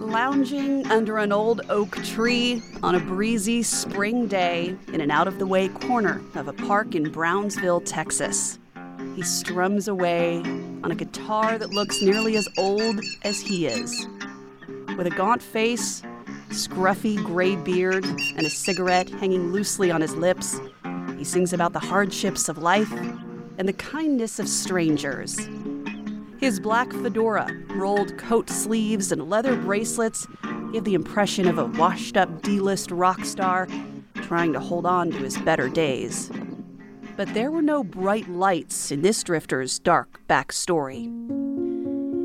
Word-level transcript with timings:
Lounging 0.00 0.86
under 0.88 1.16
an 1.18 1.32
old 1.32 1.62
oak 1.70 1.96
tree 2.04 2.62
on 2.82 2.94
a 2.96 3.00
breezy 3.00 3.62
spring 3.62 4.26
day 4.26 4.76
in 4.92 5.00
an 5.00 5.10
out 5.10 5.26
of 5.26 5.38
the 5.38 5.46
way 5.46 5.68
corner 5.68 6.20
of 6.34 6.48
a 6.48 6.52
park 6.52 6.94
in 6.94 7.10
Brownsville, 7.10 7.80
Texas. 7.80 8.58
He 9.16 9.22
strums 9.22 9.88
away 9.88 10.40
on 10.84 10.90
a 10.90 10.94
guitar 10.94 11.56
that 11.56 11.70
looks 11.70 12.02
nearly 12.02 12.36
as 12.36 12.46
old 12.58 13.00
as 13.22 13.40
he 13.40 13.66
is. 13.66 14.06
With 14.98 15.06
a 15.06 15.10
gaunt 15.10 15.42
face, 15.42 16.02
scruffy 16.50 17.16
gray 17.24 17.56
beard, 17.56 18.04
and 18.04 18.46
a 18.46 18.50
cigarette 18.50 19.08
hanging 19.08 19.52
loosely 19.52 19.90
on 19.90 20.00
his 20.00 20.14
lips, 20.14 20.60
he 21.16 21.24
sings 21.24 21.52
about 21.52 21.72
the 21.72 21.78
hardships 21.78 22.48
of 22.48 22.58
life 22.58 22.92
and 23.58 23.68
the 23.68 23.72
kindness 23.72 24.38
of 24.38 24.48
strangers. 24.48 25.48
His 26.38 26.58
black 26.58 26.90
fedora, 26.92 27.48
rolled 27.70 28.16
coat 28.16 28.48
sleeves, 28.48 29.12
and 29.12 29.28
leather 29.28 29.54
bracelets 29.56 30.26
give 30.72 30.84
the 30.84 30.94
impression 30.94 31.46
of 31.46 31.58
a 31.58 31.66
washed 31.66 32.16
up 32.16 32.42
D 32.42 32.60
list 32.60 32.90
rock 32.90 33.24
star 33.24 33.68
trying 34.14 34.52
to 34.52 34.60
hold 34.60 34.86
on 34.86 35.10
to 35.10 35.18
his 35.18 35.36
better 35.38 35.68
days. 35.68 36.30
But 37.16 37.34
there 37.34 37.50
were 37.50 37.62
no 37.62 37.84
bright 37.84 38.28
lights 38.28 38.90
in 38.90 39.02
this 39.02 39.22
drifter's 39.22 39.78
dark 39.78 40.20
backstory. 40.28 41.39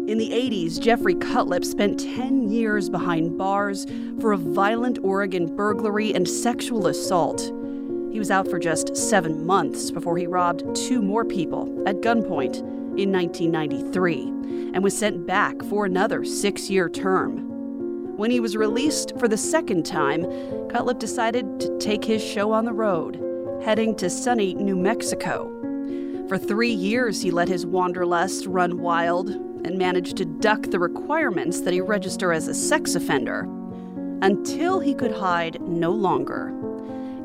In 0.07 0.19
the 0.19 0.29
80s, 0.29 0.79
Jeffrey 0.79 1.15
Cutlip 1.15 1.65
spent 1.65 1.99
10 1.99 2.47
years 2.51 2.91
behind 2.91 3.39
bars 3.39 3.87
for 4.21 4.33
a 4.33 4.37
violent 4.37 4.99
Oregon 5.01 5.55
burglary 5.55 6.13
and 6.13 6.27
sexual 6.27 6.85
assault. 6.85 7.41
He 8.11 8.19
was 8.19 8.29
out 8.29 8.47
for 8.47 8.59
just 8.59 8.95
seven 8.95 9.47
months 9.47 9.89
before 9.89 10.15
he 10.15 10.27
robbed 10.27 10.75
two 10.75 11.01
more 11.01 11.25
people 11.25 11.83
at 11.87 12.01
gunpoint 12.01 12.59
in 12.99 13.11
1993 13.11 14.71
and 14.75 14.83
was 14.83 14.95
sent 14.95 15.25
back 15.25 15.59
for 15.63 15.85
another 15.87 16.23
six 16.23 16.69
year 16.69 16.87
term. 16.87 18.15
When 18.15 18.29
he 18.29 18.39
was 18.39 18.55
released 18.55 19.17
for 19.17 19.27
the 19.27 19.37
second 19.37 19.87
time, 19.87 20.21
Cutlip 20.69 20.99
decided 20.99 21.59
to 21.61 21.79
take 21.79 22.05
his 22.05 22.23
show 22.23 22.51
on 22.51 22.65
the 22.65 22.73
road, 22.73 23.19
heading 23.63 23.95
to 23.95 24.11
sunny 24.11 24.53
New 24.53 24.75
Mexico. 24.75 25.51
For 26.27 26.37
three 26.37 26.71
years, 26.71 27.23
he 27.23 27.31
let 27.31 27.47
his 27.47 27.65
wanderlust 27.65 28.45
run 28.45 28.77
wild 28.77 29.44
and 29.65 29.77
managed 29.77 30.15
to 30.17 30.25
duck 30.25 30.61
the 30.69 30.79
requirements 30.79 31.61
that 31.61 31.73
he 31.73 31.81
register 31.81 32.31
as 32.31 32.47
a 32.47 32.53
sex 32.53 32.93
offender 32.93 33.49
until 34.21 34.79
he 34.79 34.93
could 34.93 35.11
hide 35.11 35.59
no 35.61 35.91
longer. 35.91 36.49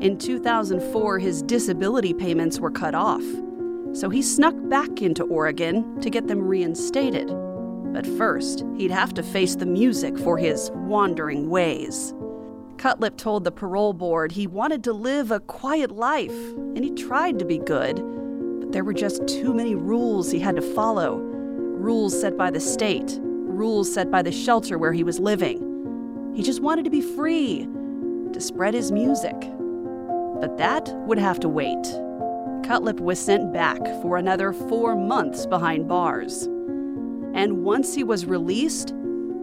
In 0.01 0.17
2004, 0.17 1.19
his 1.19 1.43
disability 1.43 2.13
payments 2.13 2.59
were 2.59 2.71
cut 2.71 2.95
off, 2.95 3.23
so 3.93 4.09
he 4.09 4.23
snuck 4.23 4.55
back 4.69 5.01
into 5.01 5.23
Oregon 5.23 6.01
to 6.01 6.09
get 6.09 6.27
them 6.27 6.41
reinstated. 6.41 7.27
But 7.93 8.07
first, 8.07 8.65
he'd 8.75 8.91
have 8.91 9.13
to 9.13 9.23
face 9.23 9.55
the 9.55 9.65
music 9.67 10.17
for 10.17 10.37
his 10.37 10.71
wandering 10.73 11.49
ways. 11.49 12.13
Cutlip 12.77 13.17
told 13.17 13.43
the 13.43 13.51
parole 13.51 13.93
board 13.93 14.31
he 14.31 14.47
wanted 14.47 14.83
to 14.85 14.93
live 14.93 15.29
a 15.29 15.39
quiet 15.41 15.91
life, 15.91 16.53
and 16.75 16.83
he 16.83 16.91
tried 16.91 17.37
to 17.37 17.45
be 17.45 17.59
good, 17.59 17.97
but 18.59 18.71
there 18.71 18.83
were 18.83 18.93
just 18.93 19.27
too 19.27 19.53
many 19.53 19.75
rules 19.75 20.31
he 20.31 20.39
had 20.39 20.55
to 20.55 20.61
follow 20.63 21.30
rules 21.81 22.19
set 22.19 22.37
by 22.37 22.51
the 22.51 22.59
state, 22.59 23.19
rules 23.21 23.91
set 23.91 24.11
by 24.11 24.21
the 24.21 24.31
shelter 24.31 24.77
where 24.77 24.93
he 24.93 25.03
was 25.03 25.19
living. 25.19 26.31
He 26.35 26.43
just 26.43 26.61
wanted 26.61 26.85
to 26.85 26.91
be 26.91 27.01
free, 27.01 27.67
to 28.33 28.39
spread 28.39 28.73
his 28.73 28.91
music. 28.91 29.35
But 30.39 30.57
that 30.57 30.93
would 31.07 31.17
have 31.17 31.39
to 31.41 31.49
wait. 31.49 31.83
Cutlip 32.63 32.99
was 32.99 33.19
sent 33.19 33.51
back 33.51 33.83
for 34.01 34.17
another 34.17 34.53
four 34.53 34.95
months 34.95 35.45
behind 35.45 35.87
bars. 35.87 36.43
And 37.33 37.63
once 37.63 37.95
he 37.95 38.03
was 38.03 38.25
released, 38.25 38.93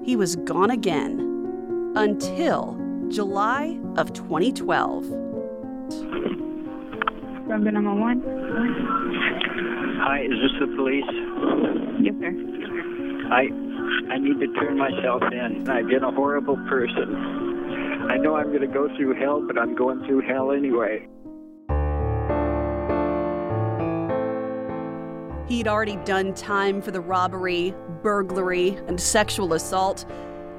he 0.04 0.16
was 0.16 0.37
gone 0.37 0.71
again. 0.71 1.93
Until 1.97 2.78
July 3.09 3.78
of 3.97 4.12
2012. 4.12 5.09
Brenda 7.47 7.72
number 7.72 7.94
one. 7.94 8.22
Hi, 10.00 10.22
is 10.22 10.31
this 10.31 10.53
the 10.60 10.66
police? 10.77 11.28
Yes, 12.00 12.14
sir. 12.20 12.32
I 13.31 13.48
I 14.12 14.19
need 14.19 14.41
to 14.41 14.53
turn 14.54 14.78
myself 14.78 15.22
in. 15.32 15.69
I've 15.69 15.88
been 15.88 16.04
a 16.04 16.12
horrible 16.12 16.56
person. 16.69 18.09
I 18.10 18.16
know 18.16 18.36
I'm 18.36 18.48
going 18.48 18.62
to 18.62 18.66
go 18.66 18.88
through 18.97 19.14
hell, 19.14 19.42
but 19.47 19.59
I'm 19.59 19.75
going 19.75 20.04
through 20.06 20.22
hell 20.22 20.53
anyway. 20.53 21.06
He'd 25.48 25.66
already 25.66 25.97
done 26.04 26.34
time 26.34 26.81
for 26.81 26.91
the 26.91 27.00
robbery, 27.00 27.75
burglary, 28.03 28.78
and 28.86 29.00
sexual 29.00 29.54
assault. 29.54 30.04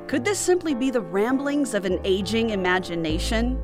Could 0.08 0.26
this 0.26 0.40
simply 0.40 0.74
be 0.74 0.90
the 0.92 1.02
ramblings 1.02 1.74
of 1.74 1.86
an 1.86 2.00
aging 2.04 2.50
imagination? 2.50 3.60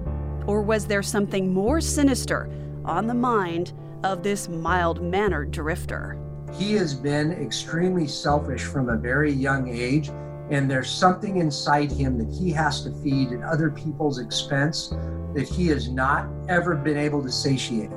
Or 0.48 0.62
was 0.62 0.86
there 0.86 1.04
something 1.04 1.52
more 1.52 1.82
sinister 1.82 2.50
on 2.86 3.08
the 3.08 3.16
mind 3.16 3.74
of 4.04 4.24
this 4.24 4.48
mild 4.48 5.02
mannered 5.02 5.52
drifter? 5.52 6.18
He 6.58 6.74
has 6.76 6.94
been 6.94 7.34
extremely 7.34 8.08
selfish 8.08 8.64
from 8.64 8.88
a 8.88 8.96
very 8.96 9.32
young 9.32 9.68
age, 9.68 10.10
and 10.50 10.72
there's 10.72 10.90
something 10.90 11.38
inside 11.38 11.92
him 11.92 12.18
that 12.18 12.34
he 12.34 12.50
has 12.52 12.82
to 12.84 12.92
feed 13.04 13.34
at 13.34 13.42
other 13.42 13.70
people's 13.70 14.20
expense 14.20 14.94
that 15.34 15.50
he 15.50 15.68
has 15.68 15.90
not 15.90 16.30
ever 16.48 16.76
been 16.76 16.98
able 16.98 17.22
to 17.24 17.32
satiate. 17.32 17.92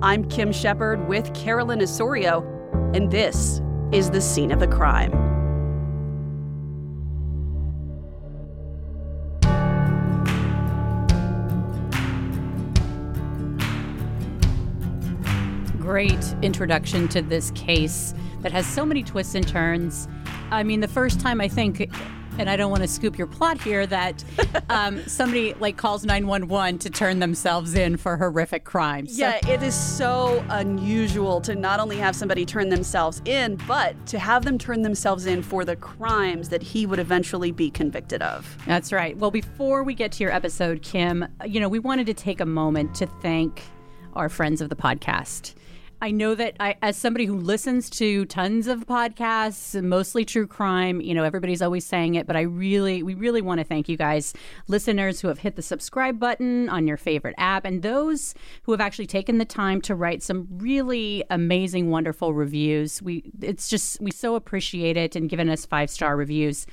I'm 0.00 0.28
Kim 0.28 0.52
Shepard 0.52 1.08
with 1.08 1.32
Carolyn 1.32 1.80
Osorio, 1.80 2.42
and 2.92 3.10
this 3.10 3.62
is 3.92 4.10
the 4.10 4.20
scene 4.20 4.52
of 4.52 4.60
the 4.60 4.68
crime. 4.68 5.35
Great 15.96 16.34
introduction 16.42 17.08
to 17.08 17.22
this 17.22 17.50
case 17.52 18.12
that 18.42 18.52
has 18.52 18.66
so 18.66 18.84
many 18.84 19.02
twists 19.02 19.34
and 19.34 19.48
turns. 19.48 20.08
I 20.50 20.62
mean, 20.62 20.80
the 20.80 20.88
first 20.88 21.20
time 21.20 21.40
I 21.40 21.48
think, 21.48 21.90
and 22.36 22.50
I 22.50 22.56
don't 22.56 22.70
want 22.70 22.82
to 22.82 22.86
scoop 22.86 23.16
your 23.16 23.26
plot 23.26 23.58
here, 23.62 23.86
that 23.86 24.22
um, 24.68 24.98
somebody 25.06 25.54
like 25.54 25.78
calls 25.78 26.04
911 26.04 26.80
to 26.80 26.90
turn 26.90 27.18
themselves 27.18 27.72
in 27.72 27.96
for 27.96 28.18
horrific 28.18 28.64
crimes. 28.64 29.16
So- 29.16 29.22
Yeah, 29.22 29.48
it 29.48 29.62
is 29.62 29.74
so 29.74 30.44
unusual 30.50 31.40
to 31.40 31.54
not 31.54 31.80
only 31.80 31.96
have 31.96 32.14
somebody 32.14 32.44
turn 32.44 32.68
themselves 32.68 33.22
in, 33.24 33.56
but 33.66 33.94
to 34.08 34.18
have 34.18 34.44
them 34.44 34.58
turn 34.58 34.82
themselves 34.82 35.24
in 35.24 35.42
for 35.42 35.64
the 35.64 35.76
crimes 35.76 36.50
that 36.50 36.62
he 36.62 36.84
would 36.84 36.98
eventually 36.98 37.52
be 37.52 37.70
convicted 37.70 38.20
of. 38.20 38.58
That's 38.66 38.92
right. 38.92 39.16
Well, 39.16 39.30
before 39.30 39.82
we 39.82 39.94
get 39.94 40.12
to 40.12 40.22
your 40.24 40.32
episode, 40.34 40.82
Kim, 40.82 41.26
you 41.46 41.58
know, 41.58 41.70
we 41.70 41.78
wanted 41.78 42.04
to 42.08 42.12
take 42.12 42.42
a 42.42 42.46
moment 42.46 42.94
to 42.96 43.06
thank 43.06 43.62
our 44.12 44.28
friends 44.28 44.60
of 44.60 44.68
the 44.68 44.76
podcast. 44.76 45.54
I 46.02 46.10
know 46.10 46.34
that 46.34 46.56
I, 46.60 46.76
as 46.82 46.96
somebody 46.96 47.24
who 47.24 47.38
listens 47.38 47.88
to 47.90 48.26
tons 48.26 48.66
of 48.66 48.86
podcasts, 48.86 49.82
mostly 49.82 50.26
true 50.26 50.46
crime, 50.46 51.00
you 51.00 51.14
know, 51.14 51.24
everybody's 51.24 51.62
always 51.62 51.86
saying 51.86 52.16
it, 52.16 52.26
but 52.26 52.36
I 52.36 52.42
really, 52.42 53.02
we 53.02 53.14
really 53.14 53.40
want 53.40 53.60
to 53.60 53.64
thank 53.64 53.88
you 53.88 53.96
guys, 53.96 54.34
listeners 54.68 55.20
who 55.20 55.28
have 55.28 55.38
hit 55.38 55.56
the 55.56 55.62
subscribe 55.62 56.20
button 56.20 56.68
on 56.68 56.86
your 56.86 56.98
favorite 56.98 57.34
app, 57.38 57.64
and 57.64 57.82
those 57.82 58.34
who 58.64 58.72
have 58.72 58.80
actually 58.80 59.06
taken 59.06 59.38
the 59.38 59.46
time 59.46 59.80
to 59.82 59.94
write 59.94 60.22
some 60.22 60.46
really 60.50 61.24
amazing, 61.30 61.90
wonderful 61.90 62.34
reviews. 62.34 63.00
We, 63.00 63.32
it's 63.40 63.68
just, 63.68 63.98
we 64.00 64.10
so 64.10 64.34
appreciate 64.34 64.98
it 64.98 65.16
and 65.16 65.30
given 65.30 65.48
us 65.48 65.64
five 65.64 65.88
star 65.88 66.14
reviews. 66.14 66.66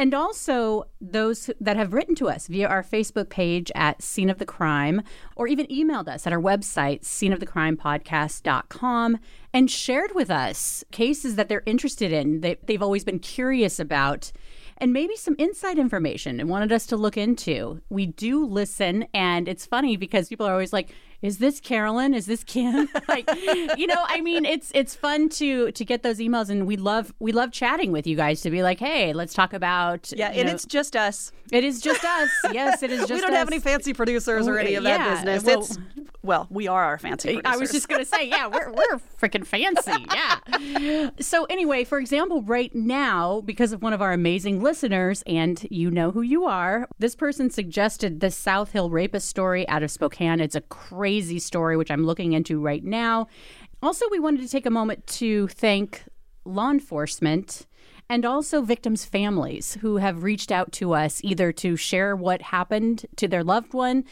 And 0.00 0.14
also 0.14 0.84
those 0.98 1.50
that 1.60 1.76
have 1.76 1.92
written 1.92 2.14
to 2.14 2.30
us 2.30 2.46
via 2.46 2.66
our 2.66 2.82
Facebook 2.82 3.28
page 3.28 3.70
at 3.74 4.00
Scene 4.00 4.30
of 4.30 4.38
the 4.38 4.46
Crime, 4.46 5.02
or 5.36 5.46
even 5.46 5.66
emailed 5.66 6.08
us 6.08 6.26
at 6.26 6.32
our 6.32 6.40
website, 6.40 7.02
sceneofthecrimepodcast.com, 7.02 9.18
and 9.52 9.70
shared 9.70 10.12
with 10.14 10.30
us 10.30 10.82
cases 10.90 11.36
that 11.36 11.50
they're 11.50 11.62
interested 11.66 12.14
in, 12.14 12.40
that 12.40 12.66
they've 12.66 12.82
always 12.82 13.04
been 13.04 13.18
curious 13.18 13.78
about, 13.78 14.32
and 14.78 14.94
maybe 14.94 15.16
some 15.16 15.36
inside 15.38 15.78
information 15.78 16.40
and 16.40 16.48
wanted 16.48 16.72
us 16.72 16.86
to 16.86 16.96
look 16.96 17.18
into. 17.18 17.82
We 17.90 18.06
do 18.06 18.46
listen, 18.46 19.04
and 19.12 19.48
it's 19.48 19.66
funny 19.66 19.98
because 19.98 20.30
people 20.30 20.46
are 20.46 20.52
always 20.52 20.72
like, 20.72 20.94
is 21.22 21.38
this 21.38 21.60
Carolyn? 21.60 22.14
Is 22.14 22.26
this 22.26 22.42
Kim? 22.44 22.88
like, 23.08 23.28
you 23.76 23.86
know, 23.86 24.02
I 24.06 24.20
mean, 24.22 24.44
it's 24.44 24.70
it's 24.74 24.94
fun 24.94 25.28
to 25.30 25.70
to 25.72 25.84
get 25.84 26.02
those 26.02 26.18
emails, 26.18 26.48
and 26.48 26.66
we 26.66 26.76
love 26.76 27.12
we 27.18 27.32
love 27.32 27.52
chatting 27.52 27.92
with 27.92 28.06
you 28.06 28.16
guys 28.16 28.40
to 28.42 28.50
be 28.50 28.62
like, 28.62 28.78
hey, 28.78 29.12
let's 29.12 29.34
talk 29.34 29.52
about. 29.52 30.10
Yeah, 30.16 30.28
and 30.30 30.46
know- 30.48 30.54
it's 30.54 30.64
just 30.64 30.96
us. 30.96 31.30
it 31.52 31.62
is 31.64 31.80
just 31.82 32.04
us. 32.04 32.30
Yes, 32.52 32.82
it 32.82 32.90
is 32.90 33.00
just. 33.08 33.10
Us. 33.12 33.16
We 33.16 33.20
don't 33.20 33.32
have 33.34 33.48
any 33.48 33.60
fancy 33.60 33.92
producers 33.92 34.48
or 34.48 34.58
any 34.58 34.74
of 34.76 34.84
that 34.84 35.24
business. 35.24 35.44
well- 35.44 35.60
it's 35.60 35.78
Well, 36.22 36.46
we 36.50 36.68
are 36.68 36.84
our 36.84 36.98
fancy 36.98 37.34
producers. 37.34 37.54
I 37.54 37.56
was 37.58 37.72
just 37.72 37.88
going 37.88 38.00
to 38.00 38.06
say, 38.06 38.28
yeah, 38.28 38.46
we're, 38.46 38.70
we're 38.72 39.00
freaking 39.20 39.46
fancy. 39.46 40.06
Yeah. 40.14 41.10
So, 41.20 41.44
anyway, 41.44 41.84
for 41.84 41.98
example, 41.98 42.42
right 42.42 42.74
now, 42.74 43.40
because 43.42 43.72
of 43.72 43.82
one 43.82 43.92
of 43.92 44.02
our 44.02 44.12
amazing 44.12 44.62
listeners, 44.62 45.22
and 45.26 45.66
you 45.70 45.90
know 45.90 46.10
who 46.10 46.22
you 46.22 46.44
are, 46.44 46.88
this 46.98 47.14
person 47.14 47.50
suggested 47.50 48.20
the 48.20 48.30
South 48.30 48.72
Hill 48.72 48.90
rapist 48.90 49.28
story 49.28 49.66
out 49.68 49.82
of 49.82 49.90
Spokane. 49.90 50.40
It's 50.40 50.54
a 50.54 50.60
crazy 50.62 51.09
story, 51.38 51.76
which 51.76 51.90
I'm 51.90 52.04
looking 52.04 52.32
into 52.32 52.60
right 52.60 52.84
now. 52.84 53.26
Also, 53.82 54.04
we 54.10 54.18
wanted 54.18 54.42
to 54.42 54.48
take 54.48 54.66
a 54.66 54.70
moment 54.70 55.06
to 55.06 55.48
thank 55.48 56.04
law 56.44 56.70
enforcement 56.70 57.66
and 58.08 58.24
also 58.24 58.60
victims' 58.62 59.04
families 59.04 59.74
who 59.80 59.96
have 59.98 60.22
reached 60.22 60.50
out 60.50 60.72
to 60.72 60.92
us 60.92 61.20
either 61.22 61.52
to 61.52 61.76
share 61.76 62.16
what 62.16 62.42
happened 62.42 63.06
to 63.16 63.28
their 63.28 63.44
loved 63.44 63.72
one 63.72 64.04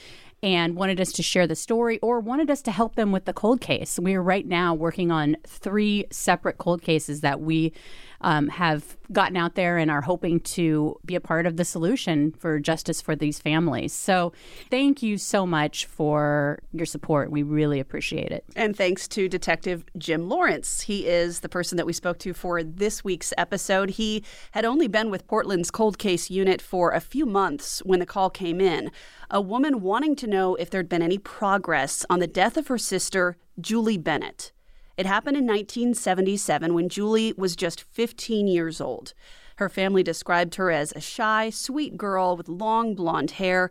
and 0.42 0.76
wanted 0.76 1.00
us 1.00 1.12
to 1.12 1.22
share 1.22 1.46
the 1.46 1.56
story 1.56 1.98
or 1.98 2.20
wanted 2.20 2.50
us 2.50 2.62
to 2.62 2.70
help 2.70 2.94
them 2.94 3.10
with 3.10 3.24
the 3.24 3.32
cold 3.32 3.60
case. 3.60 3.98
We 3.98 4.14
are 4.14 4.22
right 4.22 4.46
now 4.46 4.72
working 4.72 5.10
on 5.10 5.36
three 5.46 6.06
separate 6.10 6.58
cold 6.58 6.80
cases 6.82 7.22
that 7.22 7.40
we 7.40 7.72
um, 8.20 8.48
have 8.48 8.96
gotten 9.12 9.36
out 9.36 9.54
there 9.54 9.78
and 9.78 9.90
are 9.90 10.02
hoping 10.02 10.40
to 10.40 10.96
be 11.04 11.14
a 11.14 11.20
part 11.20 11.46
of 11.46 11.56
the 11.56 11.64
solution 11.64 12.32
for 12.32 12.58
justice 12.58 13.00
for 13.00 13.16
these 13.16 13.38
families. 13.38 13.92
So, 13.92 14.32
thank 14.70 15.02
you 15.02 15.18
so 15.18 15.46
much 15.46 15.86
for 15.86 16.60
your 16.72 16.86
support. 16.86 17.30
We 17.30 17.42
really 17.42 17.80
appreciate 17.80 18.30
it. 18.30 18.44
And 18.56 18.76
thanks 18.76 19.08
to 19.08 19.28
Detective 19.28 19.84
Jim 19.96 20.28
Lawrence. 20.28 20.82
He 20.82 21.06
is 21.06 21.40
the 21.40 21.48
person 21.48 21.76
that 21.76 21.86
we 21.86 21.92
spoke 21.92 22.18
to 22.20 22.34
for 22.34 22.62
this 22.62 23.02
week's 23.04 23.32
episode. 23.38 23.90
He 23.90 24.24
had 24.52 24.64
only 24.64 24.88
been 24.88 25.10
with 25.10 25.26
Portland's 25.26 25.70
cold 25.70 25.98
case 25.98 26.30
unit 26.30 26.60
for 26.60 26.92
a 26.92 27.00
few 27.00 27.26
months 27.26 27.80
when 27.84 28.00
the 28.00 28.06
call 28.06 28.30
came 28.30 28.60
in. 28.60 28.90
A 29.30 29.40
woman 29.40 29.80
wanting 29.80 30.16
to 30.16 30.26
know 30.26 30.54
if 30.54 30.70
there'd 30.70 30.88
been 30.88 31.02
any 31.02 31.18
progress 31.18 32.04
on 32.08 32.18
the 32.18 32.26
death 32.26 32.56
of 32.56 32.68
her 32.68 32.78
sister, 32.78 33.36
Julie 33.60 33.98
Bennett. 33.98 34.52
It 34.98 35.06
happened 35.06 35.36
in 35.36 35.46
1977 35.46 36.74
when 36.74 36.88
Julie 36.88 37.32
was 37.36 37.54
just 37.54 37.82
15 37.82 38.48
years 38.48 38.80
old. 38.80 39.14
Her 39.56 39.68
family 39.68 40.02
described 40.02 40.56
her 40.56 40.72
as 40.72 40.90
a 40.90 41.00
shy, 41.00 41.50
sweet 41.50 41.96
girl 41.96 42.36
with 42.36 42.48
long 42.48 42.96
blonde 42.96 43.30
hair. 43.32 43.70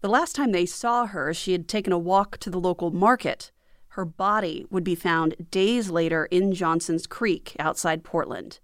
The 0.00 0.08
last 0.08 0.34
time 0.34 0.50
they 0.50 0.66
saw 0.66 1.06
her, 1.06 1.32
she 1.32 1.52
had 1.52 1.68
taken 1.68 1.92
a 1.92 1.98
walk 1.98 2.38
to 2.38 2.50
the 2.50 2.58
local 2.58 2.90
market. 2.90 3.52
Her 3.90 4.04
body 4.04 4.66
would 4.68 4.82
be 4.82 4.96
found 4.96 5.48
days 5.52 5.90
later 5.90 6.26
in 6.26 6.52
Johnson's 6.52 7.06
Creek 7.06 7.54
outside 7.60 8.02
Portland. 8.02 8.58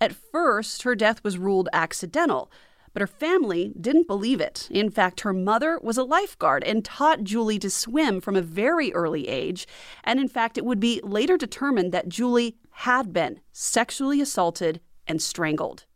At 0.00 0.14
first, 0.14 0.84
her 0.84 0.94
death 0.94 1.22
was 1.22 1.36
ruled 1.36 1.68
accidental, 1.74 2.50
but 2.92 3.00
her 3.00 3.06
family 3.06 3.72
didn't 3.80 4.06
believe 4.06 4.40
it. 4.40 4.68
In 4.70 4.90
fact, 4.90 5.20
her 5.20 5.32
mother 5.32 5.78
was 5.82 5.96
a 5.96 6.04
lifeguard 6.04 6.64
and 6.64 6.84
taught 6.84 7.24
Julie 7.24 7.58
to 7.60 7.70
swim 7.70 8.20
from 8.20 8.36
a 8.36 8.42
very 8.42 8.92
early 8.92 9.28
age. 9.28 9.66
And 10.04 10.18
in 10.18 10.28
fact, 10.28 10.58
it 10.58 10.64
would 10.64 10.80
be 10.80 11.00
later 11.02 11.36
determined 11.36 11.92
that 11.92 12.08
Julie 12.08 12.56
had 12.70 13.12
been 13.12 13.40
sexually 13.52 14.20
assaulted 14.20 14.80
and 15.06 15.22
strangled. 15.22 15.86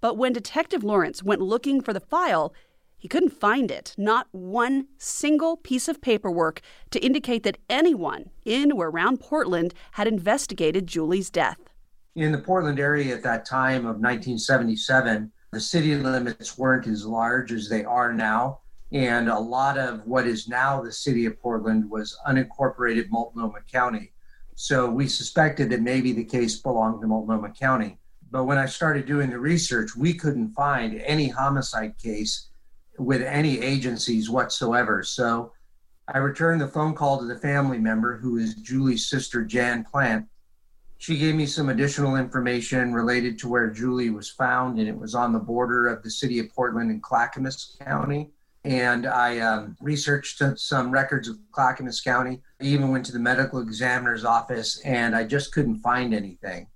But 0.00 0.16
when 0.16 0.32
Detective 0.32 0.82
Lawrence 0.82 1.22
went 1.22 1.40
looking 1.40 1.80
for 1.80 1.92
the 1.92 2.00
file, 2.00 2.52
he 2.98 3.08
couldn't 3.08 3.30
find 3.30 3.70
it, 3.70 3.94
not 3.98 4.28
one 4.30 4.86
single 4.98 5.56
piece 5.56 5.88
of 5.88 6.00
paperwork 6.00 6.60
to 6.90 7.04
indicate 7.04 7.42
that 7.42 7.58
anyone 7.68 8.30
in 8.44 8.70
or 8.70 8.88
around 8.88 9.18
Portland 9.18 9.74
had 9.92 10.06
investigated 10.06 10.86
Julie's 10.86 11.30
death. 11.30 11.58
In 12.14 12.30
the 12.30 12.38
Portland 12.38 12.78
area 12.78 13.14
at 13.14 13.22
that 13.24 13.44
time 13.44 13.80
of 13.80 13.96
1977, 13.96 15.32
the 15.52 15.60
city 15.60 15.94
limits 15.94 16.56
weren't 16.56 16.86
as 16.86 17.06
large 17.06 17.52
as 17.52 17.68
they 17.68 17.84
are 17.84 18.12
now. 18.12 18.60
And 18.90 19.28
a 19.28 19.38
lot 19.38 19.78
of 19.78 20.06
what 20.06 20.26
is 20.26 20.48
now 20.48 20.82
the 20.82 20.92
city 20.92 21.26
of 21.26 21.40
Portland 21.40 21.88
was 21.88 22.18
unincorporated 22.26 23.10
Multnomah 23.10 23.60
County. 23.70 24.12
So 24.54 24.90
we 24.90 25.06
suspected 25.08 25.70
that 25.70 25.82
maybe 25.82 26.12
the 26.12 26.24
case 26.24 26.56
belonged 26.56 27.00
to 27.02 27.06
Multnomah 27.06 27.52
County. 27.52 27.98
But 28.30 28.44
when 28.44 28.58
I 28.58 28.66
started 28.66 29.06
doing 29.06 29.28
the 29.28 29.38
research, 29.38 29.94
we 29.94 30.14
couldn't 30.14 30.54
find 30.54 31.00
any 31.02 31.28
homicide 31.28 31.98
case 31.98 32.48
with 32.98 33.22
any 33.22 33.60
agencies 33.60 34.30
whatsoever. 34.30 35.02
So 35.02 35.52
I 36.08 36.18
returned 36.18 36.60
the 36.62 36.68
phone 36.68 36.94
call 36.94 37.18
to 37.18 37.26
the 37.26 37.38
family 37.38 37.78
member, 37.78 38.16
who 38.16 38.38
is 38.38 38.54
Julie's 38.54 39.08
sister, 39.08 39.44
Jan 39.44 39.84
Plant, 39.84 40.26
she 41.02 41.18
gave 41.18 41.34
me 41.34 41.46
some 41.46 41.68
additional 41.68 42.14
information 42.14 42.94
related 42.94 43.36
to 43.36 43.48
where 43.48 43.68
Julie 43.68 44.10
was 44.10 44.30
found, 44.30 44.78
and 44.78 44.86
it 44.86 44.96
was 44.96 45.16
on 45.16 45.32
the 45.32 45.38
border 45.40 45.88
of 45.88 46.00
the 46.04 46.10
city 46.10 46.38
of 46.38 46.54
Portland 46.54 46.92
and 46.92 47.02
Clackamas 47.02 47.76
County. 47.84 48.30
And 48.62 49.04
I 49.04 49.40
um, 49.40 49.76
researched 49.80 50.40
some 50.54 50.92
records 50.92 51.26
of 51.26 51.38
Clackamas 51.50 52.00
County. 52.00 52.40
I 52.60 52.66
even 52.66 52.92
went 52.92 53.04
to 53.06 53.12
the 53.12 53.18
medical 53.18 53.58
examiner's 53.58 54.24
office, 54.24 54.80
and 54.84 55.16
I 55.16 55.24
just 55.24 55.52
couldn't 55.52 55.78
find 55.78 56.14
anything. 56.14 56.68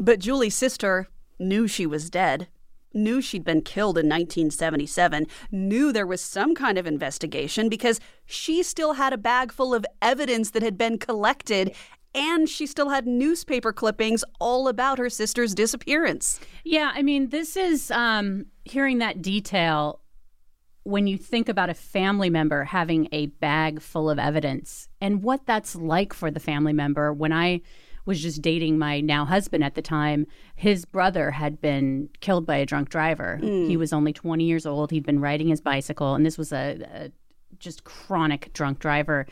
But 0.00 0.18
Julie's 0.18 0.56
sister 0.56 1.06
knew 1.38 1.68
she 1.68 1.86
was 1.86 2.10
dead, 2.10 2.48
knew 2.92 3.20
she'd 3.20 3.44
been 3.44 3.62
killed 3.62 3.98
in 3.98 4.06
1977, 4.06 5.28
knew 5.52 5.92
there 5.92 6.08
was 6.08 6.20
some 6.20 6.56
kind 6.56 6.76
of 6.76 6.88
investigation 6.88 7.68
because 7.68 8.00
she 8.26 8.64
still 8.64 8.94
had 8.94 9.12
a 9.12 9.16
bag 9.16 9.52
full 9.52 9.72
of 9.72 9.86
evidence 10.02 10.50
that 10.50 10.64
had 10.64 10.76
been 10.76 10.98
collected 10.98 11.72
and 12.14 12.48
she 12.48 12.66
still 12.66 12.90
had 12.90 13.06
newspaper 13.06 13.72
clippings 13.72 14.24
all 14.40 14.68
about 14.68 14.98
her 14.98 15.10
sister's 15.10 15.54
disappearance. 15.54 16.40
Yeah, 16.64 16.92
I 16.94 17.02
mean, 17.02 17.30
this 17.30 17.56
is 17.56 17.90
um, 17.90 18.46
hearing 18.64 18.98
that 18.98 19.22
detail 19.22 20.00
when 20.84 21.06
you 21.06 21.16
think 21.16 21.48
about 21.48 21.70
a 21.70 21.74
family 21.74 22.30
member 22.30 22.64
having 22.64 23.08
a 23.10 23.26
bag 23.26 23.80
full 23.80 24.10
of 24.10 24.18
evidence 24.18 24.88
and 25.00 25.22
what 25.22 25.46
that's 25.46 25.74
like 25.74 26.12
for 26.12 26.30
the 26.30 26.40
family 26.40 26.74
member. 26.74 27.12
When 27.12 27.32
I 27.32 27.62
was 28.06 28.20
just 28.20 28.42
dating 28.42 28.78
my 28.78 29.00
now 29.00 29.24
husband 29.24 29.64
at 29.64 29.74
the 29.74 29.82
time, 29.82 30.26
his 30.54 30.84
brother 30.84 31.30
had 31.30 31.60
been 31.60 32.10
killed 32.20 32.46
by 32.46 32.56
a 32.56 32.66
drunk 32.66 32.90
driver. 32.90 33.40
Mm. 33.42 33.66
He 33.66 33.78
was 33.78 33.94
only 33.94 34.12
20 34.12 34.44
years 34.44 34.66
old. 34.66 34.90
He'd 34.90 35.06
been 35.06 35.20
riding 35.20 35.48
his 35.48 35.62
bicycle, 35.62 36.14
and 36.14 36.24
this 36.24 36.36
was 36.36 36.52
a, 36.52 36.78
a 36.92 37.10
just 37.58 37.84
chronic 37.84 38.52
drunk 38.52 38.78
driver 38.78 39.26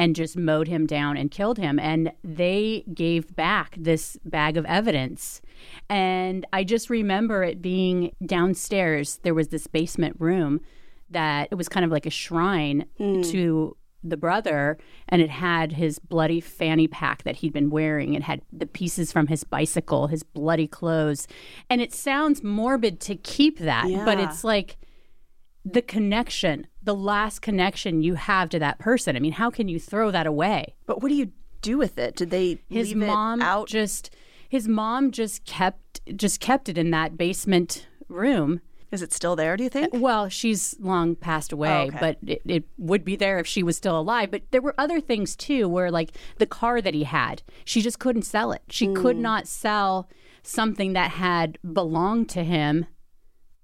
and 0.00 0.16
just 0.16 0.34
mowed 0.34 0.66
him 0.66 0.86
down 0.86 1.18
and 1.18 1.30
killed 1.30 1.58
him. 1.58 1.78
And 1.78 2.10
they 2.24 2.84
gave 2.94 3.36
back 3.36 3.76
this 3.78 4.16
bag 4.24 4.56
of 4.56 4.64
evidence. 4.64 5.42
And 5.90 6.46
I 6.54 6.64
just 6.64 6.88
remember 6.88 7.44
it 7.44 7.60
being 7.60 8.14
downstairs. 8.24 9.20
There 9.24 9.34
was 9.34 9.48
this 9.48 9.66
basement 9.66 10.16
room 10.18 10.62
that 11.10 11.48
it 11.50 11.56
was 11.56 11.68
kind 11.68 11.84
of 11.84 11.90
like 11.90 12.06
a 12.06 12.10
shrine 12.10 12.86
mm. 12.98 13.30
to 13.30 13.76
the 14.02 14.16
brother 14.16 14.78
and 15.06 15.20
it 15.20 15.28
had 15.28 15.72
his 15.72 15.98
bloody 15.98 16.40
fanny 16.40 16.88
pack 16.88 17.22
that 17.24 17.36
he'd 17.36 17.52
been 17.52 17.68
wearing 17.68 18.14
it 18.14 18.22
had 18.22 18.40
the 18.50 18.64
pieces 18.64 19.12
from 19.12 19.26
his 19.26 19.44
bicycle 19.44 20.06
his 20.06 20.22
bloody 20.22 20.66
clothes 20.66 21.28
and 21.68 21.82
it 21.82 21.92
sounds 21.92 22.42
morbid 22.42 22.98
to 22.98 23.14
keep 23.14 23.58
that 23.58 23.90
yeah. 23.90 24.02
but 24.06 24.18
it's 24.18 24.42
like 24.42 24.78
the 25.64 25.82
connection, 25.82 26.66
the 26.82 26.94
last 26.94 27.42
connection 27.42 28.02
you 28.02 28.14
have 28.14 28.48
to 28.50 28.58
that 28.58 28.78
person. 28.78 29.16
I 29.16 29.20
mean, 29.20 29.32
how 29.32 29.50
can 29.50 29.68
you 29.68 29.78
throw 29.78 30.10
that 30.10 30.26
away? 30.26 30.74
But 30.86 31.02
what 31.02 31.08
do 31.08 31.14
you 31.14 31.32
do 31.60 31.78
with 31.78 31.98
it? 31.98 32.16
Did 32.16 32.30
they 32.30 32.58
his 32.68 32.94
mom 32.94 33.42
out? 33.42 33.68
Just 33.68 34.14
his 34.48 34.66
mom 34.66 35.10
just 35.10 35.44
kept 35.44 36.00
just 36.16 36.40
kept 36.40 36.68
it 36.68 36.78
in 36.78 36.90
that 36.90 37.16
basement 37.16 37.86
room. 38.08 38.60
Is 38.90 39.02
it 39.02 39.12
still 39.12 39.36
there, 39.36 39.56
do 39.56 39.62
you 39.62 39.70
think? 39.70 39.90
Well, 39.92 40.28
she's 40.28 40.74
long 40.80 41.14
passed 41.14 41.52
away, 41.52 41.70
oh, 41.70 41.86
okay. 41.86 41.98
but 42.00 42.18
it, 42.26 42.42
it, 42.44 42.64
would 42.76 43.04
be 43.04 43.14
there 43.14 43.38
if 43.38 43.46
she 43.46 43.62
was 43.62 43.76
still 43.76 43.96
alive. 43.96 44.32
But 44.32 44.42
there 44.50 44.60
were 44.60 44.74
other 44.76 45.00
things 45.00 45.36
too, 45.36 45.68
where 45.68 45.92
like 45.92 46.10
the 46.38 46.46
car 46.46 46.80
that 46.80 46.92
he 46.92 47.04
had, 47.04 47.44
she 47.64 47.82
just 47.82 48.00
couldn't 48.00 48.22
sell 48.22 48.50
it. 48.50 48.62
She 48.68 48.88
mm. 48.88 48.96
could 48.96 49.16
not 49.16 49.46
sell 49.46 50.08
something 50.42 50.92
that 50.94 51.12
had 51.12 51.56
belonged 51.72 52.28
to 52.30 52.42
him 52.42 52.86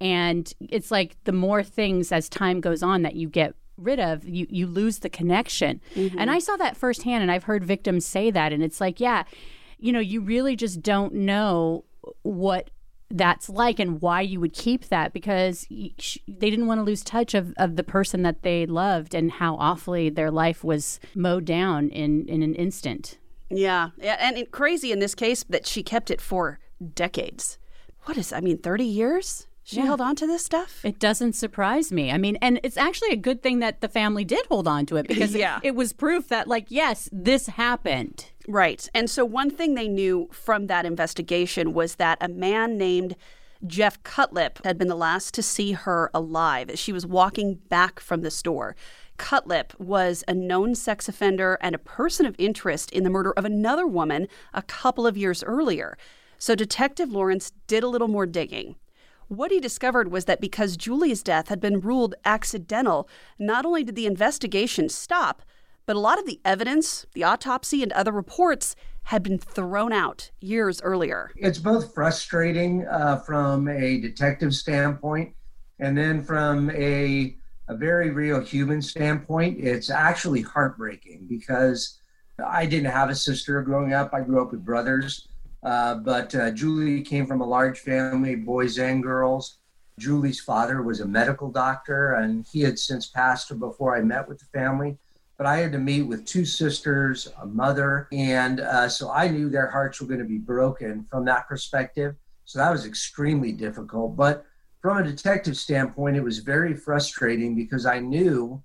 and 0.01 0.53
it's 0.61 0.91
like 0.91 1.17
the 1.25 1.33
more 1.33 1.63
things 1.63 2.13
as 2.13 2.29
time 2.29 2.61
goes 2.61 2.83
on 2.83 3.03
that 3.03 3.15
you 3.15 3.29
get 3.29 3.55
rid 3.77 4.01
of, 4.01 4.25
you, 4.27 4.47
you 4.49 4.67
lose 4.67 5.01
the 5.01 5.09
connection. 5.09 5.81
Mm-hmm. 5.95 6.19
And 6.19 6.31
I 6.31 6.39
saw 6.39 6.57
that 6.57 6.77
firsthand, 6.77 7.23
and 7.23 7.31
I've 7.31 7.45
heard 7.45 7.65
victims 7.65 8.07
say 8.07 8.31
that. 8.31 8.53
And 8.53 8.63
it's 8.63 8.81
like, 8.81 9.01
yeah, 9.01 9.25
you 9.79 9.93
know, 9.93 10.01
you 10.01 10.21
really 10.21 10.57
just 10.57 10.83
don't 10.83 11.13
know 11.13 11.85
what 12.23 12.71
that's 13.11 13.49
like 13.49 13.79
and 13.79 14.01
why 14.03 14.21
you 14.21 14.41
would 14.41 14.53
keep 14.53 14.89
that 14.89 15.13
because 15.13 15.67
they 15.69 16.51
didn't 16.51 16.67
want 16.67 16.81
to 16.81 16.85
lose 16.85 17.05
touch 17.05 17.35
of, 17.35 17.55
of 17.57 17.77
the 17.77 17.85
person 17.85 18.23
that 18.23 18.43
they 18.43 18.67
loved 18.67 19.15
and 19.15 19.33
how 19.33 19.57
awfully 19.57 20.11
their 20.11 20.31
life 20.31 20.65
was 20.65 20.99
mowed 21.15 21.45
down 21.45 21.89
in, 21.91 22.27
in 22.27 22.43
an 22.43 22.55
instant. 22.55 23.19
Yeah. 23.49 23.91
yeah. 23.99 24.17
And 24.19 24.37
it, 24.37 24.51
crazy 24.51 24.91
in 24.91 24.99
this 24.99 25.15
case 25.15 25.45
that 25.49 25.67
she 25.67 25.83
kept 25.83 26.11
it 26.11 26.21
for 26.21 26.59
decades. 26.95 27.59
What 28.05 28.17
is, 28.17 28.33
I 28.33 28.41
mean, 28.41 28.59
30 28.59 28.85
years? 28.85 29.46
She 29.67 29.79
yeah. 29.79 29.87
held 29.87 30.01
on 30.01 30.15
to 30.17 30.29
this 30.29 30.45
stuff? 30.45 30.85
It 30.85 31.01
doesn't 31.01 31.33
surprise 31.33 31.91
me. 31.91 32.13
I 32.13 32.19
mean, 32.19 32.39
and 32.41 32.61
it's 32.63 32.77
actually 32.77 33.11
a 33.11 33.17
good 33.17 33.43
thing 33.43 33.59
that 33.59 33.81
the 33.81 33.89
family 33.89 34.25
did 34.25 34.47
hold 34.47 34.69
on 34.69 34.87
to 34.87 34.97
it 34.97 35.09
because 35.09 35.35
yeah. 35.35 35.57
it, 35.57 35.69
it 35.69 35.75
was 35.75 35.93
proof 35.93 36.29
that, 36.29 36.47
like, 36.47 36.67
yes, 36.69 37.09
this 37.11 37.49
happened. 37.49 38.27
Right. 38.47 38.89
And 38.95 39.11
so, 39.11 39.25
one 39.25 39.51
thing 39.51 39.75
they 39.75 39.89
knew 39.89 40.29
from 40.31 40.69
that 40.69 40.87
investigation 40.87 41.73
was 41.73 41.97
that 41.97 42.17
a 42.21 42.29
man 42.29 42.79
named 42.79 43.17
Jeff 43.67 44.01
Cutlip 44.05 44.65
had 44.65 44.79
been 44.79 44.87
the 44.87 44.95
last 44.95 45.35
to 45.35 45.43
see 45.43 45.73
her 45.73 46.13
alive 46.15 46.71
as 46.71 46.79
she 46.79 46.93
was 46.93 47.05
walking 47.05 47.55
back 47.69 47.99
from 47.99 48.21
the 48.21 48.31
store. 48.31 48.77
Cutlip 49.19 49.75
was 49.81 50.23
a 50.29 50.35
known 50.35 50.77
sex 50.77 51.09
offender 51.09 51.59
and 51.61 51.75
a 51.75 51.79
person 51.79 52.25
of 52.25 52.37
interest 52.39 52.93
in 52.93 53.03
the 53.03 53.11
murder 53.11 53.33
of 53.33 53.45
another 53.45 53.89
woman 53.89 54.29
a 54.55 54.63
couple 54.63 55.09
of 55.09 55.17
years 55.17 55.43
earlier. 55.43 55.99
So 56.39 56.55
Detective 56.55 57.11
Lawrence 57.11 57.51
did 57.67 57.83
a 57.83 57.89
little 57.89 58.07
more 58.07 58.27
digging. 58.27 58.77
What 59.29 59.51
he 59.51 59.59
discovered 59.59 60.13
was 60.13 60.27
that 60.27 60.41
because 60.41 60.77
Julie's 60.77 61.23
death 61.23 61.49
had 61.49 61.61
been 61.61 61.81
ruled 61.81 62.15
accidental, 62.25 63.09
not 63.39 63.67
only 63.67 63.83
did 63.83 63.97
the 63.97 64.07
investigation 64.07 64.89
stop, 64.89 65.43
but 65.85 65.97
a 65.97 66.01
lot 66.01 66.19
of 66.19 66.27
the 66.27 66.41
evidence, 66.45 67.07
the 67.13 67.25
autopsy, 67.25 67.83
and 67.83 67.93
other 67.93 68.13
reports 68.13 68.77
had 69.05 69.23
been 69.23 69.39
thrown 69.39 69.93
out 69.93 70.31
years 70.41 70.81
earlier. 70.83 71.31
It's 71.37 71.59
both 71.59 71.95
frustrating 71.95 72.87
uh, 72.87 73.19
from 73.21 73.69
a 73.69 74.01
detective 74.01 74.55
standpoint 74.55 75.35
and 75.79 75.97
then 75.97 76.23
from 76.23 76.71
a, 76.71 77.37
a 77.69 77.77
very 77.77 78.11
real 78.11 78.41
human 78.41 78.81
standpoint. 78.81 79.59
It's 79.61 79.91
actually 79.91 80.43
heartbreaking 80.43 81.27
because 81.29 81.99
I 82.45 82.67
didn't 82.67 82.91
have 82.91 83.11
a 83.11 83.15
sister 83.15 83.61
growing 83.63 83.93
up, 83.93 84.13
I 84.13 84.21
grew 84.21 84.43
up 84.43 84.53
with 84.53 84.65
brothers. 84.65 85.29
Uh, 85.63 85.97
but 85.97 86.35
uh, 86.35 86.51
Julie 86.51 87.03
came 87.03 87.27
from 87.27 87.41
a 87.41 87.47
large 87.47 87.79
family, 87.81 88.37
boys 88.37 88.79
and 88.79 89.03
girls. 89.03 89.59
Julie's 89.99 90.41
father 90.41 90.83
was 90.83 91.01
a 91.01 91.07
medical 91.07 91.51
doctor, 91.51 92.15
and 92.15 92.47
he 92.53 92.61
had 92.61 92.79
since 92.79 93.07
passed 93.07 93.59
before 93.59 93.97
I 93.97 94.03
met 94.03 94.29
with 94.29 94.39
the 94.39 94.45
family. 94.47 94.99
But 95.39 95.47
I 95.47 95.59
had 95.59 95.73
to 95.73 95.79
meet 95.79 96.03
with 96.03 96.25
two 96.25 96.45
sisters, 96.45 97.29
a 97.41 97.47
mother, 97.47 98.09
and 98.13 98.61
uh, 98.61 98.89
so 98.89 99.11
I 99.11 99.29
knew 99.29 99.49
their 99.49 99.71
hearts 99.71 100.01
were 100.01 100.07
going 100.07 100.21
to 100.21 100.27
be 100.27 100.39
broken 100.39 101.07
from 101.11 101.25
that 101.27 101.49
perspective. 101.49 102.15
So 102.45 102.59
that 102.59 102.71
was 102.71 102.87
extremely 102.87 103.53
difficult. 103.53 104.17
But 104.17 104.47
from 104.81 104.99
a 104.99 105.03
detective 105.03 105.57
standpoint, 105.57 106.17
it 106.17 106.23
was 106.23 106.39
very 106.39 106.75
frustrating 106.75 107.55
because 107.55 107.87
I 107.87 107.99
knew 107.99 108.63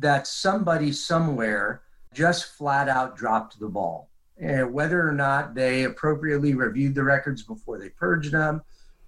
that 0.00 0.26
somebody 0.26 0.92
somewhere 0.92 1.82
just 2.12 2.56
flat 2.56 2.88
out 2.88 3.16
dropped 3.16 3.58
the 3.60 3.68
ball 3.68 4.10
and 4.40 4.72
whether 4.72 5.06
or 5.06 5.12
not 5.12 5.54
they 5.54 5.84
appropriately 5.84 6.54
reviewed 6.54 6.94
the 6.94 7.04
records 7.04 7.42
before 7.42 7.78
they 7.78 7.90
purged 7.90 8.32
them, 8.32 8.62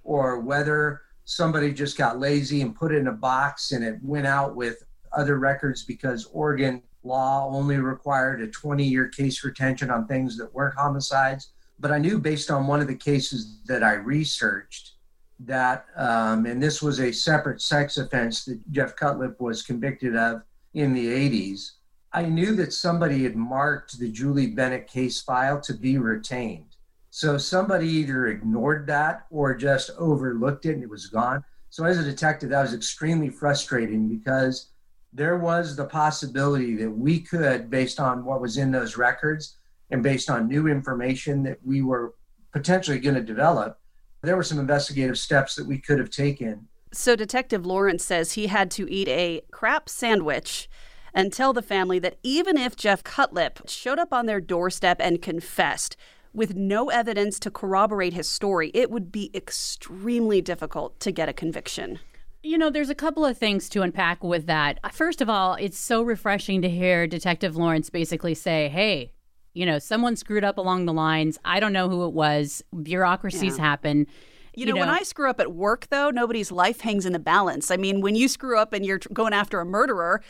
or 0.05 0.41
whether 0.41 1.03
somebody 1.25 1.73
just 1.73 1.97
got 1.97 2.19
lazy 2.19 2.61
and 2.61 2.77
put 2.77 2.93
it 2.93 2.99
in 2.99 3.07
a 3.07 3.12
box 3.12 3.73
and 3.73 3.85
it 3.85 3.99
went 4.03 4.27
out 4.27 4.55
with 4.55 4.85
other 5.12 5.39
records 5.39 5.85
because 5.85 6.27
Oregon 6.33 6.83
law 7.05 7.49
only 7.51 7.79
required 7.79 8.43
a 8.43 8.49
20 8.49 8.85
year 8.85 9.09
case 9.09 9.43
retention 9.45 9.91
on 9.91 10.07
things 10.07 10.37
that 10.37 10.53
weren't 10.53 10.77
homicides. 10.77 11.51
But 11.79 11.93
I 11.93 11.99
knew 11.99 12.19
based 12.19 12.51
on 12.51 12.67
one 12.67 12.81
of 12.81 12.87
the 12.87 12.95
cases 12.95 13.61
that 13.67 13.83
I 13.83 13.95
researched 13.95 14.93
that, 15.41 15.87
um, 15.97 16.47
and 16.47 16.62
this 16.62 16.83
was 16.83 17.01
a 17.01 17.12
separate 17.12 17.61
sex 17.61 17.97
offense 17.97 18.45
that 18.45 18.61
Jeff 18.71 18.95
Cutlip 18.97 19.41
was 19.41 19.62
convicted 19.62 20.15
of 20.15 20.43
in 20.75 20.93
the 20.93 21.07
80s 21.07 21.73
I 22.14 22.26
knew 22.26 22.54
that 22.57 22.75
somebody 22.75 23.25
had 23.25 23.37
marked 23.37 23.99
the 23.99 24.11
Julie 24.11 24.49
Bennett 24.49 24.87
case 24.87 25.23
file 25.23 25.61
to 25.62 25.73
be 25.73 25.97
retained. 25.97 26.76
So 27.09 27.38
somebody 27.38 27.88
either 27.88 28.26
ignored 28.26 28.87
that 28.87 29.26
or 29.31 29.54
just 29.54 29.90
overlooked 29.99 30.66
it 30.66 30.75
and 30.75 30.83
it 30.83 30.90
was 30.90 31.07
gone. 31.07 31.42
So 31.71 31.85
as 31.85 31.99
a 31.99 32.04
detective, 32.04 32.50
that 32.50 32.62
was 32.62 32.75
extremely 32.75 33.31
frustrating 33.31 34.09
because 34.09 34.69
there 35.14 35.38
was 35.38 35.75
the 35.75 35.87
possibility 35.87 36.76
that 36.76 36.90
we 36.90 37.21
could, 37.21 37.71
based 37.71 37.99
on 37.99 38.25
what 38.25 38.42
was 38.42 38.59
in 38.59 38.71
those 38.71 38.99
records 38.99 39.57
and 39.90 40.02
based 40.02 40.28
on 40.28 40.49
new 40.49 40.69
information 40.69 41.42
that 41.45 41.59
we 41.64 41.81
were 41.81 42.14
potentially 42.52 42.99
going 42.99 43.14
to 43.14 43.23
develop, 43.23 43.78
there 44.23 44.37
were 44.37 44.42
some 44.42 44.59
investigative 44.59 45.19
steps 45.19 45.54
that 45.54 45.66
we 45.66 45.78
could 45.78 45.99
have 45.99 46.11
taken. 46.11 46.69
So 46.92 47.16
Detective 47.16 47.64
Lawrence 47.64 48.04
says 48.04 48.33
he 48.33 48.49
had 48.49 48.71
to 48.73 48.90
eat 48.90 49.09
a 49.09 49.42
crap 49.50 49.88
sandwich 49.88 50.69
and 51.14 51.33
tell 51.33 51.52
the 51.52 51.62
family 51.62 51.99
that 51.99 52.19
even 52.23 52.57
if 52.57 52.76
Jeff 52.76 53.04
Cutlip 53.04 53.69
showed 53.69 53.99
up 53.99 54.12
on 54.12 54.26
their 54.26 54.40
doorstep 54.40 54.99
and 55.00 55.23
confessed, 55.23 55.97
with 56.35 56.57
no 56.57 56.88
evidence 56.88 57.38
to 57.40 57.50
corroborate 57.50 58.14
his 58.14 58.28
story, 58.28 58.71
it 58.75 58.90
would 58.90 59.12
be 59.12 59.31
extremely 59.35 60.40
difficult 60.40 60.99
to 61.00 61.12
get 61.12 61.28
a 61.28 61.33
conviction. 61.33 61.99
You 62.42 62.59
know, 62.59 62.71
there's 62.71 62.90
a 62.90 62.95
couple 62.95 63.25
of 63.25 63.38
things 63.38 63.69
to 63.71 63.83
unpack 63.83 64.25
with 64.25 64.47
that. 64.47 64.78
First 64.92 65.21
of 65.21 65.28
all, 65.28 65.54
it's 65.54 65.78
so 65.78 66.02
refreshing 66.02 66.62
to 66.62 66.69
hear 66.69 67.07
Detective 67.07 67.57
Lawrence 67.57 67.90
basically 67.90 68.35
say, 68.35 68.69
hey, 68.69 69.12
you 69.54 69.66
know, 69.66 69.78
someone 69.78 70.16
screwed 70.16 70.42
up 70.42 70.59
along 70.59 70.87
the 70.87 70.92
lines. 70.92 71.38
I 71.45 71.61
don't 71.61 71.73
know 71.73 71.88
who 71.88 72.04
it 72.07 72.14
was. 72.14 72.64
Bureaucracies 72.83 73.59
yeah. 73.59 73.64
happen. 73.64 74.07
You 74.54 74.66
know, 74.66 74.71
you 74.71 74.75
know, 74.75 74.81
when 74.81 74.88
I 74.88 75.02
screw 75.02 75.31
up 75.31 75.40
at 75.40 75.52
work, 75.52 75.87
though, 75.90 76.11
nobody's 76.11 76.50
life 76.50 76.81
hangs 76.81 77.07
in 77.07 77.12
the 77.12 77.19
balance. 77.19 77.71
I 77.71 77.76
mean, 77.76 78.00
when 78.00 78.16
you 78.16 78.28
screw 78.28 78.59
up 78.59 78.73
and 78.73 78.85
you're 78.85 79.00
going 79.12 79.33
after 79.33 79.61
a 79.61 79.64
murderer, 79.64 80.23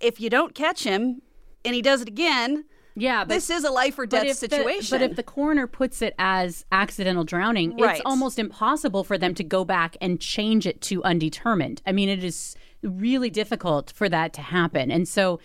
if 0.00 0.20
you 0.20 0.30
don't 0.30 0.54
catch 0.54 0.84
him 0.84 1.22
and 1.64 1.74
he 1.74 1.82
does 1.82 2.02
it 2.02 2.08
again, 2.08 2.64
yeah, 2.94 3.24
but, 3.24 3.34
this 3.34 3.50
is 3.50 3.64
a 3.64 3.70
life 3.70 3.98
or 3.98 4.06
death 4.06 4.36
situation. 4.36 4.98
The, 4.98 5.04
but 5.04 5.10
if 5.10 5.16
the 5.16 5.22
coroner 5.22 5.66
puts 5.66 6.02
it 6.02 6.14
as 6.18 6.64
accidental 6.72 7.24
drowning, 7.24 7.76
right. 7.76 7.96
it's 7.96 8.02
almost 8.04 8.38
impossible 8.38 9.04
for 9.04 9.16
them 9.16 9.34
to 9.34 9.44
go 9.44 9.64
back 9.64 9.96
and 10.00 10.20
change 10.20 10.66
it 10.66 10.80
to 10.82 11.02
undetermined. 11.04 11.80
I 11.86 11.92
mean, 11.92 12.08
it 12.08 12.24
is 12.24 12.56
really 12.82 13.30
difficult 13.30 13.92
for 13.94 14.08
that 14.08 14.32
to 14.34 14.42
happen. 14.42 14.90
And 14.90 15.06
so, 15.06 15.38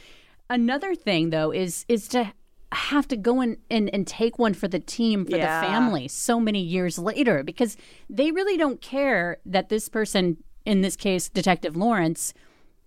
another 0.50 0.96
thing 0.96 1.30
though 1.30 1.52
is 1.52 1.86
is 1.88 2.08
to 2.10 2.34
have 2.72 3.08
to 3.08 3.16
go 3.16 3.42
in 3.42 3.58
and, 3.70 3.90
and 3.94 4.08
take 4.08 4.40
one 4.40 4.54
for 4.54 4.68
the 4.68 4.80
team 4.80 5.26
for 5.26 5.38
yeah. 5.38 5.62
the 5.62 5.68
family 5.68 6.08
so 6.08 6.40
many 6.40 6.60
years 6.60 6.98
later 6.98 7.44
because 7.44 7.78
they 8.10 8.32
really 8.32 8.58
don't 8.58 8.82
care 8.82 9.38
that 9.46 9.70
this 9.70 9.90
person, 9.90 10.38
in 10.66 10.82
this 10.82 10.96
case, 10.96 11.30
Detective 11.30 11.76
Lawrence 11.76 12.34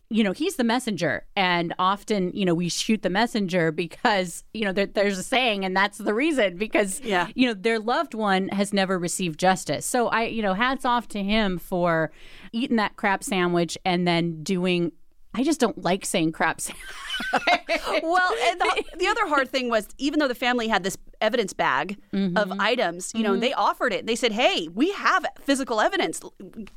you 0.08 0.22
know, 0.22 0.32
he's 0.32 0.56
the 0.56 0.64
messenger. 0.64 1.26
And 1.34 1.74
often, 1.78 2.30
you 2.32 2.44
know, 2.44 2.54
we 2.54 2.68
shoot 2.68 3.02
the 3.02 3.10
messenger 3.10 3.72
because, 3.72 4.44
you 4.54 4.64
know, 4.64 4.72
there, 4.72 4.86
there's 4.86 5.18
a 5.18 5.22
saying, 5.22 5.64
and 5.64 5.76
that's 5.76 5.98
the 5.98 6.14
reason 6.14 6.56
because, 6.56 7.00
yeah. 7.00 7.28
you 7.34 7.46
know, 7.48 7.54
their 7.54 7.80
loved 7.80 8.14
one 8.14 8.48
has 8.48 8.72
never 8.72 8.98
received 8.98 9.40
justice. 9.40 9.84
So 9.84 10.08
I, 10.08 10.24
you 10.24 10.42
know, 10.42 10.54
hats 10.54 10.84
off 10.84 11.08
to 11.08 11.22
him 11.22 11.58
for 11.58 12.12
eating 12.52 12.76
that 12.76 12.96
crap 12.96 13.24
sandwich 13.24 13.76
and 13.84 14.06
then 14.06 14.42
doing 14.42 14.92
I 15.36 15.42
just 15.42 15.60
don't 15.60 15.82
like 15.84 16.06
saying 16.06 16.32
crap. 16.32 16.60
well, 17.32 18.34
and 18.48 18.60
the, 18.60 18.84
the, 18.98 19.06
other 19.06 19.26
hard 19.26 19.50
thing 19.50 19.68
was 19.68 19.86
even 19.98 20.18
though 20.18 20.28
the 20.28 20.34
family 20.34 20.66
had 20.66 20.82
this 20.82 20.96
evidence 21.20 21.52
bag 21.52 21.98
mm-hmm. 22.10 22.36
of 22.38 22.58
items, 22.58 23.12
you 23.14 23.22
know, 23.22 23.32
mm-hmm. 23.32 23.40
they 23.40 23.52
offered 23.52 23.92
it. 23.92 24.06
They 24.06 24.16
said, 24.16 24.32
"Hey, 24.32 24.68
we 24.68 24.92
have 24.92 25.26
physical 25.42 25.80
evidence. 25.82 26.22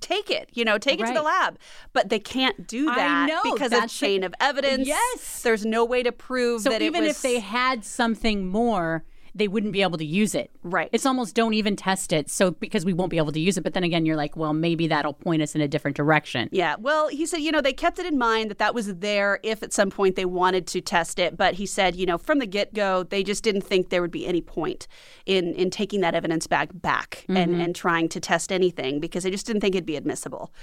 Take 0.01 0.29
it. 0.29 0.49
You 0.53 0.65
know, 0.65 0.77
take 0.77 0.99
right. 0.99 1.09
it 1.09 1.13
to 1.13 1.19
the 1.19 1.23
lab." 1.23 1.57
But 1.93 2.09
they 2.09 2.19
can't 2.19 2.67
do 2.67 2.85
that 2.87 3.29
know, 3.29 3.53
because 3.53 3.71
of 3.71 3.89
chain 3.89 4.21
the, 4.21 4.27
of 4.27 4.33
evidence. 4.41 4.87
Yes, 4.87 5.41
there's 5.41 5.65
no 5.65 5.85
way 5.85 6.03
to 6.03 6.11
prove 6.11 6.63
so 6.63 6.71
that. 6.71 6.81
even 6.81 7.03
was, 7.03 7.11
if 7.11 7.21
they 7.21 7.39
had 7.39 7.85
something 7.85 8.47
more 8.47 9.05
they 9.35 9.47
wouldn't 9.47 9.73
be 9.73 9.81
able 9.81 9.97
to 9.97 10.05
use 10.05 10.35
it. 10.35 10.51
Right. 10.63 10.89
It's 10.91 11.05
almost 11.05 11.35
don't 11.35 11.53
even 11.53 11.75
test 11.75 12.11
it. 12.13 12.29
So 12.29 12.51
because 12.51 12.85
we 12.85 12.93
won't 12.93 13.09
be 13.09 13.17
able 13.17 13.31
to 13.31 13.39
use 13.39 13.57
it. 13.57 13.63
But 13.63 13.73
then 13.73 13.83
again, 13.83 14.05
you're 14.05 14.15
like, 14.15 14.35
well, 14.35 14.53
maybe 14.53 14.87
that'll 14.87 15.13
point 15.13 15.41
us 15.41 15.55
in 15.55 15.61
a 15.61 15.67
different 15.67 15.97
direction. 15.97 16.49
Yeah. 16.51 16.75
Well, 16.79 17.07
he 17.07 17.25
said, 17.25 17.37
you 17.37 17.51
know, 17.51 17.61
they 17.61 17.73
kept 17.73 17.99
it 17.99 18.05
in 18.05 18.17
mind 18.17 18.49
that 18.49 18.57
that 18.57 18.73
was 18.73 18.95
there 18.95 19.39
if 19.43 19.63
at 19.63 19.73
some 19.73 19.89
point 19.89 20.15
they 20.15 20.25
wanted 20.25 20.67
to 20.67 20.81
test 20.81 21.19
it. 21.19 21.37
But 21.37 21.55
he 21.55 21.65
said, 21.65 21.95
you 21.95 22.05
know, 22.05 22.17
from 22.17 22.39
the 22.39 22.47
get 22.47 22.73
go, 22.73 23.03
they 23.03 23.23
just 23.23 23.43
didn't 23.43 23.61
think 23.61 23.89
there 23.89 24.01
would 24.01 24.11
be 24.11 24.25
any 24.25 24.41
point 24.41 24.87
in 25.25 25.53
in 25.53 25.69
taking 25.69 26.01
that 26.01 26.15
evidence 26.15 26.47
back 26.47 26.69
back 26.73 27.25
mm-hmm. 27.27 27.37
and, 27.37 27.61
and 27.61 27.75
trying 27.75 28.09
to 28.09 28.19
test 28.19 28.51
anything 28.51 28.99
because 28.99 29.23
they 29.23 29.31
just 29.31 29.45
didn't 29.45 29.61
think 29.61 29.75
it'd 29.75 29.85
be 29.85 29.95
admissible. 29.95 30.53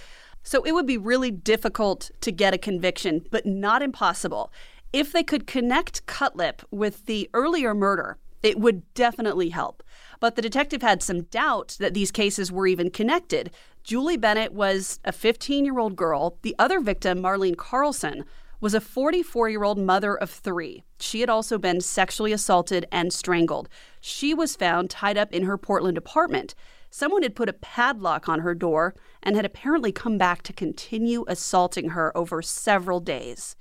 So 0.43 0.63
it 0.63 0.73
would 0.73 0.87
be 0.87 0.97
really 0.97 1.33
difficult 1.33 2.13
to 2.21 2.31
get 2.31 2.55
a 2.55 2.59
conviction, 2.59 3.25
but 3.31 3.47
not 3.47 3.83
impossible. 3.83 4.53
If 4.93 5.13
they 5.13 5.25
could 5.25 5.47
connect 5.47 6.07
Cutlip 6.07 6.63
with 6.71 7.07
the 7.07 7.29
earlier 7.35 7.75
murder 7.75 8.17
it 8.47 8.59
would 8.61 8.95
definitely 8.95 9.51
help. 9.51 9.83
But 10.21 10.37
the 10.37 10.43
detective 10.43 10.83
had 10.83 11.03
some 11.03 11.23
doubt 11.25 11.77
that 11.81 11.95
these 11.95 12.11
cases 12.11 12.53
were 12.53 12.67
even 12.67 12.91
connected. 12.91 13.51
Julie 13.83 14.17
Bennett 14.17 14.53
was 14.53 15.01
a 15.05 15.13
15 15.13 15.65
year 15.65 15.79
old 15.79 15.97
girl. 15.97 16.39
The 16.43 16.55
other 16.59 16.81
victim, 16.81 17.21
Marlene 17.21 17.57
Carlson, 17.57 18.25
was 18.61 18.73
a 18.73 18.81
44 18.81 19.49
year 19.51 19.65
old 19.65 19.79
mother 19.79 20.17
of 20.17 20.31
three. 20.31 20.85
She 20.99 21.21
had 21.21 21.29
also 21.29 21.59
been 21.59 21.81
sexually 21.81 22.33
assaulted 22.33 22.87
and 22.91 23.13
strangled. 23.13 23.69
She 24.01 24.33
was 24.33 24.57
found 24.57 24.91
tied 24.91 25.19
up 25.19 25.33
in 25.33 25.45
her 25.45 25.59
Portland 25.59 25.99
apartment. 25.99 26.55
Someone 26.89 27.23
had 27.23 27.37
put 27.37 27.49
a 27.49 27.53
padlock 27.53 28.29
on 28.29 28.41
her 28.41 28.55
door 28.55 28.95
and 29.23 29.37
had 29.37 29.45
apparently 29.45 29.93
come 29.93 30.17
back 30.17 30.43
to 30.43 30.53
continue 30.53 31.25
assaulting 31.29 31.91
her 31.91 32.17
over 32.17 32.41
several 32.41 33.01
days. 33.01 33.57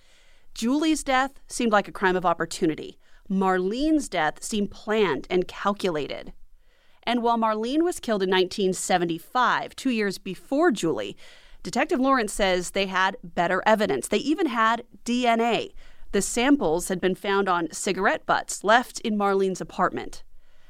Julie's 0.54 1.04
death 1.04 1.34
seemed 1.48 1.74
like 1.74 1.88
a 1.88 1.92
crime 1.92 2.16
of 2.16 2.26
opportunity. 2.26 2.98
Marlene's 3.30 4.08
death 4.08 4.44
seemed 4.44 4.72
planned 4.72 5.28
and 5.30 5.48
calculated. 5.48 6.34
And 7.04 7.22
while 7.22 7.38
Marlene 7.38 7.84
was 7.84 8.00
killed 8.00 8.24
in 8.24 8.30
1975, 8.30 9.76
two 9.76 9.92
years 9.92 10.18
before 10.18 10.72
Julie, 10.72 11.16
Detective 11.64 12.00
Lawrence 12.00 12.34
says 12.34 12.72
they 12.72 12.86
had 12.86 13.18
better 13.24 13.64
evidence. 13.66 14.08
They 14.08 14.18
even 14.18 14.48
had 14.48 14.84
DNA. 15.04 15.74
The 16.12 16.22
samples 16.22 16.88
had 16.90 17.02
been 17.02 17.16
found 17.16 17.50
on 17.50 17.72
cigarette 17.72 18.26
butts 18.26 18.64
left 18.64 19.00
in 19.02 19.18
Marlene's 19.18 19.62
apartment. 19.62 20.24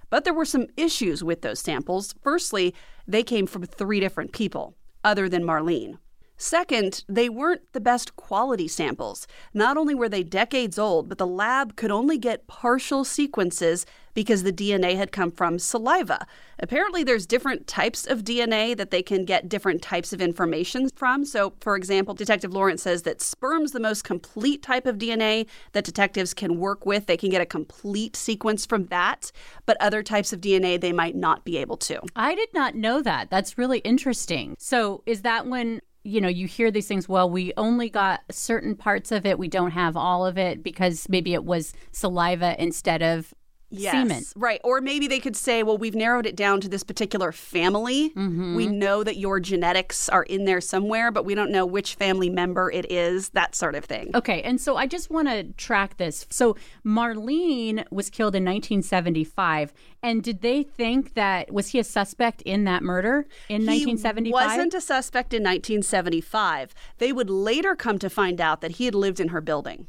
But 0.10 0.24
there 0.24 0.34
were 0.34 0.46
some 0.46 0.68
issues 0.78 1.24
with 1.24 1.42
those 1.42 1.60
samples. 1.60 2.16
Firstly, 2.22 2.74
they 3.08 3.24
came 3.24 3.46
from 3.46 3.64
three 3.64 4.00
different 4.00 4.32
people, 4.32 4.76
other 5.04 5.28
than 5.28 5.44
Marlene. 5.44 5.98
Second, 6.38 7.04
they 7.08 7.30
weren't 7.30 7.62
the 7.72 7.80
best 7.80 8.16
quality 8.16 8.68
samples. 8.68 9.26
Not 9.54 9.78
only 9.78 9.96
were 9.96 10.10
they 10.10 10.24
decades 10.24 10.78
old, 10.78 11.08
but 11.08 11.18
the 11.18 11.28
lab 11.28 11.76
could 11.76 11.92
only 11.92 12.18
get 12.18 12.48
partial 12.48 13.06
sequences 13.06 13.86
because 14.16 14.44
the 14.44 14.54
DNA 14.54 14.96
had 14.96 15.12
come 15.12 15.30
from 15.30 15.60
saliva. 15.60 16.26
Apparently, 16.58 17.04
there's 17.04 17.28
different 17.28 17.68
types 17.68 18.08
of 18.08 18.24
DNA 18.24 18.76
that 18.76 18.90
they 18.90 19.04
can 19.04 19.26
get 19.26 19.50
different 19.50 19.82
types 19.82 20.14
of 20.14 20.22
information 20.22 20.90
from. 20.96 21.26
So, 21.26 21.54
for 21.60 21.76
example, 21.76 22.14
Detective 22.14 22.54
Lawrence 22.54 22.82
says 22.82 23.04
that 23.04 23.22
sperm's 23.22 23.74
the 23.74 23.80
most 23.80 24.04
complete 24.04 24.64
type 24.64 24.86
of 24.86 24.98
DNA 24.98 25.48
that 25.74 25.84
detectives 25.84 26.34
can 26.34 26.58
work 26.58 26.86
with. 26.86 27.06
They 27.06 27.18
can 27.18 27.30
get 27.30 27.42
a 27.42 27.46
complete 27.46 28.16
sequence 28.16 28.66
from 28.66 28.86
that, 28.86 29.32
but 29.66 29.78
other 29.82 30.02
types 30.02 30.32
of 30.32 30.40
DNA 30.40 30.80
they 30.80 30.94
might 30.94 31.16
not 31.16 31.44
be 31.44 31.58
able 31.58 31.78
to. 31.78 32.00
I 32.16 32.36
did 32.36 32.54
not 32.54 32.74
know 32.74 33.02
that. 33.02 33.30
That's 33.30 33.58
really 33.58 33.80
interesting. 33.80 34.56
So, 34.58 35.04
is 35.06 35.22
that 35.24 35.46
when 35.46 35.82
you 36.06 36.22
know, 36.22 36.28
you 36.28 36.48
hear 36.48 36.70
these 36.70 36.88
things, 36.88 37.10
well, 37.10 37.30
we 37.30 37.52
only 37.58 37.90
got 37.90 38.22
certain 38.30 38.76
parts 38.76 39.12
of 39.12 39.26
it, 39.26 39.40
we 39.40 39.48
don't 39.48 39.72
have 39.72 39.98
all 39.98 40.26
of 40.26 40.38
it 40.38 40.64
because 40.64 41.10
maybe 41.10 41.34
it 41.34 41.44
was 41.44 41.74
saliva 41.92 42.56
instead 42.62 43.02
of 43.02 43.34
Yes, 43.78 43.94
semen. 43.94 44.24
right. 44.36 44.62
Or 44.64 44.82
maybe 44.82 45.08
they 45.08 45.20
could 45.20 45.36
say, 45.36 45.64
well, 45.64 45.78
we've 45.78 45.96
narrowed 45.96 46.26
it 46.26 46.36
down 46.36 46.62
to 46.62 46.70
this 46.70 46.84
particular 46.84 47.32
family. 47.32 48.10
Mm-hmm. 48.12 48.56
We 48.56 48.68
know 48.68 49.04
that 49.04 49.18
your 49.18 49.40
genetics 49.40 50.10
are 50.10 50.24
in 50.24 50.46
there 50.46 50.62
somewhere, 50.62 51.12
but 51.12 51.26
we 51.26 51.36
don't 51.36 51.52
know 51.52 51.66
which 51.66 51.96
family 51.96 52.30
member 52.30 52.72
it 52.72 52.92
is, 52.92 53.30
that 53.30 53.56
sort 53.56 53.76
of 53.76 53.86
thing. 53.86 54.12
Okay, 54.16 54.42
and 54.42 54.60
so 54.60 54.78
I 54.78 54.88
just 54.88 55.10
want 55.10 55.28
to 55.28 55.44
track 55.54 55.98
this. 55.98 56.26
So 56.30 56.56
Marlene 56.86 57.84
was 57.92 58.10
killed 58.10 58.36
in 58.36 58.44
1975, 58.46 59.74
and 60.02 60.24
did 60.24 60.42
they 60.42 60.64
think 60.64 61.14
that 61.14 61.52
was 61.54 61.70
he 61.70 61.80
a 61.80 61.84
suspect 61.84 62.42
in 62.44 62.64
that 62.66 62.84
murder 62.84 63.28
in 63.50 63.62
He 63.62 63.86
1975? 63.86 64.32
wasn't 64.32 64.74
a 64.74 64.82
suspect 64.82 65.34
in 65.34 65.44
1975. 65.44 66.74
They 66.98 67.12
would 67.12 67.30
later 67.30 67.76
come 67.76 68.00
to 68.00 68.10
find 68.10 68.40
out 68.42 68.62
that 68.62 68.72
he 68.72 68.86
had 68.86 68.96
lived 68.96 69.20
in 69.20 69.30
her 69.30 69.42
building. 69.42 69.88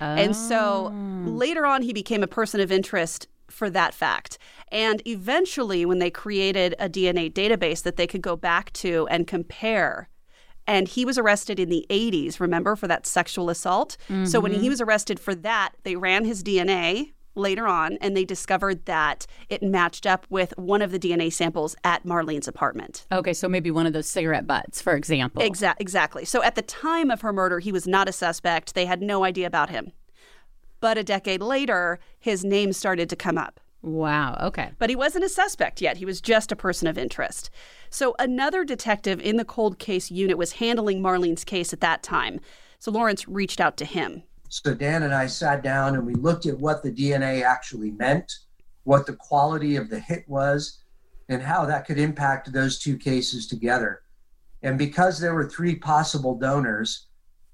And 0.00 0.34
so 0.34 0.92
Oh. 0.92 1.30
later 1.30 1.66
on, 1.66 1.82
he 1.82 1.92
became 1.92 2.22
a 2.22 2.26
person 2.26 2.60
of 2.60 2.72
interest 2.72 3.28
for 3.48 3.68
that 3.70 3.94
fact. 3.94 4.38
And 4.70 5.02
eventually, 5.06 5.84
when 5.84 5.98
they 5.98 6.10
created 6.10 6.74
a 6.78 6.88
DNA 6.88 7.30
database 7.30 7.82
that 7.82 7.96
they 7.96 8.06
could 8.06 8.22
go 8.22 8.36
back 8.36 8.72
to 8.74 9.06
and 9.10 9.26
compare, 9.26 10.08
and 10.66 10.86
he 10.86 11.04
was 11.04 11.18
arrested 11.18 11.58
in 11.58 11.68
the 11.68 11.84
80s, 11.90 12.38
remember, 12.38 12.76
for 12.76 12.86
that 12.86 13.06
sexual 13.06 13.50
assault. 13.50 13.96
So 14.24 14.38
when 14.38 14.52
he 14.52 14.58
mm-hmm. 14.58 14.68
was 14.68 14.80
arrested 14.80 15.18
for 15.18 15.34
that, 15.34 15.70
they 15.82 15.96
ran 15.96 16.24
his 16.24 16.44
DNA 16.44 17.12
later 17.34 17.66
on 17.66 17.96
and 18.00 18.16
they 18.16 18.24
discovered 18.24 18.84
that 18.86 19.26
it 19.48 19.62
matched 19.62 20.06
up 20.06 20.26
with 20.30 20.52
one 20.56 20.82
of 20.82 20.90
the 20.90 20.98
DNA 20.98 21.32
samples 21.32 21.76
at 21.84 22.04
Marlene's 22.04 22.48
apartment. 22.48 23.06
Okay, 23.12 23.32
so 23.32 23.48
maybe 23.48 23.70
one 23.70 23.86
of 23.86 23.92
those 23.92 24.08
cigarette 24.08 24.46
butts, 24.46 24.82
for 24.82 24.94
example. 24.94 25.42
Exa- 25.42 25.76
exactly. 25.78 26.24
So 26.24 26.42
at 26.42 26.54
the 26.54 26.62
time 26.62 27.10
of 27.10 27.20
her 27.20 27.32
murder, 27.32 27.58
he 27.58 27.72
was 27.72 27.86
not 27.86 28.08
a 28.08 28.12
suspect. 28.12 28.74
They 28.74 28.86
had 28.86 29.02
no 29.02 29.24
idea 29.24 29.46
about 29.46 29.70
him. 29.70 29.92
But 30.80 30.98
a 30.98 31.04
decade 31.04 31.42
later, 31.42 31.98
his 32.18 32.44
name 32.44 32.72
started 32.72 33.08
to 33.10 33.16
come 33.16 33.36
up. 33.36 33.60
Wow. 33.82 34.36
Okay. 34.42 34.70
But 34.78 34.90
he 34.90 34.96
wasn't 34.96 35.24
a 35.24 35.28
suspect 35.28 35.80
yet. 35.80 35.96
He 35.96 36.04
was 36.04 36.20
just 36.20 36.52
a 36.52 36.56
person 36.56 36.86
of 36.86 36.98
interest. 36.98 37.50
So 37.88 38.14
another 38.18 38.64
detective 38.64 39.20
in 39.20 39.36
the 39.36 39.44
cold 39.44 39.78
case 39.78 40.10
unit 40.10 40.36
was 40.36 40.52
handling 40.52 41.02
Marlene's 41.02 41.44
case 41.44 41.72
at 41.72 41.80
that 41.80 42.02
time. 42.02 42.40
So 42.78 42.90
Lawrence 42.90 43.26
reached 43.28 43.60
out 43.60 43.76
to 43.78 43.84
him. 43.84 44.22
So 44.52 44.74
Dan 44.74 45.04
and 45.04 45.14
I 45.14 45.28
sat 45.28 45.62
down 45.62 45.94
and 45.94 46.04
we 46.04 46.14
looked 46.14 46.44
at 46.44 46.58
what 46.58 46.82
the 46.82 46.90
DNA 46.90 47.42
actually 47.42 47.92
meant, 47.92 48.32
what 48.82 49.06
the 49.06 49.14
quality 49.14 49.76
of 49.76 49.88
the 49.88 50.00
hit 50.00 50.28
was, 50.28 50.80
and 51.28 51.40
how 51.40 51.64
that 51.66 51.86
could 51.86 52.00
impact 52.00 52.52
those 52.52 52.80
two 52.80 52.96
cases 52.96 53.46
together. 53.46 54.02
And 54.62 54.76
because 54.76 55.20
there 55.20 55.34
were 55.34 55.48
three 55.48 55.76
possible 55.76 56.34
donors, 56.34 57.06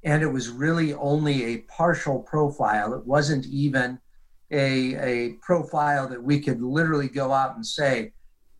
and 0.05 0.23
it 0.23 0.27
was 0.27 0.49
really 0.49 0.95
only 0.95 1.45
a 1.45 1.59
partial 1.69 2.21
profile, 2.21 2.95
it 2.95 3.07
wasn't 3.07 3.45
even 3.45 3.99
a, 4.51 4.95
a 4.95 5.33
profile 5.43 6.09
that 6.09 6.23
we 6.23 6.41
could 6.41 6.63
literally 6.63 7.09
go 7.09 7.31
out 7.31 7.57
and 7.57 7.67
say, 7.67 8.13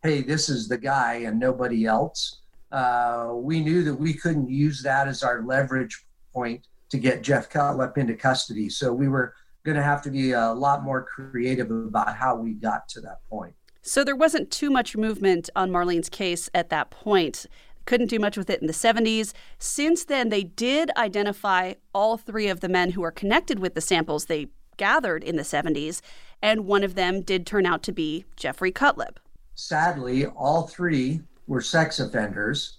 hey, 0.03 0.21
this 0.21 0.47
is 0.47 0.67
the 0.67 0.77
guy 0.77 1.15
and 1.25 1.39
nobody 1.39 1.87
else. 1.87 2.41
Uh, 2.71 3.31
we 3.33 3.61
knew 3.61 3.83
that 3.83 3.95
we 3.95 4.13
couldn't 4.13 4.47
use 4.47 4.83
that 4.83 5.07
as 5.07 5.23
our 5.23 5.41
leverage 5.41 6.05
point 6.31 6.67
to 6.89 6.97
get 6.97 7.21
Jeff 7.21 7.49
Cutlip 7.49 7.97
into 7.97 8.15
custody. 8.15 8.69
So 8.69 8.93
we 8.93 9.07
were 9.07 9.33
going 9.63 9.77
to 9.77 9.83
have 9.83 10.01
to 10.03 10.11
be 10.11 10.31
a 10.31 10.51
lot 10.53 10.83
more 10.83 11.03
creative 11.03 11.69
about 11.69 12.15
how 12.15 12.35
we 12.35 12.53
got 12.53 12.87
to 12.89 13.01
that 13.01 13.19
point. 13.29 13.53
So 13.81 14.03
there 14.03 14.15
wasn't 14.15 14.51
too 14.51 14.69
much 14.69 14.97
movement 14.97 15.49
on 15.55 15.71
Marlene's 15.71 16.09
case 16.09 16.49
at 16.53 16.69
that 16.69 16.89
point. 16.89 17.45
Couldn't 17.85 18.07
do 18.09 18.19
much 18.19 18.37
with 18.37 18.49
it 18.49 18.59
in 18.59 18.67
the 18.67 18.73
70s. 18.73 19.33
Since 19.59 20.05
then, 20.05 20.29
they 20.29 20.43
did 20.43 20.91
identify 20.97 21.73
all 21.93 22.17
three 22.17 22.47
of 22.47 22.59
the 22.59 22.69
men 22.69 22.91
who 22.91 23.03
are 23.03 23.11
connected 23.11 23.59
with 23.59 23.75
the 23.75 23.81
samples 23.81 24.25
they 24.25 24.47
gathered 24.75 25.23
in 25.23 25.35
the 25.35 25.43
70s, 25.43 26.01
and 26.41 26.65
one 26.65 26.83
of 26.83 26.95
them 26.95 27.21
did 27.21 27.45
turn 27.45 27.65
out 27.65 27.83
to 27.83 27.91
be 27.91 28.25
Jeffrey 28.35 28.71
Cutlip. 28.71 29.19
Sadly, 29.55 30.25
all 30.25 30.67
three 30.67 31.21
were 31.47 31.61
sex 31.61 31.99
offenders, 31.99 32.77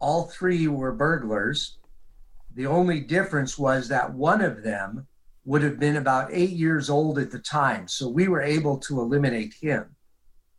all 0.00 0.24
three 0.24 0.66
were 0.66 0.92
burglars. 0.92 1.76
The 2.60 2.66
only 2.66 3.00
difference 3.00 3.56
was 3.56 3.88
that 3.88 4.12
one 4.12 4.42
of 4.42 4.62
them 4.62 5.06
would 5.46 5.62
have 5.62 5.80
been 5.80 5.96
about 5.96 6.28
eight 6.30 6.50
years 6.50 6.90
old 6.90 7.18
at 7.18 7.30
the 7.30 7.38
time. 7.38 7.88
So 7.88 8.06
we 8.06 8.28
were 8.28 8.42
able 8.42 8.76
to 8.80 9.00
eliminate 9.00 9.54
him. 9.54 9.96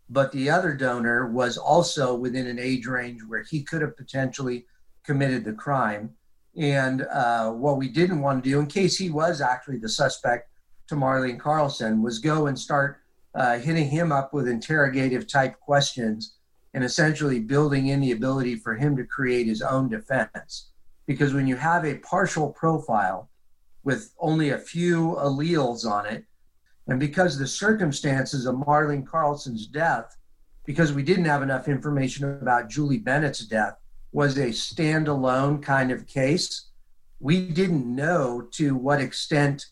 But 0.10 0.32
the 0.32 0.50
other 0.50 0.74
donor 0.74 1.28
was 1.28 1.60
also 1.60 2.16
within 2.16 2.48
an 2.48 2.58
age 2.58 2.88
range 2.88 3.22
where 3.28 3.44
he 3.44 3.62
could 3.62 3.84
have 3.84 3.96
potentially 3.96 4.66
committed 5.06 5.46
the 5.46 5.54
crime. 5.54 6.10
And 6.58 7.04
uh, 7.04 7.52
what 7.52 7.78
we 7.78 7.88
didn't 7.88 8.22
want 8.22 8.44
to 8.44 8.50
do, 8.50 8.60
in 8.60 8.66
case 8.66 8.98
he 8.98 9.12
was 9.12 9.40
actually 9.40 9.78
the 9.78 9.88
suspect 9.88 10.50
to 10.88 10.96
Marlene 10.96 11.40
Carlson, 11.40 12.02
was 12.02 12.18
go 12.18 12.48
and 12.48 12.58
start 12.58 12.98
uh, 13.36 13.60
hitting 13.60 13.88
him 13.88 14.12
up 14.12 14.34
with 14.34 14.48
interrogative 14.48 15.28
type 15.28 15.60
questions 15.60 16.34
and 16.74 16.84
essentially 16.84 17.40
building 17.40 17.90
in 17.90 18.00
the 18.00 18.12
ability 18.12 18.56
for 18.56 18.74
him 18.74 18.98
to 18.98 19.06
create 19.06 19.46
his 19.46 19.62
own 19.62 19.88
defense. 19.88 20.71
Because 21.12 21.34
when 21.34 21.45
you 21.45 21.58
have 21.58 21.84
a 21.84 21.97
partial 21.97 22.50
profile 22.52 23.30
with 23.84 24.13
only 24.17 24.52
a 24.52 24.58
few 24.58 25.17
alleles 25.19 25.86
on 25.86 26.06
it, 26.06 26.24
and 26.88 27.02
because 27.02 27.38
the 27.38 27.45
circumstances 27.45 28.45
of 28.45 28.56
Marlene 28.56 29.06
Carlson's 29.06 29.67
death, 29.67 30.15
because 30.65 30.93
we 30.93 31.04
didn't 31.04 31.26
have 31.26 31.41
enough 31.41 31.67
information 31.67 32.39
about 32.41 32.69
Julie 32.69 32.97
Bennett's 32.97 33.45
death, 33.45 33.76
was 34.13 34.38
a 34.38 34.52
standalone 34.52 35.62
kind 35.62 35.91
of 35.91 36.08
case, 36.08 36.69
we 37.19 37.45
didn't 37.45 37.93
know 37.93 38.47
to 38.52 38.74
what 38.74 39.02
extent 39.02 39.65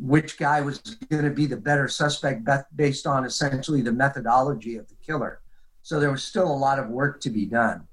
which 0.00 0.36
guy 0.36 0.60
was 0.62 0.78
going 1.12 1.22
to 1.22 1.30
be 1.30 1.46
the 1.46 1.56
better 1.56 1.86
suspect 1.86 2.42
based 2.74 3.06
on 3.06 3.24
essentially 3.24 3.82
the 3.82 3.92
methodology 3.92 4.74
of 4.74 4.88
the 4.88 4.96
killer. 4.96 5.42
So 5.82 6.00
there 6.00 6.10
was 6.10 6.24
still 6.24 6.50
a 6.50 6.62
lot 6.66 6.80
of 6.80 6.88
work 6.88 7.20
to 7.20 7.30
be 7.30 7.46
done. 7.46 7.86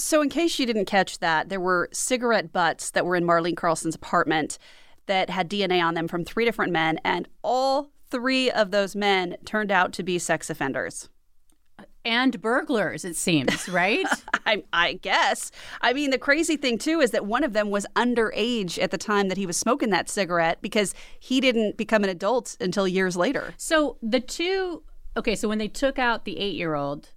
So, 0.00 0.22
in 0.22 0.30
case 0.30 0.58
you 0.58 0.66
didn't 0.66 0.86
catch 0.86 1.18
that, 1.18 1.48
there 1.48 1.60
were 1.60 1.88
cigarette 1.92 2.52
butts 2.52 2.90
that 2.90 3.04
were 3.04 3.16
in 3.16 3.24
Marlene 3.24 3.56
Carlson's 3.56 3.94
apartment 3.94 4.58
that 5.06 5.28
had 5.28 5.50
DNA 5.50 5.82
on 5.82 5.94
them 5.94 6.08
from 6.08 6.24
three 6.24 6.44
different 6.44 6.72
men, 6.72 6.98
and 7.04 7.28
all 7.42 7.90
three 8.10 8.50
of 8.50 8.70
those 8.70 8.96
men 8.96 9.36
turned 9.44 9.70
out 9.70 9.92
to 9.94 10.02
be 10.02 10.18
sex 10.18 10.48
offenders. 10.48 11.08
And 12.04 12.40
burglars, 12.40 13.04
it 13.04 13.14
seems, 13.14 13.68
right? 13.68 14.06
I, 14.46 14.64
I 14.72 14.94
guess. 14.94 15.50
I 15.82 15.92
mean, 15.92 16.10
the 16.10 16.18
crazy 16.18 16.56
thing, 16.56 16.78
too, 16.78 17.00
is 17.00 17.10
that 17.10 17.26
one 17.26 17.44
of 17.44 17.52
them 17.52 17.70
was 17.70 17.86
underage 17.94 18.82
at 18.82 18.90
the 18.90 18.98
time 18.98 19.28
that 19.28 19.36
he 19.36 19.44
was 19.44 19.58
smoking 19.58 19.90
that 19.90 20.08
cigarette 20.08 20.62
because 20.62 20.94
he 21.18 21.40
didn't 21.40 21.76
become 21.76 22.04
an 22.04 22.10
adult 22.10 22.56
until 22.58 22.88
years 22.88 23.16
later. 23.16 23.52
so 23.58 23.98
the 24.02 24.20
two, 24.20 24.82
okay, 25.16 25.34
so 25.34 25.46
when 25.46 25.58
they 25.58 25.68
took 25.68 25.98
out 25.98 26.24
the 26.24 26.38
eight 26.38 26.54
year 26.54 26.74
old, 26.74 27.10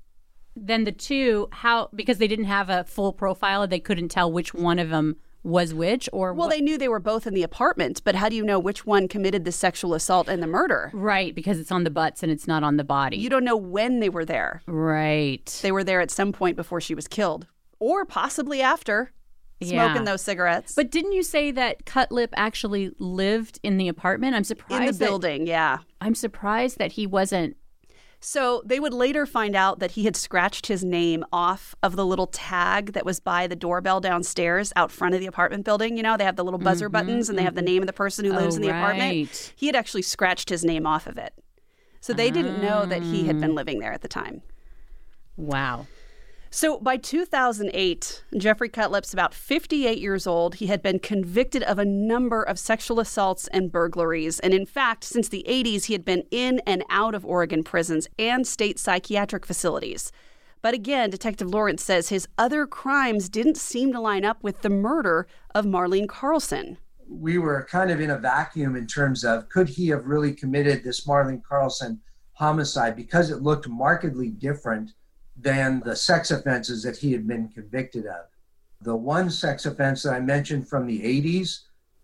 then 0.56 0.84
the 0.84 0.92
two, 0.92 1.48
how, 1.52 1.89
because 1.96 2.18
they 2.18 2.28
didn't 2.28 2.46
have 2.46 2.70
a 2.70 2.84
full 2.84 3.13
profile, 3.13 3.68
they 3.68 3.80
couldn't 3.80 4.10
tell 4.10 4.32
which 4.32 4.54
one 4.54 4.80
of 4.80 4.89
them 4.89 5.18
was 5.44 5.74
which 5.74 6.08
or 6.13 6.32
Well, 6.34 6.48
what- 6.48 6.56
they 6.56 6.62
knew 6.62 6.78
they 6.78 6.88
were 6.88 7.00
both 7.02 7.28
in 7.28 7.34
the 7.34 7.44
apartment, 7.44 8.02
but 8.06 8.16
how 8.16 8.30
do 8.30 8.36
you 8.36 8.44
know 8.46 8.60
which 8.60 8.86
one 8.86 9.08
committed 9.10 9.44
the 9.44 9.52
sexual 9.52 9.94
assault 9.94 10.30
and 10.30 10.42
the 10.42 10.48
murder? 10.48 10.89
Right, 10.94 11.36
because 11.36 11.60
it's 11.60 11.72
on 11.72 11.84
the 11.84 11.89
butts 11.89 12.24
and 12.24 12.32
it's 12.32 12.48
not 12.48 12.63
on 12.63 12.78
the 12.78 12.84
body. 12.86 13.18
You 13.18 13.30
don't 13.30 13.44
know 13.44 13.58
when 13.58 14.00
they 14.00 14.10
were 14.10 14.24
there. 14.26 14.62
right. 14.68 15.60
They 15.62 15.72
were 15.72 15.84
there 15.84 16.00
at 16.02 16.12
some 16.12 16.32
point 16.32 16.56
before 16.56 16.80
she 16.80 16.96
was 16.96 17.08
killed, 17.10 17.48
or 17.80 18.06
possibly 18.06 18.62
after, 18.62 19.12
Yeah. 19.60 19.88
smoking 19.88 20.06
those 20.06 20.22
cigarettes. 20.22 20.76
But 20.76 20.92
didn't 20.92 21.12
you 21.13 21.24
say 21.24 21.52
that 21.52 21.86
Cutlip 21.86 22.34
actually 22.38 22.92
lived 23.00 23.60
in 23.63 23.78
the 23.78 23.88
apartment? 23.89 24.36
I'm 24.36 24.44
surprised. 24.46 24.82
in 24.82 24.86
the 24.88 24.92
that- 24.94 25.06
building, 25.06 25.46
yeah. 25.48 25.80
I'm 26.00 26.16
surprised 26.16 26.78
that 26.78 26.94
he 26.94 27.06
wasn't. 27.06 27.58
So 28.26 28.62
they 28.66 28.80
would 28.80 28.94
later 28.94 29.26
find 29.26 29.54
out 29.54 29.80
that 29.80 29.92
he 29.92 30.06
had 30.06 30.16
scratched 30.16 30.68
his 30.68 30.82
name 30.84 31.26
off 31.34 31.76
of 31.84 31.98
the 31.98 32.06
little 32.06 32.28
tag 32.28 32.94
that 32.94 33.06
was 33.06 33.20
by 33.20 33.48
the 33.48 33.56
doorbell 33.56 34.00
downstairs 34.00 34.72
out 34.78 34.92
front 34.92 35.14
of 35.14 35.20
the 35.20 35.28
apartment 35.28 35.66
building. 35.66 35.98
You 35.98 36.04
know, 36.04 36.16
they 36.16 36.24
have 36.24 36.38
the 36.38 36.44
little 36.46 36.58
buzzer 36.60 36.88
buttons 36.88 37.28
and 37.28 37.38
they 37.38 37.44
have 37.44 37.56
the 37.56 37.62
name 37.62 37.84
of 37.84 37.88
the 37.88 37.94
person 37.94 38.24
who 38.24 38.32
lives 38.32 38.56
Mm-hmm, 38.56 38.64
Oh, 38.64 38.68
in 38.68 38.72
the 38.72 38.78
apartment. 38.78 39.54
He 39.58 39.66
had 39.66 39.76
actually 39.76 40.04
scratched 40.04 40.48
his 40.50 40.64
name 40.64 40.86
off 40.88 41.06
of 41.06 41.18
it. 41.18 41.34
So 42.00 42.14
they 42.14 42.32
didn't 42.32 42.62
know 42.62 42.86
that 42.86 43.04
he 43.04 43.26
had 43.28 43.36
Ah. 43.38 43.40
been 43.42 43.56
living 43.56 43.80
there 43.80 43.92
at 43.94 44.02
the 44.02 44.08
time. 44.08 44.42
Wow. 45.36 45.88
So 46.56 46.78
by 46.78 46.98
2008, 46.98 48.26
Jeffrey 48.38 48.70
Cutlip's 48.70 49.12
about 49.12 49.34
58 49.34 49.98
years 49.98 50.28
old. 50.28 50.54
He 50.54 50.68
had 50.68 50.84
been 50.84 51.00
convicted 51.00 51.63
of 51.63 51.80
a 51.80 51.84
number 51.84 52.44
of 52.44 52.60
sexual 52.60 53.00
assaults 53.00 53.48
and 53.48 53.72
burglaries. 53.72 54.39
And 54.39 54.54
in 54.54 54.68
fact, 54.68 55.04
since 55.04 55.28
the 55.28 55.44
80s, 55.50 55.86
he 55.86 55.94
had 55.94 56.06
been 56.06 56.26
in 56.30 56.62
and 56.68 56.84
out 56.92 57.16
of 57.16 57.26
Oregon 57.26 57.63
prisons 57.63 58.08
and 58.20 58.46
state 58.46 58.78
psychiatric 58.78 59.48
facilities. 59.48 60.12
But 60.62 60.76
again, 60.76 61.10
Detective 61.10 61.50
Lawrence 61.50 61.82
says 61.82 62.10
his 62.10 62.28
other 62.38 62.68
crimes 62.68 63.30
didn't 63.30 63.58
seem 63.58 63.92
to 63.92 64.00
line 64.00 64.24
up 64.24 64.44
with 64.44 64.62
the 64.62 64.70
murder 64.70 65.26
of 65.56 65.66
Marlene 65.66 66.08
Carlson. 66.08 66.78
We 67.10 67.39
were 67.39 67.68
kind 67.68 67.89
of 67.89 68.00
in 68.00 68.12
a 68.12 68.20
vacuum 68.20 68.76
in 68.76 68.86
terms 68.86 69.26
of 69.26 69.50
could 69.50 69.70
he 69.70 69.88
have 69.88 70.06
really 70.06 70.34
committed 70.36 70.84
this 70.84 71.08
Marlene 71.08 71.42
Carlson 71.42 72.00
homicide 72.34 72.96
because 72.96 73.32
it 73.32 73.42
looked 73.42 73.68
markedly 73.68 74.30
different 74.30 74.92
than 75.36 75.82
the 75.86 75.96
sex 75.96 76.32
offenses 76.32 76.84
that 76.84 76.98
he 76.98 77.12
had 77.12 77.28
been 77.28 77.50
convicted 77.50 78.06
of. 78.06 78.26
The 78.82 78.96
one 78.96 79.30
sex 79.30 79.65
offense 79.65 80.04
that 80.04 80.13
I 80.13 80.19
mentioned 80.19 80.67
from 80.67 80.86
the 80.86 81.00
80s, 81.00 81.62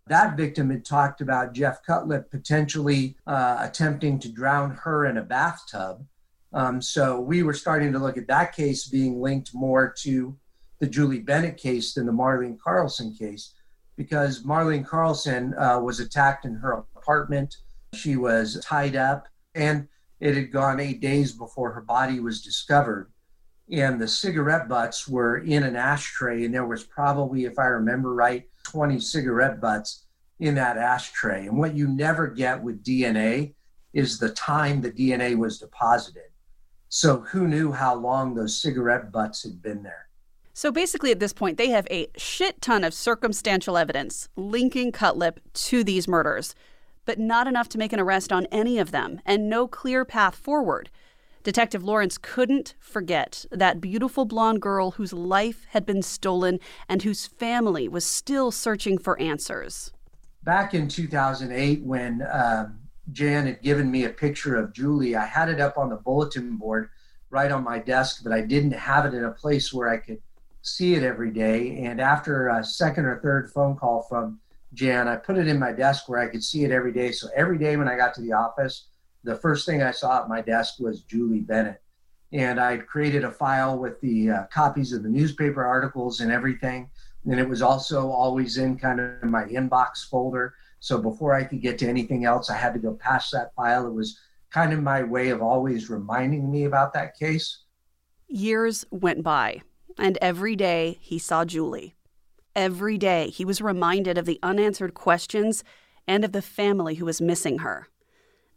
that 0.08 0.38
victim 0.38 0.70
had 0.70 0.86
talked 0.86 1.22
about 1.22 1.54
Jeff 1.54 1.84
Cutlip 1.84 2.32
potentially 2.32 3.15
uh, 3.28 3.58
attempting 3.60 4.20
to 4.20 4.32
drown 4.32 4.72
her 4.72 5.06
in 5.06 5.18
a 5.18 5.24
bathtub. 5.24 6.06
Um, 6.52 6.82
so 6.82 7.20
we 7.20 7.44
were 7.44 7.54
starting 7.54 7.92
to 7.94 8.00
look 8.00 8.18
at 8.18 8.28
that 8.28 8.56
case 8.56 8.88
being 8.88 9.22
linked 9.22 9.54
more 9.54 9.94
to 10.00 10.36
the 10.80 10.88
Julie 10.88 11.20
Bennett 11.20 11.58
case 11.58 11.94
than 11.94 12.06
the 12.06 12.12
Marlene 12.12 12.58
Carlson 12.60 13.13
case, 13.13 13.54
because 13.98 14.44
Marlene 14.44 14.88
Carlson 14.88 15.54
uh, 15.56 15.80
was 15.80 16.00
attacked 16.00 16.46
in 16.46 16.56
her 16.56 16.86
apartment. 16.96 17.58
She 17.94 18.15
was 18.15 18.63
tied 18.65 18.96
up, 18.96 19.28
and 19.54 19.88
it 20.20 20.36
had 20.36 20.52
gone 20.52 20.80
eight 20.80 21.02
days 21.02 21.34
before 21.34 21.72
her 21.72 21.82
body 21.82 22.20
was 22.20 22.42
discovered 22.42 23.12
and 23.72 24.00
the 24.00 24.08
cigarette 24.08 24.68
butts 24.68 25.08
were 25.08 25.38
in 25.40 25.64
an 25.64 25.76
ashtray 25.76 26.46
and 26.46 26.54
there 26.54 26.66
was 26.66 26.84
probably 26.84 27.46
if 27.46 27.60
i 27.60 27.66
remember 27.66 28.14
right 28.14 28.48
20 28.64 29.00
cigarette 29.00 29.60
butts 29.62 30.06
in 30.40 30.56
that 30.56 30.78
ashtray. 30.78 31.48
And 31.48 31.58
what 31.58 31.76
you 31.76 31.88
never 31.88 32.28
get 32.28 32.62
with 32.62 32.84
dna 32.84 33.54
is 33.94 34.20
the 34.20 34.30
time 34.30 34.82
the 34.82 34.92
dna 34.92 35.38
was 35.38 35.60
deposited. 35.60 36.24
So 36.88 37.22
who 37.22 37.48
knew 37.48 37.72
how 37.72 37.96
long 37.96 38.34
those 38.34 38.60
cigarette 38.60 39.12
butts 39.12 39.44
had 39.44 39.62
been 39.62 39.84
there? 39.84 40.08
So 40.54 40.72
basically, 40.72 41.12
at 41.12 41.20
this 41.20 41.32
point, 41.32 41.58
they 41.58 41.70
have 41.70 41.88
a 41.90 42.08
shit 42.18 42.62
ton 42.62 42.84
of 42.84 42.94
circumstantial 42.94 43.78
evidence 43.78 44.28
linking 44.36 44.92
Cutlip 44.92 45.40
to 45.54 45.84
these 45.84 46.08
murders, 46.08 46.54
but 47.06 47.18
not 47.18 47.48
enough 47.48 47.70
to 47.70 47.78
make 47.78 47.94
an 47.94 48.00
arrest 48.00 48.34
on 48.34 48.46
any 48.48 48.78
of 48.78 48.92
them, 48.92 49.22
and 49.26 49.50
no 49.50 49.68
clear 49.68 50.04
path 50.04 50.36
forward. 50.36 50.90
Detective 51.43 51.84
Lawrence 51.84 52.17
couldn't 52.17 52.75
forget 52.80 53.45
that 53.49 53.80
beautiful 53.80 54.25
blonde 54.25 54.62
girl 54.62 54.91
whose 54.91 55.13
life 55.13 55.65
had 55.69 55.86
been 55.86 56.02
stolen 56.02 56.60
and 56.89 57.02
whose 57.02 57.28
family 57.28 57.88
was 57.88 58.06
still 58.06 58.52
searching 58.52 58.97
for 58.97 59.17
answers. 59.19 59.91
Back 60.43 60.73
in 60.73 60.89
2008, 60.89 61.84
when 61.84 62.28
um, 62.30 62.80
Jan 63.13 63.45
had 63.45 63.62
given 63.62 63.89
me 63.89 64.04
a 64.04 64.10
picture 64.10 64.58
of 64.58 64.73
Julie, 64.73 65.15
I 65.15 65.25
had 65.25 65.47
it 65.47 65.62
up 65.62 65.78
on 65.78 65.89
the 65.89 65.95
bulletin 65.95 66.58
board 66.58 66.89
right 67.30 67.52
on 67.52 67.63
my 67.63 67.80
desk, 67.80 68.21
but 68.23 68.34
I 68.34 68.41
didn't 68.41 68.71
have 68.71 69.06
it 69.06 69.13
in 69.13 69.23
a 69.23 69.32
place 69.32 69.73
where 69.73 69.89
I 69.89 69.97
could 69.97 70.21
see 70.62 70.95
it 70.95 71.04
every 71.04 71.32
day. 71.32 71.78
And 71.84 72.02
after 72.02 72.49
a 72.49 72.63
second 72.63 73.06
or 73.06 73.19
third 73.19 73.52
phone 73.52 73.78
call 73.78 74.02
from 74.04 74.39
Jan, 74.73 75.08
I 75.08 75.15
put 75.15 75.38
it 75.38 75.47
in 75.47 75.58
my 75.58 75.71
desk 75.71 76.10
where 76.10 76.19
I 76.19 76.28
could 76.28 76.43
see 76.43 76.65
it 76.65 76.71
every 76.71 76.91
day. 76.91 77.12
So 77.12 77.30
every 77.34 77.58
day 77.58 77.78
when 77.78 77.88
I 77.88 77.95
got 77.95 78.13
to 78.15 78.21
the 78.21 78.34
office, 78.34 78.88
the 79.24 79.36
first 79.36 79.66
thing 79.66 79.82
I 79.82 79.92
saw 79.92 80.22
at 80.22 80.30
my 80.30 80.42
desk 80.42 80.76
was 80.80 81.02
Julie 81.02 81.42
Bennett. 81.42 81.82
And 82.32 82.60
I'd 82.60 82.88
created 82.88 83.24
a 83.24 83.32
file 83.32 83.78
with 83.78 84.00
the 84.02 84.30
uh, 84.30 84.44
copies 84.52 84.94
of 84.94 85.04
the 85.04 85.10
newspaper 85.10 85.66
articles 85.66 86.20
and 86.22 86.32
everything. 86.32 86.90
And 87.26 87.40
it 87.40 87.50
was 87.50 87.62
also 87.62 88.10
always 88.10 88.58
in 88.58 88.78
kind 88.78 89.00
of 89.00 89.24
my 89.24 89.46
inbox 89.46 90.08
folder. 90.08 90.54
So 90.80 90.98
before 90.98 91.34
I 91.34 91.44
could 91.44 91.62
get 91.62 91.78
to 91.80 91.88
anything 91.88 92.26
else, 92.26 92.50
I 92.50 92.56
had 92.56 92.74
to 92.74 92.80
go 92.80 92.94
past 92.94 93.32
that 93.32 93.54
file. 93.56 93.88
It 93.88 93.94
was 93.94 94.20
kind 94.52 94.74
of 94.74 94.82
my 94.82 95.04
way 95.04 95.30
of 95.30 95.42
always 95.42 95.90
reminding 95.90 96.50
me 96.50 96.66
about 96.66 96.94
that 96.94 97.18
case. 97.18 97.64
Years 98.28 98.86
went 98.92 99.24
by, 99.24 99.62
and 99.98 100.18
every 100.22 100.56
day 100.56 100.98
he 101.02 101.20
saw 101.20 101.46
Julie. 101.46 101.96
Every 102.56 102.98
day 102.98 103.30
he 103.30 103.44
was 103.44 103.62
reminded 103.62 104.18
of 104.18 104.26
the 104.26 104.40
unanswered 104.42 104.94
questions 104.94 105.64
and 106.08 106.24
of 106.24 106.32
the 106.32 106.42
family 106.42 106.96
who 106.96 107.06
was 107.06 107.22
missing 107.22 107.60
her. 107.60 107.88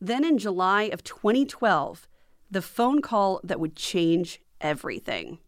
Then 0.03 0.25
in 0.25 0.37
July 0.37 0.91
of 0.93 1.05
2012, 1.05 2.09
the 2.51 2.61
phone 2.61 3.01
call 3.03 3.41
that 3.45 3.61
would 3.61 3.77
change 3.77 4.41
everything. 4.61 5.39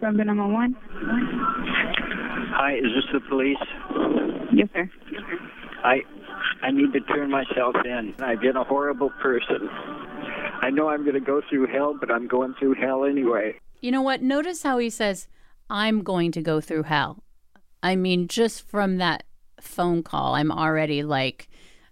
Sunday 0.00 0.24
number 0.24 0.48
one? 0.48 0.74
Hi, 2.52 2.74
is 2.74 2.90
this 2.92 3.04
the 3.12 3.20
police? 3.28 3.56
Yes, 4.52 4.66
sir. 4.72 4.90
I 5.84 6.00
I 6.62 6.72
need 6.72 6.92
to 6.92 7.00
turn 7.02 7.30
myself 7.30 7.76
in. 7.84 8.12
I've 8.18 8.40
been 8.40 8.56
a 8.56 8.64
horrible 8.64 9.10
person. 9.22 9.68
I 10.60 10.70
know 10.70 10.88
I'm 10.88 11.02
going 11.02 11.14
to 11.14 11.20
go 11.20 11.40
through 11.48 11.68
hell, 11.68 11.96
but 11.98 12.10
I'm 12.10 12.26
going 12.26 12.56
through 12.58 12.74
hell 12.74 13.04
anyway. 13.04 13.54
You 13.80 13.92
know 13.92 14.02
what? 14.02 14.20
Notice 14.20 14.64
how 14.64 14.78
he 14.78 14.90
says, 14.90 15.28
I'm 15.70 16.02
going 16.02 16.32
to 16.32 16.42
go 16.42 16.60
through 16.60 16.82
hell. 16.82 17.22
I 17.84 17.94
mean, 17.94 18.26
just 18.26 18.62
from 18.62 18.96
that 18.96 19.22
phone 19.60 20.02
call, 20.02 20.34
I'm 20.34 20.50
already 20.50 21.04
like, 21.04 21.48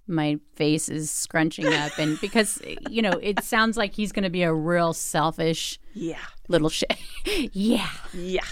my 0.08 0.38
face 0.54 0.88
is 0.88 1.10
scrunching 1.10 1.72
up 1.72 1.98
and 1.98 2.20
because 2.20 2.60
you 2.88 3.02
know 3.02 3.12
it 3.22 3.42
sounds 3.44 3.76
like 3.76 3.94
he's 3.94 4.12
going 4.12 4.22
to 4.22 4.30
be 4.30 4.42
a 4.42 4.52
real 4.52 4.92
selfish 4.92 5.78
yeah. 5.94 6.18
little 6.48 6.68
shit. 6.68 6.96
Yeah. 7.52 7.88
Yeah. 8.14 8.46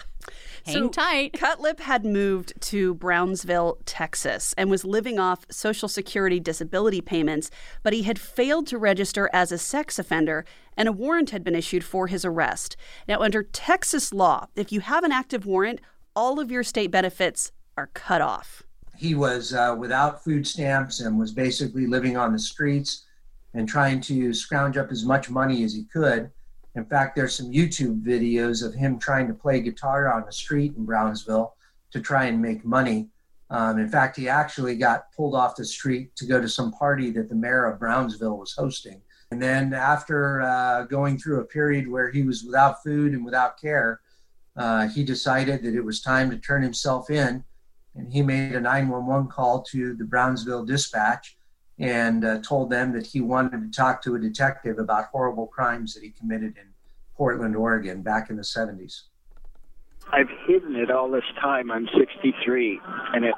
Hang 0.65 0.75
so, 0.75 0.89
tight. 0.89 1.33
Cutlip 1.33 1.81
had 1.81 2.05
moved 2.05 2.53
to 2.61 2.95
brownsville 2.95 3.79
texas 3.87 4.55
and 4.59 4.71
was 4.71 4.85
living 4.85 5.19
off 5.19 5.47
social 5.51 5.89
security 5.89 6.39
disability 6.39 7.01
payments 7.01 7.51
but 7.83 7.93
he 7.93 8.03
had 8.03 8.19
failed 8.19 8.67
to 8.67 8.79
register 8.79 9.31
as 9.33 9.51
a 9.51 9.59
sex 9.59 9.99
offender 9.99 10.45
and 10.77 10.89
a 10.89 10.93
warrant 10.93 11.31
had 11.31 11.43
been 11.43 11.55
issued 11.55 11.85
for 11.85 12.07
his 12.09 12.25
arrest. 12.25 12.77
Now 13.09 13.21
under 13.21 13.43
texas 13.43 14.13
law 14.13 14.49
if 14.55 14.73
you 14.73 14.81
have 14.81 15.05
an 15.05 15.13
active 15.13 15.47
warrant 15.47 15.81
all 16.15 16.39
of 16.39 16.51
your 16.51 16.63
state 16.63 16.91
benefits 16.91 17.53
are 17.77 17.89
cut 17.89 18.21
off 18.21 18.66
he 18.99 19.15
was 19.15 19.55
uh, 19.55 19.75
without 19.79 20.23
food 20.25 20.47
stamps 20.47 21.01
and 21.01 21.19
was 21.19 21.33
basically 21.33 21.87
living 21.87 22.17
on 22.17 22.33
the 22.33 22.39
streets 22.39 23.05
and 23.55 23.69
trying 23.69 24.01
to 24.03 24.35
scrounge 24.35 24.77
up 24.77 24.91
as 24.91 25.05
much 25.05 25.31
money 25.31 25.65
as 25.65 25.73
he 25.73 25.85
could. 25.85 26.31
In 26.75 26.85
fact, 26.85 27.17
there's 27.17 27.35
some 27.35 27.51
YouTube 27.51 28.03
videos 28.03 28.65
of 28.65 28.75
him 28.75 28.99
trying 28.99 29.29
to 29.29 29.35
play 29.35 29.61
guitar 29.61 30.13
on 30.13 30.27
the 30.27 30.33
street 30.33 30.75
in 30.77 30.85
Brownsville 30.85 31.55
to 31.93 32.01
try 32.01 32.27
and 32.27 32.41
make 32.41 32.65
money. 32.65 33.09
Um, 33.49 33.79
in 33.79 33.89
fact, 33.89 34.17
he 34.17 34.29
actually 34.29 34.77
got 34.77 35.13
pulled 35.13 35.35
off 35.35 35.57
the 35.57 35.65
street 35.65 36.15
to 36.17 36.27
go 36.27 36.41
to 36.41 36.49
some 36.49 36.73
party 36.73 37.11
that 37.13 37.29
the 37.29 37.35
mayor 37.35 37.65
of 37.65 37.79
Brownsville 37.79 38.37
was 38.37 38.53
hosting. 38.53 39.01
And 39.31 39.43
then, 39.43 39.73
after 39.73 40.43
uh, 40.43 40.85
going 40.85 41.19
through 41.19 41.41
a 41.41 41.45
period 41.45 41.89
where 41.89 42.11
he 42.11 42.23
was 42.23 42.45
without 42.45 42.83
food 42.83 43.13
and 43.13 43.25
without 43.25 43.61
care, 43.61 44.01
uh, 44.57 44.89
he 44.89 45.03
decided 45.05 45.63
that 45.63 45.75
it 45.75 45.85
was 45.85 46.01
time 46.01 46.31
to 46.31 46.39
turn 46.39 46.63
himself 46.63 47.11
in 47.11 47.45
and 47.97 48.13
he 48.13 48.23
made 48.23 48.55
a 48.55 48.61
911 48.61 49.29
call 49.29 49.63
to 49.63 49.95
the 49.95 50.05
Brownsville 50.05 50.65
dispatch 50.65 51.37
and 51.79 52.25
uh, 52.25 52.41
told 52.41 52.71
them 52.71 52.93
that 52.93 53.07
he 53.07 53.21
wanted 53.21 53.61
to 53.61 53.77
talk 53.77 54.03
to 54.03 54.15
a 54.15 54.19
detective 54.19 54.79
about 54.79 55.07
horrible 55.07 55.47
crimes 55.47 55.95
that 55.95 56.03
he 56.03 56.11
committed 56.11 56.57
in 56.57 56.69
Portland, 57.17 57.57
Oregon 57.57 58.03
back 58.03 58.31
in 58.31 58.37
the 58.37 58.43
70s. 58.43 59.03
I've 60.13 60.29
hidden 60.47 60.77
it 60.77 60.91
all 60.91 61.11
this 61.11 61.25
time. 61.41 61.71
I'm 61.71 61.89
63, 61.99 62.81
and 63.13 63.25
it, 63.25 63.35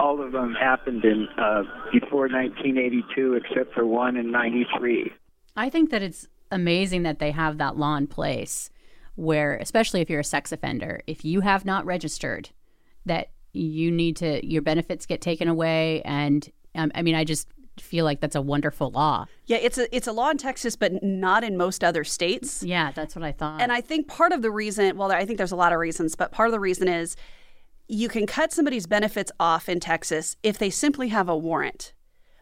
all 0.00 0.20
of 0.20 0.32
them 0.32 0.52
happened 0.54 1.04
in 1.04 1.28
uh, 1.38 1.62
before 1.92 2.28
1982, 2.28 3.34
except 3.34 3.72
for 3.72 3.86
one 3.86 4.16
in 4.16 4.32
93. 4.32 5.12
I 5.56 5.70
think 5.70 5.90
that 5.90 6.02
it's 6.02 6.26
amazing 6.50 7.04
that 7.04 7.20
they 7.20 7.30
have 7.30 7.58
that 7.58 7.76
law 7.76 7.96
in 7.96 8.08
place 8.08 8.70
where, 9.14 9.56
especially 9.56 10.00
if 10.00 10.10
you're 10.10 10.20
a 10.20 10.24
sex 10.24 10.50
offender, 10.50 11.00
if 11.06 11.24
you 11.24 11.40
have 11.40 11.64
not 11.64 11.84
registered, 11.86 12.50
that 13.06 13.30
you 13.52 13.90
need 13.90 14.16
to 14.16 14.46
your 14.46 14.62
benefits 14.62 15.06
get 15.06 15.20
taken 15.20 15.48
away. 15.48 16.02
And 16.04 16.48
um, 16.74 16.92
i 16.94 17.02
mean 17.02 17.14
i 17.14 17.24
just 17.24 17.48
feel 17.78 18.04
like 18.04 18.20
that's 18.20 18.34
a 18.34 18.42
wonderful 18.42 18.90
law. 18.90 19.26
Yeah 19.46 19.58
it's 19.58 19.78
a 19.78 19.94
it's 19.94 20.06
a 20.06 20.12
law 20.12 20.30
in 20.30 20.38
texas 20.38 20.76
but 20.76 21.02
not 21.02 21.44
in 21.44 21.56
most 21.56 21.84
other 21.84 22.04
states. 22.04 22.62
Yeah 22.62 22.92
that's 22.92 23.14
what 23.14 23.24
i 23.24 23.32
thought. 23.32 23.60
And 23.60 23.72
i 23.72 23.80
think 23.80 24.08
part 24.08 24.32
of 24.32 24.42
the 24.42 24.50
reason 24.50 24.96
well 24.96 25.10
i 25.12 25.24
think 25.24 25.38
there's 25.38 25.52
a 25.52 25.56
lot 25.56 25.72
of 25.72 25.78
reasons 25.78 26.14
but 26.16 26.32
part 26.32 26.48
of 26.48 26.52
the 26.52 26.60
reason 26.60 26.88
is 26.88 27.16
you 27.86 28.08
can 28.08 28.26
cut 28.26 28.52
somebody's 28.52 28.86
benefits 28.86 29.32
off 29.40 29.68
in 29.68 29.80
texas 29.80 30.36
if 30.42 30.58
they 30.58 30.70
simply 30.70 31.08
have 31.08 31.28
a 31.28 31.36
warrant. 31.36 31.92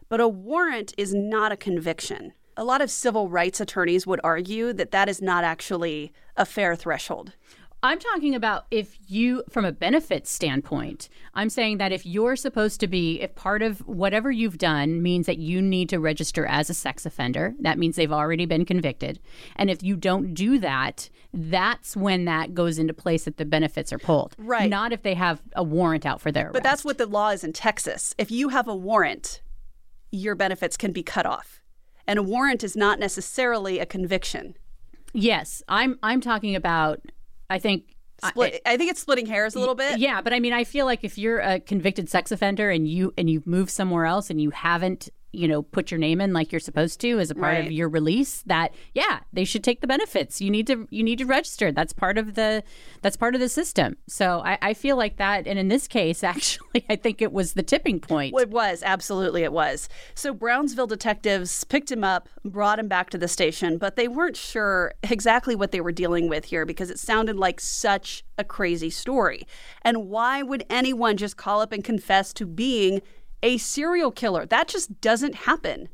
But 0.09 0.21
a 0.21 0.27
warrant 0.27 0.93
is 0.97 1.13
not 1.13 1.51
a 1.51 1.57
conviction. 1.57 2.33
A 2.55 2.63
lot 2.63 2.81
of 2.81 2.89
civil 2.89 3.29
rights 3.29 3.59
attorneys 3.61 4.07
would 4.07 4.21
argue 4.23 4.73
that 4.73 4.91
that 4.91 5.09
is 5.09 5.21
not 5.21 5.43
actually 5.43 6.11
a 6.35 6.45
fair 6.45 6.75
threshold 6.75 7.33
I'm 7.83 7.99
talking 7.99 8.33
about 8.33 8.65
if 8.71 8.97
you, 9.07 9.43
from 9.49 9.63
a 9.63 9.71
benefits 9.71 10.31
standpoint, 10.31 11.09
I'm 11.35 11.49
saying 11.49 11.77
that 11.77 11.91
if 11.91 12.07
you're 12.07 12.35
supposed 12.35 12.79
to 12.79 12.87
be, 12.87 13.21
if 13.21 13.35
part 13.35 13.61
of 13.61 13.79
whatever 13.87 14.31
you've 14.31 14.57
done 14.57 15.03
means 15.03 15.27
that 15.27 15.37
you 15.37 15.61
need 15.61 15.87
to 15.89 15.99
register 15.99 16.47
as 16.47 16.71
a 16.71 16.73
sex 16.73 17.05
offender, 17.05 17.53
that 17.59 17.77
means 17.77 17.95
they've 17.95 18.11
already 18.11 18.47
been 18.47 18.65
convicted. 18.65 19.19
And 19.55 19.69
if 19.69 19.83
you 19.83 19.95
don't 19.95 20.33
do 20.33 20.57
that, 20.59 21.09
that's 21.31 21.95
when 21.95 22.25
that 22.25 22.55
goes 22.55 22.79
into 22.79 22.95
place 22.95 23.25
that 23.25 23.37
the 23.37 23.45
benefits 23.45 23.93
are 23.93 23.99
pulled. 23.99 24.35
Right. 24.39 24.69
Not 24.69 24.91
if 24.91 25.03
they 25.03 25.13
have 25.13 25.39
a 25.55 25.63
warrant 25.63 26.05
out 26.05 26.19
for 26.19 26.31
their 26.31 26.45
arrest. 26.45 26.53
But 26.53 26.63
that's 26.63 26.83
what 26.83 26.97
the 26.97 27.05
law 27.05 27.29
is 27.29 27.43
in 27.43 27.53
Texas. 27.53 28.15
If 28.17 28.31
you 28.31 28.49
have 28.49 28.67
a 28.67 28.75
warrant, 28.75 29.41
your 30.11 30.33
benefits 30.33 30.77
can 30.77 30.91
be 30.91 31.03
cut 31.03 31.27
off. 31.27 31.61
And 32.07 32.17
a 32.17 32.23
warrant 32.23 32.63
is 32.63 32.75
not 32.75 32.99
necessarily 32.99 33.77
a 33.77 33.85
conviction. 33.85 34.55
Yes, 35.13 35.61
I'm 35.67 35.97
I'm 36.01 36.21
talking 36.21 36.55
about 36.55 37.01
I 37.49 37.59
think 37.59 37.95
Split, 38.25 38.61
I, 38.65 38.73
I 38.73 38.77
think 38.77 38.89
it's 38.89 38.99
splitting 38.99 39.27
hairs 39.27 39.53
a 39.53 39.59
little 39.59 39.75
bit. 39.75 39.99
Yeah, 39.99 40.21
but 40.21 40.33
I 40.33 40.39
mean, 40.39 40.53
I 40.53 40.63
feel 40.63 40.85
like 40.85 41.03
if 41.03 41.19
you're 41.19 41.39
a 41.39 41.59
convicted 41.59 42.09
sex 42.09 42.31
offender 42.31 42.71
and 42.71 42.87
you 42.87 43.13
and 43.15 43.29
you've 43.29 43.45
moved 43.45 43.69
somewhere 43.69 44.05
else 44.05 44.29
and 44.31 44.41
you 44.41 44.49
haven't 44.49 45.09
you 45.33 45.47
know 45.47 45.61
put 45.61 45.91
your 45.91 45.99
name 45.99 46.21
in 46.21 46.31
like 46.33 46.51
you're 46.51 46.59
supposed 46.59 46.99
to 47.01 47.19
as 47.19 47.29
a 47.29 47.35
part 47.35 47.55
Right. 47.55 47.65
of 47.65 47.71
your 47.71 47.89
release 47.89 48.43
that 48.47 48.73
yeah 48.93 49.19
they 49.33 49.43
should 49.43 49.63
take 49.63 49.81
the 49.81 49.87
benefits 49.87 50.39
you 50.41 50.49
need 50.49 50.65
to 50.67 50.87
you 50.89 51.03
need 51.03 51.17
to 51.19 51.25
register 51.25 51.71
that's 51.71 51.91
part 51.93 52.17
of 52.17 52.35
the 52.35 52.63
that's 53.01 53.17
part 53.17 53.35
of 53.35 53.41
the 53.41 53.49
system 53.49 53.97
so 54.07 54.41
i, 54.45 54.57
I 54.61 54.73
feel 54.73 54.95
like 54.95 55.17
that 55.17 55.45
and 55.45 55.59
in 55.59 55.67
this 55.67 55.87
case 55.87 56.23
actually 56.33 56.85
i 56.89 56.95
think 56.95 57.21
it 57.21 57.31
was 57.33 57.53
the 57.53 57.63
tipping 57.63 57.99
point 57.99 58.33
It 58.39 58.49
was, 58.49 58.81
absolutely 58.83 59.43
it 59.43 59.51
was. 59.51 59.89
So 60.15 60.33
Brownsville 60.33 60.87
detectives 60.87 61.63
picked 61.65 61.91
him 61.91 62.03
up, 62.03 62.29
brought 62.45 62.79
him 62.79 62.87
back 62.87 63.09
to 63.11 63.17
the 63.17 63.27
station, 63.27 63.77
but 63.77 63.95
they 63.95 64.07
weren't 64.07 64.37
sure 64.37 64.93
exactly 65.03 65.55
what 65.55 65.71
they 65.71 65.81
were 65.81 65.91
dealing 65.91 66.29
with 66.29 66.45
here 66.45 66.65
because 66.65 66.89
it 66.89 66.99
sounded 66.99 67.35
like 67.37 67.59
such 67.59 68.23
a 68.37 68.43
crazy 68.43 68.89
story. 68.89 69.45
And 69.81 70.07
why 70.09 70.41
would 70.43 70.63
anyone 70.69 71.17
just 71.17 71.37
call 71.37 71.61
up 71.61 71.71
and 71.71 71.83
confess 71.83 72.31
to 72.33 72.45
being 72.45 73.01
a 73.43 73.57
serial 73.57 74.11
killer? 74.11 74.45
That 74.45 74.67
just 74.67 74.99
doesn't 75.01 75.35
happen. 75.35 75.89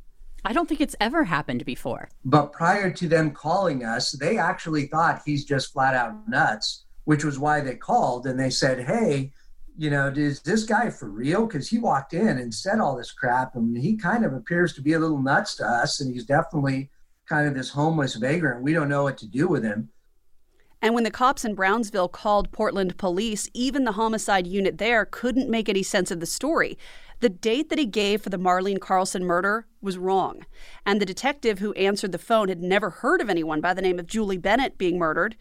i 0.46 0.54
don't 0.54 0.68
think 0.68 0.82
it's 0.82 0.96
ever 1.00 1.24
happened 1.26 1.66
before 1.66 2.10
But 2.26 2.52
prior 2.54 2.92
to 2.92 3.08
them 3.08 3.32
calling 3.32 3.84
us, 3.84 4.12
they 4.12 4.38
actually 4.38 4.88
thought 4.88 5.22
he's 5.26 5.46
just 5.46 5.72
flat 5.74 5.96
out 5.96 6.28
nuts, 6.28 6.86
which 7.06 7.24
was 7.24 7.40
why 7.40 7.62
they 7.62 7.76
called 7.76 8.28
and 8.28 8.40
they 8.40 8.50
said, 8.50 8.86
Hey, 8.86 9.32
you 9.78 9.90
know, 9.90 10.08
is 10.16 10.42
this 10.42 10.64
guy 10.66 10.90
for 10.90 11.10
real? 11.10 11.46
Because 11.48 11.68
he 11.68 11.80
walked 11.80 12.14
in 12.14 12.38
and 12.38 12.54
said 12.54 12.80
all 12.80 12.96
this 12.96 13.12
crap, 13.12 13.56
and 13.56 13.76
he 13.76 13.96
kind 13.96 14.24
of 14.24 14.34
appears 14.34 14.74
to 14.74 14.82
be 14.82 14.94
a 14.94 15.00
little 15.00 15.22
nuts 15.22 15.56
to 15.56 15.66
us, 15.66 16.00
and 16.00 16.14
he's 16.14 16.26
definitely 16.26 16.92
kind 17.28 17.48
of 17.48 17.56
this 17.56 17.70
homeless 17.72 18.14
vagrant. 18.16 18.62
We 18.62 18.74
don't 18.74 18.90
know 18.90 19.02
what 19.04 19.18
to 19.20 19.28
do 19.28 19.48
with 19.48 19.64
him. 19.64 19.90
And 20.82 20.94
when 20.94 21.06
the 21.06 21.12
cops 21.12 21.44
in 21.46 21.56
Brownsville 21.56 22.10
called 22.10 22.52
Portland 22.52 22.98
police, 22.98 23.50
even 23.54 23.84
the 23.84 23.94
homicide 23.94 24.46
unit 24.46 24.78
there 24.78 25.06
couldn't 25.06 25.50
make 25.50 25.70
any 25.70 25.82
sense 25.82 26.12
of 26.12 26.20
the 26.20 26.26
story. 26.28 26.78
The 27.24 27.30
date 27.30 27.70
that 27.70 27.80
he 27.80 27.86
gave 27.86 28.22
for 28.22 28.30
the 28.30 28.38
Marlene 28.38 28.82
Carlson 28.82 29.24
murder 29.24 29.66
was 29.80 29.98
wrong. 29.98 30.46
And 30.86 31.00
the 31.00 31.06
detective 31.06 31.60
who 31.60 31.72
answered 31.76 32.12
the 32.12 32.18
phone 32.18 32.50
had 32.50 32.62
never 32.62 32.90
heard 32.90 33.22
of 33.22 33.30
anyone 33.30 33.62
by 33.62 33.74
the 33.74 33.82
name 33.82 33.98
of 33.98 34.08
Julie 34.08 34.38
Bennett 34.38 34.78
being 34.78 34.98
murdered. 34.98 35.38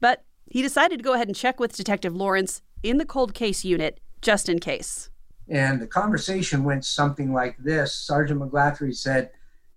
But 0.00 0.24
he 0.50 0.62
decided 0.62 0.96
to 0.96 1.04
go 1.04 1.12
ahead 1.12 1.28
and 1.28 1.36
check 1.36 1.60
with 1.60 1.76
Detective 1.76 2.16
Lawrence 2.16 2.60
in 2.82 2.98
the 2.98 3.04
cold 3.04 3.34
case 3.34 3.64
unit 3.64 4.00
just 4.20 4.48
in 4.48 4.58
case. 4.58 5.10
And 5.48 5.80
the 5.80 5.86
conversation 5.86 6.64
went 6.64 6.84
something 6.84 7.32
like 7.32 7.56
this 7.56 7.94
Sergeant 7.94 8.40
McGlathery 8.40 8.92
said, 8.92 9.30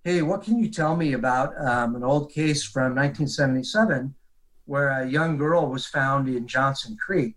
Hey, 0.04 0.24
what 0.24 0.42
can 0.42 0.58
you 0.58 0.72
tell 0.72 0.96
me 0.96 1.14
about 1.14 1.54
um, 1.64 1.96
an 1.96 2.04
old 2.04 2.32
case 2.32 2.64
from 2.64 2.96
1977 2.96 4.16
where 4.66 4.90
a 4.90 5.08
young 5.08 5.38
girl 5.38 5.68
was 5.68 5.86
found 5.86 6.28
in 6.28 6.48
Johnson 6.48 6.98
Creek? 6.98 7.36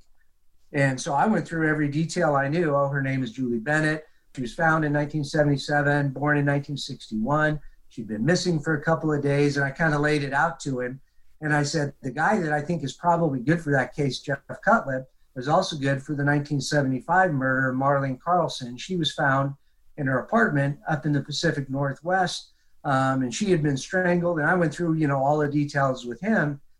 And 0.73 1.01
so 1.01 1.15
I 1.15 1.27
went 1.27 1.47
through 1.47 1.69
every 1.69 1.89
detail 1.89 2.35
I 2.35 2.49
knew. 2.49 2.75
Oh, 2.75 2.89
her 2.89 3.03
name 3.03 3.23
is 3.23 3.33
Julie 3.33 3.59
Bennett. 3.59 4.07
She 4.35 4.43
was 4.43 4.55
found 4.55 4.85
in 4.85 4.93
1977, 4.93 6.11
born 6.11 6.37
in 6.37 6.45
1961. 6.45 7.59
She'd 7.89 8.07
been 8.07 8.25
missing 8.25 8.61
for 8.61 8.75
a 8.75 8.83
couple 8.83 9.13
of 9.13 9.23
days, 9.23 9.57
and 9.57 9.65
I 9.65 9.71
kind 9.71 9.95
of 9.95 10.01
laid 10.01 10.23
it 10.23 10.35
out 10.35 10.61
to 10.61 10.81
him. 10.81 11.01
And 11.41 11.55
I 11.55 11.63
said, 11.63 11.95
The 12.03 12.11
guy 12.11 12.39
that 12.41 12.53
I 12.53 12.61
think 12.61 12.85
is 12.85 12.93
probably 12.93 13.41
good 13.41 13.61
for 13.61 13.71
that 13.73 13.95
case, 13.95 14.21
Jeff 14.21 14.41
Cutlip, 14.65 15.09
was 15.35 15.49
also 15.49 15.77
good 15.77 16.03
for 16.03 16.13
the 16.13 16.25
1975 16.25 17.33
murder 17.33 17.71
of 17.71 17.77
Marlene 17.77 18.21
Carlson. 18.21 18.77
She 18.77 18.97
was 18.97 19.13
found 19.13 19.55
in 19.97 20.07
her 20.07 20.19
apartment 20.21 20.79
up 20.89 21.07
in 21.07 21.13
the 21.13 21.23
Pacific 21.23 21.71
Northwest, 21.71 22.51
um, 22.85 23.23
and 23.23 23.35
she 23.35 23.51
had 23.51 23.63
been 23.63 23.77
strangled. 23.77 24.39
And 24.39 24.49
I 24.49 24.55
went 24.55 24.75
through, 24.75 24.95
you 24.95 25.09
know, 25.09 25.19
all 25.19 25.39
the 25.39 25.49
details 25.49 26.05
with 26.05 26.21
him. 26.21 26.61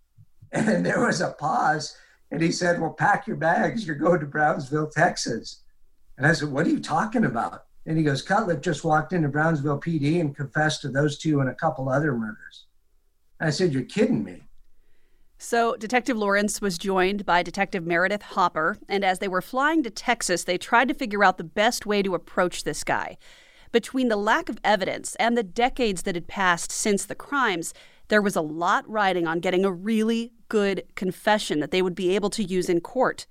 And 0.51 0.87
there 0.87 1.05
was 1.05 1.21
a 1.21 1.33
pause, 1.33 1.95
and 2.31 2.43
he 2.43 2.53
said, 2.53 2.81
"Well, 2.81 2.91
pack 2.91 3.27
your 3.27 3.37
bags. 3.37 3.87
You're 3.87 3.97
going 3.97 4.21
to 4.21 4.27
Brownsville, 4.27 4.91
Texas." 4.91 5.63
And 6.17 6.27
I 6.27 6.33
said, 6.33 6.51
"What 6.51 6.67
are 6.67 6.71
you 6.71 6.81
talking 6.81 7.25
about?" 7.25 7.65
And 7.87 7.97
he 7.97 8.05
goes, 8.05 8.23
"Cutlip 8.23 8.61
just 8.61 8.85
walked 8.85 9.13
into 9.13 9.29
Brownsville 9.29 9.81
PD 9.81 10.21
and 10.21 10.37
confessed 10.37 10.83
to 10.83 10.89
those 10.89 11.19
two 11.19 11.41
and 11.41 11.49
a 11.49 11.55
couple 11.55 11.89
other 11.89 12.13
murders." 12.13 12.67
I 13.41 13.51
said, 13.51 13.73
"You're 13.73 13.85
kidding 13.85 14.25
me." 14.25 14.45
So, 15.41 15.77
Detective 15.77 16.17
Lawrence 16.17 16.61
was 16.61 16.79
joined 16.79 17.25
by 17.25 17.45
Detective 17.45 17.87
Meredith 17.87 18.23
Hopper, 18.23 18.77
and 18.89 19.05
as 19.05 19.21
they 19.21 19.29
were 19.29 19.41
flying 19.41 19.85
to 19.85 19.91
Texas, 19.91 20.43
they 20.43 20.59
tried 20.59 20.89
to 20.89 20.95
figure 20.95 21.23
out 21.23 21.39
the 21.39 21.45
best 21.45 21.87
way 21.87 22.03
to 22.03 22.17
approach 22.17 22.65
this 22.65 22.83
guy. 22.83 23.17
Between 23.71 24.09
the 24.09 24.17
lack 24.17 24.49
of 24.49 24.59
evidence 24.65 25.15
and 25.17 25.37
the 25.37 25.45
decades 25.45 26.03
that 26.03 26.17
had 26.17 26.27
passed 26.27 26.73
since 26.73 27.07
the 27.07 27.15
crimes, 27.15 27.73
there 28.09 28.23
was 28.23 28.37
a 28.37 28.41
lot 28.41 28.89
riding 28.89 29.27
on 29.27 29.41
getting 29.41 29.65
a 29.65 29.73
really 29.73 30.33
good 30.49 30.83
confession 30.95 31.61
that 31.61 31.71
they 31.71 31.83
would 31.83 31.95
be 31.95 32.15
able 32.15 32.31
to 32.31 32.43
use 32.43 32.69
in 32.69 32.81
court. 32.81 33.27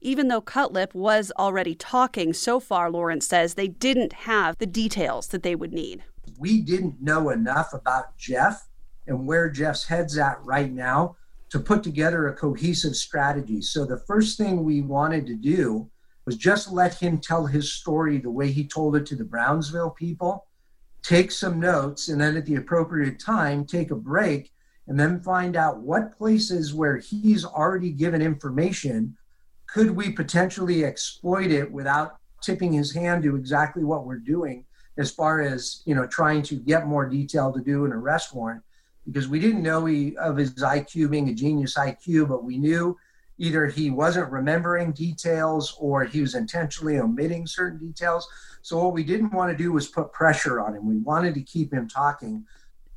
Even 0.00 0.28
though 0.28 0.40
Cutlip 0.40 0.94
was 0.94 1.32
already 1.38 1.74
talking, 1.74 2.32
so 2.32 2.60
far, 2.60 2.90
Lawrence 2.90 3.26
says 3.26 3.54
they 3.54 3.68
didn't 3.68 4.12
have 4.12 4.58
the 4.58 4.66
details 4.66 5.28
that 5.28 5.42
they 5.42 5.54
would 5.54 5.72
need. 5.72 6.02
we 6.38 6.60
didn't 6.60 7.00
know 7.00 7.30
enough 7.30 7.72
about 7.72 8.16
Jeff 8.18 8.68
and 9.06 9.26
where 9.26 9.48
Jeff's 9.48 9.84
head's 9.84 10.18
at 10.18 10.44
right 10.44 10.72
now 10.72 11.16
to 11.50 11.60
put 11.60 11.82
together 11.82 12.26
a 12.26 12.34
cohesive 12.34 12.96
strategy. 12.96 13.62
So 13.62 13.84
the 13.84 13.98
first 13.98 14.36
thing 14.36 14.64
we 14.64 14.82
wanted 14.82 15.26
to 15.28 15.34
do 15.34 15.88
was 16.24 16.36
just 16.36 16.72
let 16.72 16.94
him 16.94 17.18
tell 17.18 17.46
his 17.46 17.72
story 17.72 18.18
the 18.18 18.30
way 18.30 18.50
he 18.50 18.66
told 18.66 18.96
it 18.96 19.06
to 19.06 19.16
the 19.16 19.24
Brownsville 19.24 19.90
people, 19.90 20.46
take 21.06 21.30
some 21.30 21.60
notes, 21.60 22.08
and 22.08 22.20
then 22.20 22.36
at 22.36 22.46
the 22.46 22.56
appropriate 22.56 23.20
time, 23.20 23.64
take 23.64 23.92
a 23.92 23.96
break 23.96 24.52
and 24.88 24.98
then 24.98 25.20
find 25.20 25.56
out 25.56 25.78
what 25.78 26.16
places 26.16 26.74
where 26.74 26.96
he's 26.96 27.44
already 27.44 27.90
given 27.90 28.20
information 28.20 29.16
could 29.68 29.90
we 29.90 30.10
potentially 30.10 30.84
exploit 30.84 31.50
it 31.50 31.70
without 31.70 32.16
tipping 32.42 32.72
his 32.72 32.94
hand 32.94 33.22
to 33.22 33.36
exactly 33.36 33.84
what 33.84 34.04
we're 34.04 34.18
doing 34.18 34.64
as 34.98 35.10
far 35.10 35.42
as 35.42 35.82
you 35.84 35.94
know 35.94 36.06
trying 36.06 36.42
to 36.42 36.56
get 36.56 36.86
more 36.86 37.08
detail 37.08 37.52
to 37.52 37.60
do 37.60 37.84
an 37.84 37.92
arrest 37.92 38.34
warrant? 38.34 38.62
Because 39.04 39.28
we 39.28 39.38
didn't 39.38 39.62
know 39.62 39.86
he, 39.86 40.16
of 40.16 40.36
his 40.36 40.54
IQ 40.54 41.10
being 41.10 41.28
a 41.28 41.34
genius 41.34 41.74
IQ, 41.76 42.28
but 42.28 42.42
we 42.42 42.58
knew 42.58 42.96
either 43.38 43.66
he 43.66 43.90
wasn't 43.90 44.30
remembering 44.30 44.92
details 44.92 45.76
or 45.78 46.04
he 46.04 46.20
was 46.20 46.34
intentionally 46.34 46.98
omitting 46.98 47.46
certain 47.46 47.78
details. 47.78 48.26
So 48.62 48.82
what 48.82 48.94
we 48.94 49.04
didn't 49.04 49.32
want 49.32 49.50
to 49.50 49.56
do 49.56 49.72
was 49.72 49.88
put 49.88 50.12
pressure 50.12 50.60
on 50.60 50.74
him. 50.74 50.86
We 50.86 50.98
wanted 50.98 51.34
to 51.34 51.42
keep 51.42 51.72
him 51.72 51.88
talking. 51.88 52.44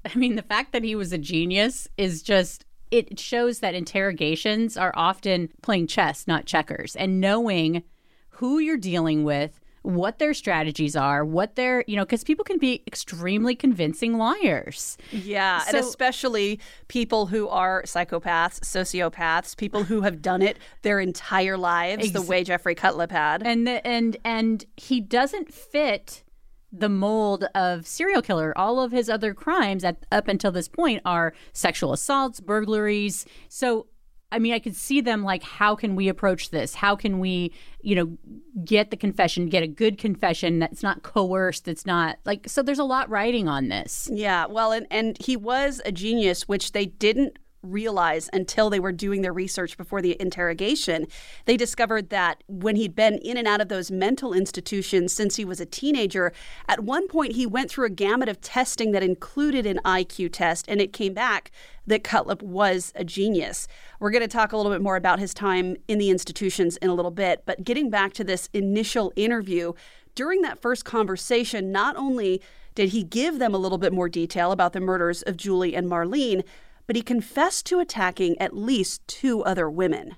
I 0.05 0.17
mean, 0.17 0.35
the 0.35 0.41
fact 0.41 0.71
that 0.71 0.83
he 0.83 0.95
was 0.95 1.11
a 1.11 1.17
genius 1.17 1.87
is 1.97 2.23
just 2.23 2.65
it 2.91 3.19
shows 3.19 3.59
that 3.59 3.75
interrogations 3.75 4.75
are 4.75 4.93
often 4.95 5.49
playing 5.61 5.87
chess, 5.87 6.25
not 6.27 6.45
checkers, 6.45 6.95
and 6.95 7.21
knowing 7.21 7.83
who 8.29 8.57
you're 8.59 8.77
dealing 8.77 9.23
with, 9.23 9.58
what 9.81 10.19
their 10.19 10.33
strategies 10.33 10.95
are, 10.95 11.23
what 11.23 11.55
their, 11.55 11.83
you 11.87 11.95
know, 11.95 12.03
because 12.03 12.23
people 12.23 12.43
can 12.43 12.57
be 12.57 12.83
extremely 12.87 13.55
convincing 13.55 14.17
liars. 14.17 14.97
Yeah, 15.11 15.63
and 15.67 15.77
especially 15.77 16.59
people 16.87 17.27
who 17.27 17.47
are 17.47 17.83
psychopaths, 17.83 18.59
sociopaths, 18.61 19.55
people 19.57 19.83
who 19.83 20.01
have 20.01 20.21
done 20.21 20.41
it 20.41 20.57
their 20.81 20.99
entire 20.99 21.57
lives, 21.57 22.11
the 22.11 22.21
way 22.21 22.43
Jeffrey 22.43 22.75
Cutlip 22.75 23.11
had. 23.11 23.45
And 23.45 23.67
the, 23.67 23.85
and 23.85 24.17
and 24.23 24.65
he 24.77 24.99
doesn't 25.01 25.53
fit 25.53 26.23
the 26.71 26.89
mold 26.89 27.45
of 27.55 27.87
serial 27.87 28.21
killer. 28.21 28.55
All 28.57 28.79
of 28.79 28.91
his 28.91 29.09
other 29.09 29.33
crimes 29.33 29.83
at 29.83 30.05
up 30.11 30.27
until 30.27 30.51
this 30.51 30.67
point 30.67 31.01
are 31.05 31.33
sexual 31.53 31.93
assaults, 31.93 32.39
burglaries. 32.39 33.25
So 33.47 33.87
I 34.31 34.39
mean, 34.39 34.53
I 34.53 34.59
could 34.59 34.75
see 34.75 35.01
them 35.01 35.23
like, 35.23 35.43
how 35.43 35.75
can 35.75 35.95
we 35.95 36.07
approach 36.07 36.51
this? 36.51 36.75
How 36.75 36.95
can 36.95 37.19
we, 37.19 37.51
you 37.81 37.95
know, 37.95 38.17
get 38.63 38.91
the 38.91 38.97
confession, 38.97 39.47
get 39.47 39.63
a 39.63 39.67
good 39.67 39.97
confession 39.97 40.59
that's 40.59 40.83
not 40.83 41.01
coerced, 41.01 41.65
that's 41.65 41.85
not 41.85 42.17
like. 42.25 42.47
So 42.47 42.61
there's 42.61 42.79
a 42.79 42.83
lot 42.83 43.09
riding 43.09 43.47
on 43.47 43.69
this. 43.69 44.09
yeah, 44.11 44.45
well, 44.45 44.71
and, 44.71 44.85
and 44.91 45.17
he 45.19 45.35
was 45.35 45.81
a 45.85 45.91
genius, 45.91 46.47
which 46.47 46.73
they 46.73 46.85
didn't 46.85 47.37
realize 47.61 48.29
until 48.31 48.69
they 48.69 48.79
were 48.79 48.91
doing 48.91 49.21
their 49.21 49.33
research 49.33 49.77
before 49.77 50.01
the 50.01 50.19
interrogation. 50.21 51.07
They 51.45 51.57
discovered 51.57 52.09
that 52.09 52.43
when 52.47 52.75
he'd 52.75 52.95
been 52.95 53.17
in 53.17 53.37
and 53.37 53.47
out 53.47 53.61
of 53.61 53.67
those 53.67 53.91
mental 53.91 54.33
institutions 54.33 55.11
since 55.13 55.35
he 55.35 55.45
was 55.45 55.59
a 55.59 55.65
teenager, 55.65 56.31
at 56.67 56.83
one 56.83 57.07
point 57.07 57.33
he 57.33 57.45
went 57.45 57.69
through 57.69 57.87
a 57.87 57.91
gamut 57.91 58.29
of 58.29 58.41
testing 58.41 58.91
that 58.91 59.03
included 59.03 59.65
an 59.65 59.79
IQ 59.83 60.31
test, 60.31 60.65
and 60.67 60.79
it 60.79 60.93
came 60.93 61.13
back 61.13 61.51
that 61.85 62.03
Cutlip 62.03 62.41
was 62.41 62.93
a 62.95 63.03
genius. 63.03 63.67
We're 63.99 64.11
going 64.11 64.21
to 64.21 64.27
talk 64.27 64.51
a 64.51 64.57
little 64.57 64.71
bit 64.71 64.81
more 64.81 64.95
about 64.95 65.19
his 65.19 65.33
time 65.33 65.75
in 65.87 65.97
the 65.97 66.09
institutions 66.09 66.77
in 66.77 66.89
a 66.89 66.93
little 66.93 67.11
bit, 67.11 67.43
but 67.45 67.63
getting 67.63 67.89
back 67.89 68.13
to 68.13 68.23
this 68.23 68.49
initial 68.53 69.11
interview, 69.15 69.73
during 70.15 70.41
that 70.41 70.61
first 70.61 70.85
conversation, 70.85 71.71
not 71.71 71.95
only 71.95 72.41
did 72.75 72.89
he 72.89 73.03
give 73.03 73.39
them 73.39 73.53
a 73.53 73.57
little 73.57 73.77
bit 73.77 73.91
more 73.91 74.07
detail 74.07 74.51
about 74.51 74.73
the 74.73 74.79
murders 74.79 75.21
of 75.23 75.35
Julie 75.35 75.75
and 75.75 75.87
Marlene, 75.87 76.43
but 76.89 76.95
he 76.95 77.03
confessed 77.03 77.67
to 77.67 77.79
attacking 77.79 78.35
at 78.41 78.57
least 78.57 79.07
two 79.07 79.43
other 79.43 79.69
women. 79.69 80.15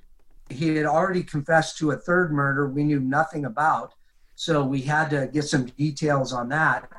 He 0.50 0.74
had 0.78 0.86
already 0.86 1.22
confessed 1.22 1.78
to 1.80 1.92
a 1.92 1.98
third 1.98 2.32
murder 2.32 2.70
we 2.70 2.86
knew 2.86 3.02
nothing 3.02 3.44
about, 3.44 3.94
so 4.36 4.64
we 4.64 4.80
had 4.80 5.10
to 5.10 5.28
get 5.28 5.44
some 5.44 5.66
details 5.66 6.32
on 6.32 6.48
that. 6.48 6.90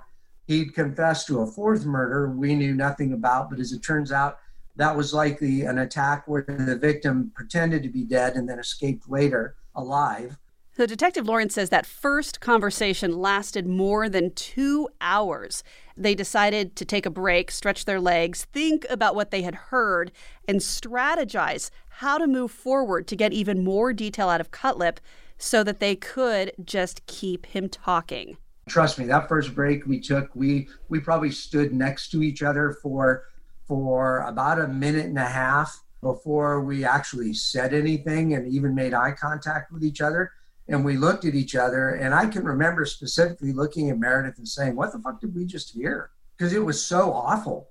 He'd 0.47 0.75
confessed 0.75 1.27
to 1.29 1.41
a 1.41 1.47
fourth 1.47 1.87
murder 1.87 2.29
we 2.29 2.55
knew 2.55 2.75
nothing 2.75 3.15
about, 3.15 3.49
but 3.49 3.61
as 3.61 3.73
it 3.73 3.83
turns 3.83 4.13
out, 4.13 4.41
that 4.77 4.95
was 4.95 5.15
likely 5.15 5.63
an 5.63 5.79
attack 5.79 6.29
where 6.29 6.45
the 6.47 6.77
victim 6.77 7.33
pretended 7.35 7.83
to 7.83 7.89
be 7.89 8.05
dead 8.05 8.35
and 8.35 8.47
then 8.47 8.59
escaped 8.59 9.09
later 9.09 9.57
alive. 9.75 10.37
So, 10.77 10.85
Detective 10.85 11.27
Lawrence 11.27 11.55
says 11.55 11.71
that 11.71 11.87
first 11.87 12.41
conversation 12.41 13.19
lasted 13.19 13.67
more 13.67 14.11
than 14.11 14.35
two 14.35 14.91
hours. 15.01 15.65
They 15.97 16.15
decided 16.15 16.77
to 16.77 16.85
take 16.85 17.07
a 17.07 17.11
break, 17.11 17.51
stretch 17.51 17.85
their 17.85 18.01
legs, 18.01 18.45
think 18.53 18.87
about 18.89 19.15
what 19.15 19.31
they 19.31 19.43
had 19.43 19.55
heard, 19.55 20.13
and 20.49 20.61
strategize 20.61 21.71
how 21.89 22.19
to 22.19 22.27
move 22.27 22.51
forward 22.51 23.07
to 23.09 23.17
get 23.17 23.33
even 23.33 23.65
more 23.65 23.93
detail 23.93 24.29
out 24.29 24.41
of 24.41 24.51
Cutlip 24.51 25.01
so 25.39 25.63
that 25.65 25.81
they 25.81 25.97
could 25.97 26.53
just 26.65 27.05
keep 27.07 27.47
him 27.47 27.69
talking. 27.69 28.37
Trust 28.69 28.99
me, 28.99 29.07
that 29.07 29.29
first 29.29 29.55
break 29.55 29.87
we 29.87 30.01
took, 30.01 30.31
we 30.35 30.69
we 30.89 31.01
probably 31.01 31.33
stood 31.33 31.73
next 31.73 32.11
to 32.11 32.23
each 32.23 32.43
other 32.43 32.77
for 32.83 33.25
for 33.67 34.21
about 34.21 34.61
a 34.61 34.69
minute 34.69 35.07
and 35.07 35.19
a 35.19 35.25
half 35.25 35.83
before 36.01 36.63
we 36.63 36.85
actually 36.85 37.33
said 37.33 37.73
anything 37.73 38.35
and 38.35 38.47
even 38.47 38.75
made 38.75 38.95
eye 38.95 39.13
contact 39.13 39.73
with 39.73 39.85
each 39.85 40.01
other 40.01 40.33
and 40.73 40.85
we 40.85 40.97
looked 40.97 41.25
at 41.25 41.35
each 41.35 41.55
other 41.55 41.91
and 41.91 42.15
i 42.15 42.27
can 42.27 42.45
remember 42.45 42.85
specifically 42.85 43.53
looking 43.53 43.91
at 43.91 43.99
meredith 43.99 44.39
and 44.39 44.49
saying 44.49 44.75
what 44.75 44.93
the 44.93 44.99
fuck 44.99 45.21
did 45.21 45.35
we 45.35 45.45
just 45.45 45.71
hear 45.71 46.11
because 46.37 46.53
it 46.53 46.65
was 46.65 46.85
so 46.85 47.13
awful 47.13 47.69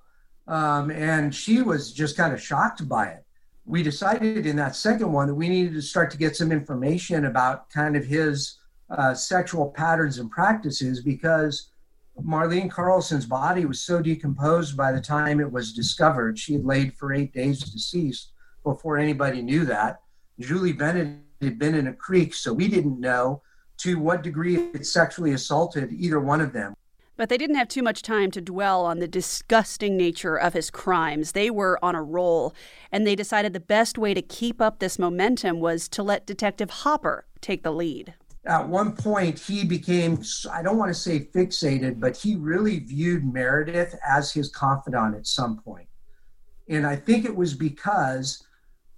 um, 0.48 0.90
and 0.92 1.34
she 1.34 1.62
was 1.62 1.92
just 1.92 2.16
kind 2.16 2.34
of 2.34 2.42
shocked 2.42 2.88
by 2.88 3.08
it 3.08 3.26
we 3.66 3.84
decided 3.84 4.46
in 4.46 4.56
that 4.56 4.76
second 4.76 5.12
one 5.12 5.28
that 5.28 5.36
we 5.36 5.50
needed 5.50 5.74
to 5.74 5.82
start 5.82 6.10
to 6.12 6.18
get 6.18 6.36
some 6.36 6.52
information 6.52 7.26
about 7.26 7.70
kind 7.70 7.96
of 7.96 8.06
his 8.06 8.60
uh, 8.90 9.14
sexual 9.14 9.70
patterns 9.72 10.18
and 10.18 10.30
practices 10.32 11.02
because 11.02 11.70
Marlene 12.20 12.70
Carlson's 12.70 13.26
body 13.26 13.66
was 13.66 13.82
so 13.82 14.02
decomposed 14.02 14.76
by 14.76 14.92
the 14.92 15.00
time 15.00 15.40
it 15.40 15.52
was 15.52 15.74
discovered. 15.74 16.38
She 16.38 16.54
had 16.54 16.66
laid 16.66 16.94
for 16.96 17.14
eight 17.14 17.34
days 17.34 17.62
deceased 17.62 18.32
before 18.64 18.98
anybody 18.98 19.42
knew 19.42 19.66
that. 19.66 20.02
Julie 20.40 20.74
Bennett 20.74 21.20
had 21.42 21.60
been 21.60 21.76
in 21.76 21.88
a 21.88 21.94
creek, 21.94 22.34
so 22.34 22.54
we 22.54 22.68
didn't 22.68 23.00
know 23.00 23.42
to 23.78 24.00
what 24.00 24.22
degree 24.22 24.70
it 24.74 24.86
sexually 24.86 25.34
assaulted 25.34 25.92
either 25.92 26.20
one 26.20 26.42
of 26.42 26.54
them. 26.54 26.76
But 27.18 27.30
they 27.30 27.38
didn't 27.38 27.56
have 27.58 27.68
too 27.68 27.84
much 27.84 28.02
time 28.02 28.32
to 28.32 28.42
dwell 28.42 28.86
on 28.86 29.00
the 29.00 29.08
disgusting 29.08 29.98
nature 29.98 30.36
of 30.36 30.54
his 30.54 30.72
crimes. 30.72 31.34
They 31.34 31.50
were 31.50 31.78
on 31.84 31.94
a 31.94 32.02
roll, 32.02 32.54
and 32.92 33.06
they 33.06 33.16
decided 33.16 33.54
the 33.54 33.60
best 33.60 33.98
way 33.98 34.14
to 34.14 34.22
keep 34.22 34.62
up 34.62 34.80
this 34.80 34.98
momentum 34.98 35.60
was 35.60 35.88
to 35.90 36.04
let 36.04 36.26
Detective 36.26 36.70
Hopper 36.70 37.26
take 37.42 37.64
the 37.64 37.72
lead. 37.72 38.14
At 38.46 38.68
one 38.68 38.96
point, 38.96 39.38
he 39.38 39.64
became, 39.66 40.24
I 40.52 40.64
don't 40.64 40.78
want 40.78 40.90
to 40.90 41.00
say 41.00 41.30
fixated, 41.36 42.00
but 42.00 42.18
he 42.18 42.36
really 42.36 42.80
viewed 42.80 43.32
Meredith 43.32 43.96
as 44.08 44.32
his 44.32 44.50
confidant 44.50 45.16
at 45.16 45.28
some 45.28 45.60
point. 45.60 45.88
And 46.70 46.88
I 46.88 46.96
think 46.96 47.26
it 47.26 47.36
was 47.36 47.54
because 47.54 48.44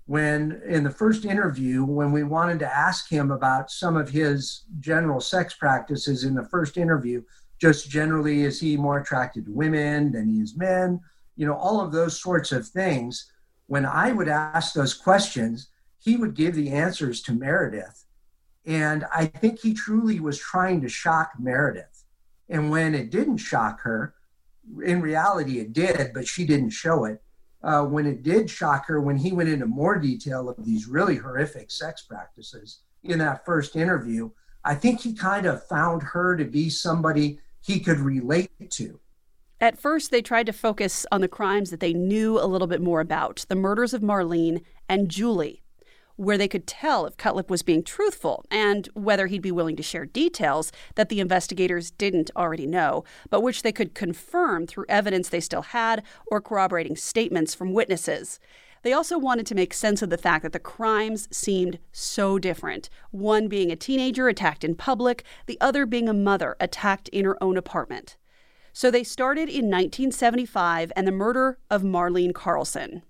when 0.06 0.62
in 0.68 0.84
the 0.84 0.90
first 0.90 1.26
interview 1.26 1.84
when 1.84 2.12
we 2.12 2.24
wanted 2.24 2.60
to 2.60 2.76
ask 2.76 3.10
him 3.10 3.32
about 3.32 3.72
some 3.72 3.96
of 3.96 4.10
his 4.10 4.64
general 4.80 5.22
sex 5.22 5.54
practices 5.54 6.26
in 6.26 6.36
the 6.36 6.46
first 6.46 6.78
interview 6.78 7.22
just 7.60 7.90
generally 7.90 8.42
is 8.42 8.60
he 8.60 8.76
more 8.76 9.00
attracted 9.00 9.46
to 9.46 9.52
women 9.54 10.12
than 10.12 10.28
he 10.28 10.42
is 10.42 10.58
men? 10.58 11.00
You 11.38 11.48
know 11.48 11.56
all 11.56 11.80
of 11.80 11.92
those 11.92 12.20
sorts 12.20 12.52
of 12.52 12.68
things. 12.68 13.32
When 13.68 13.86
i 13.86 14.12
would 14.12 14.28
ask 14.28 14.74
those 14.74 14.94
questions 14.94 15.70
he 16.00 16.18
would 16.18 16.36
give 16.36 16.54
the 16.54 16.70
answers 16.70 17.22
to 17.22 17.32
meredith. 17.32 18.04
And 18.66 19.06
i 19.16 19.26
think 19.26 19.62
he 19.62 19.74
truly 19.74 20.20
was 20.20 20.38
trying 20.38 20.82
to 20.82 20.90
shock 20.90 21.32
meredith. 21.40 22.04
And 22.50 22.70
when 22.70 22.94
it 22.94 23.10
didn't 23.10 23.38
shock 23.38 23.80
her 23.82 24.16
in 24.84 25.02
reality 25.02 25.60
it 25.60 25.72
did 25.72 26.12
but 26.14 26.28
she 26.28 26.46
didn't 26.46 26.72
show 26.72 27.06
it 27.06 27.22
uh, 27.64 27.84
when 27.84 28.06
it 28.06 28.24
did 28.24 28.50
shock 28.50 28.86
her 28.88 29.00
when 29.00 29.18
he 29.18 29.32
went 29.32 29.50
into 29.50 29.66
more 29.66 29.98
detail 29.98 30.50
of 30.50 30.66
these 30.66 30.88
really 30.88 31.16
horrific 31.16 31.72
sex 31.72 32.02
practices 32.02 32.80
in 33.04 33.20
that 33.20 33.46
first 33.46 33.76
interview, 33.76 34.30
I 34.64 34.76
think 34.76 35.02
he 35.02 35.14
kind 35.14 35.46
of 35.46 35.66
found 35.68 36.04
her 36.04 36.36
to 36.36 36.46
be 36.46 36.70
somebody 36.70 37.40
he 37.62 37.80
could 37.80 38.00
relate 38.00 38.52
to. 38.72 39.00
At 39.62 39.80
first, 39.80 40.12
they 40.12 40.22
tried 40.22 40.46
to 40.48 40.54
focus 40.54 41.06
on 41.12 41.22
the 41.22 41.28
crimes 41.30 41.70
that 41.70 41.80
they 41.80 41.94
knew 41.94 42.38
a 42.38 42.48
little 42.48 42.68
bit 42.68 42.82
more 42.82 43.00
about 43.00 43.46
the 43.48 43.56
murders 43.56 43.94
of 43.94 44.02
Marlene 44.02 44.62
and 44.90 45.10
Julie 45.10 45.63
where 46.16 46.38
they 46.38 46.48
could 46.48 46.68
tell 46.68 47.06
if 47.06 47.18
Cutlip 47.18 47.50
was 47.50 47.64
being 47.64 47.84
truthful 47.84 48.46
and 48.52 48.88
whether 48.94 49.28
he'd 49.28 49.42
be 49.42 49.52
willing 49.52 49.76
to 49.76 49.84
share 49.84 50.06
details 50.06 50.72
that 50.96 51.10
the 51.10 51.20
investigators 51.20 51.92
didn't 51.92 52.32
already 52.36 52.68
know, 52.68 53.04
but 53.30 53.42
which 53.42 53.64
they 53.64 53.72
could 53.72 53.96
confirm 53.96 54.68
through 54.68 54.86
evidence 54.90 55.30
they 55.30 55.40
still 55.40 55.62
had 55.62 56.04
or 56.28 56.42
corroborating 56.42 56.96
statements 56.96 57.56
from 57.56 57.74
witnesses. 57.74 58.40
They 58.84 58.94
also 58.94 59.18
wanted 59.18 59.46
to 59.48 59.56
make 59.56 59.74
sense 59.74 60.02
of 60.02 60.10
the 60.10 60.18
fact 60.18 60.44
that 60.44 60.52
the 60.52 60.60
crimes 60.60 61.30
seemed 61.32 61.80
so 61.94 62.38
different. 62.38 62.90
One 63.12 63.48
being 63.48 63.72
a 63.72 63.78
teenager 63.78 64.28
attacked 64.28 64.66
in 64.66 64.76
public, 64.76 65.24
the 65.46 65.58
other 65.62 65.86
being 65.86 66.10
a 66.10 66.14
mother 66.14 66.58
attacked 66.60 67.08
in 67.10 67.24
her 67.24 67.42
own 67.42 67.56
apartment. 67.56 68.18
So 68.74 68.92
they 68.92 69.04
started 69.04 69.50
in 69.50 69.70
1975 69.70 70.92
and 70.96 71.08
the 71.08 71.12
murder 71.12 71.60
of 71.70 71.82
Marlene 71.84 72.34
Carlson. 72.34 73.04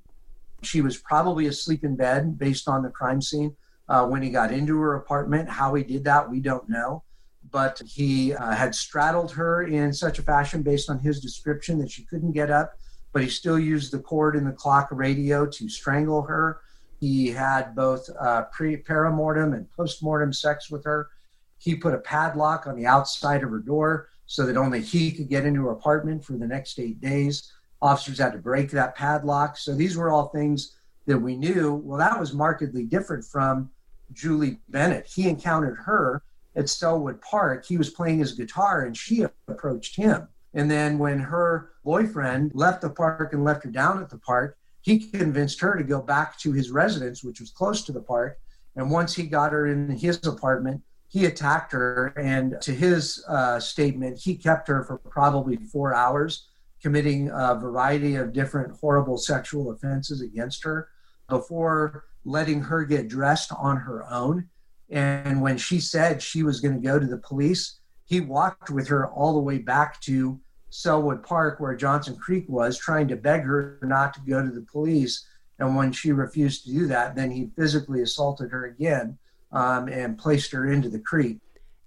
She 0.63 0.82
was 0.82 0.97
probably 0.97 1.47
asleep 1.47 1.84
in 1.84 1.95
bed 1.95 2.38
based 2.38 2.67
on 2.67 2.84
the 2.84 2.89
crime 2.89 3.21
scene 3.21 3.56
uh, 3.89 4.06
when 4.06 4.21
he 4.21 4.30
got 4.30 4.52
into 4.52 4.80
her 4.80 4.95
apartment. 4.95 5.49
How 5.49 5.73
he 5.73 5.84
did 5.84 6.04
that, 6.06 6.30
we 6.30 6.39
don't 6.39 6.67
know. 6.69 7.04
But 7.52 7.82
he 7.86 8.34
uh, 8.34 8.56
had 8.56 8.73
straddled 8.73 9.32
her 9.34 9.63
in 9.63 9.93
such 9.93 10.17
a 10.19 10.23
fashion 10.23 10.63
based 10.63 10.89
on 10.89 10.99
his 10.99 11.19
description 11.19 11.78
that 11.80 11.91
she 11.91 12.06
couldn't 12.06 12.32
get 12.32 12.49
up, 12.49 12.73
but 13.12 13.21
he 13.21 13.30
still 13.30 13.60
used 13.60 13.91
the 13.91 13.99
cord 13.99 14.36
in 14.36 14.45
the 14.45 14.52
clock 14.52 14.88
radio 14.91 15.45
to 15.45 15.69
strangle 15.69 16.23
her. 16.23 16.62
He 16.99 17.28
had 17.28 17.76
both 17.76 18.10
uh, 18.19 18.43
pre 18.43 18.78
perimortem 18.78 19.54
and 19.54 19.69
postmortem 19.71 20.32
sex 20.34 20.71
with 20.71 20.86
her. 20.86 21.10
He 21.58 21.76
put 21.76 21.93
a 21.93 21.99
padlock 21.99 22.65
on 22.65 22.76
the 22.76 22.86
outside 22.86 23.43
of 23.43 23.49
her 23.49 23.60
door 23.60 24.10
so 24.26 24.45
that 24.45 24.58
only 24.58 24.82
he 24.82 25.12
could 25.12 25.30
get 25.30 25.45
into 25.45 25.65
her 25.65 25.71
apartment 25.71 26.23
for 26.23 26.34
the 26.34 26.47
next 26.47 26.80
eight 26.80 26.99
days. 26.99 27.52
Officers 27.83 28.17
had 28.17 28.31
to 28.31 28.39
break 28.39 28.71
that 28.71 28.95
padlock. 28.95 29.57
So 29.57 29.75
these 29.75 29.97
were 29.97 30.09
all 30.09 30.29
things 30.29 30.77
that 31.05 31.17
we 31.17 31.35
knew. 31.35 31.75
Well, 31.75 31.97
that 31.97 32.17
was 32.17 32.33
markedly 32.33 32.83
different 32.85 33.25
from 33.25 33.69
Julie 34.13 34.59
Bennett. 34.69 35.05
He 35.05 35.27
encountered 35.27 35.77
her 35.85 36.23
at 36.55 36.69
Sellwood 36.69 37.21
Park. 37.21 37.65
He 37.65 37.77
was 37.77 37.89
playing 37.89 38.19
his 38.19 38.31
guitar 38.31 38.85
and 38.85 38.95
she 38.95 39.25
approached 39.49 39.97
him. 39.97 40.29
And 40.53 40.71
then 40.71 40.97
when 40.97 41.19
her 41.19 41.73
boyfriend 41.83 42.51
left 42.53 42.81
the 42.81 42.89
park 42.89 43.33
and 43.33 43.43
left 43.43 43.65
her 43.65 43.71
down 43.71 44.01
at 44.01 44.09
the 44.09 44.17
park, 44.17 44.57
he 44.79 44.99
convinced 44.99 45.59
her 45.59 45.75
to 45.75 45.83
go 45.83 46.01
back 46.01 46.37
to 46.39 46.53
his 46.53 46.71
residence, 46.71 47.21
which 47.21 47.41
was 47.41 47.51
close 47.51 47.83
to 47.83 47.91
the 47.91 48.01
park. 48.01 48.39
And 48.77 48.89
once 48.89 49.13
he 49.13 49.23
got 49.23 49.51
her 49.51 49.67
in 49.67 49.89
his 49.89 50.25
apartment, 50.25 50.81
he 51.09 51.25
attacked 51.25 51.73
her. 51.73 52.13
And 52.17 52.55
to 52.61 52.71
his 52.71 53.25
uh, 53.27 53.59
statement, 53.59 54.19
he 54.19 54.35
kept 54.35 54.69
her 54.69 54.85
for 54.85 54.97
probably 54.99 55.57
four 55.57 55.93
hours 55.93 56.47
committing 56.83 57.29
a 57.29 57.55
variety 57.55 58.15
of 58.15 58.33
different 58.33 58.77
horrible 58.79 59.17
sexual 59.17 59.71
offenses 59.71 60.21
against 60.21 60.63
her 60.63 60.89
before 61.29 62.03
letting 62.25 62.61
her 62.61 62.83
get 62.83 63.07
dressed 63.07 63.51
on 63.57 63.77
her 63.77 64.05
own. 64.11 64.47
And 64.89 65.41
when 65.41 65.57
she 65.57 65.79
said 65.79 66.21
she 66.21 66.43
was 66.43 66.59
going 66.59 66.75
to 66.75 66.85
go 66.85 66.99
to 66.99 67.07
the 67.07 67.17
police, 67.17 67.79
he 68.05 68.19
walked 68.19 68.69
with 68.69 68.87
her 68.89 69.07
all 69.07 69.33
the 69.33 69.39
way 69.39 69.57
back 69.57 70.01
to 70.01 70.39
Sellwood 70.69 71.23
Park, 71.23 71.59
where 71.59 71.75
Johnson 71.75 72.17
Creek 72.17 72.45
was, 72.49 72.77
trying 72.77 73.07
to 73.07 73.15
beg 73.15 73.43
her 73.43 73.79
not 73.81 74.13
to 74.15 74.19
go 74.21 74.43
to 74.43 74.51
the 74.51 74.65
police. 74.69 75.25
And 75.59 75.75
when 75.75 75.93
she 75.93 76.11
refused 76.11 76.65
to 76.65 76.71
do 76.71 76.87
that, 76.87 77.15
then 77.15 77.31
he 77.31 77.51
physically 77.55 78.01
assaulted 78.01 78.51
her 78.51 78.65
again 78.65 79.17
um, 79.53 79.87
and 79.87 80.17
placed 80.17 80.51
her 80.51 80.71
into 80.71 80.89
the 80.89 80.99
creek 80.99 81.39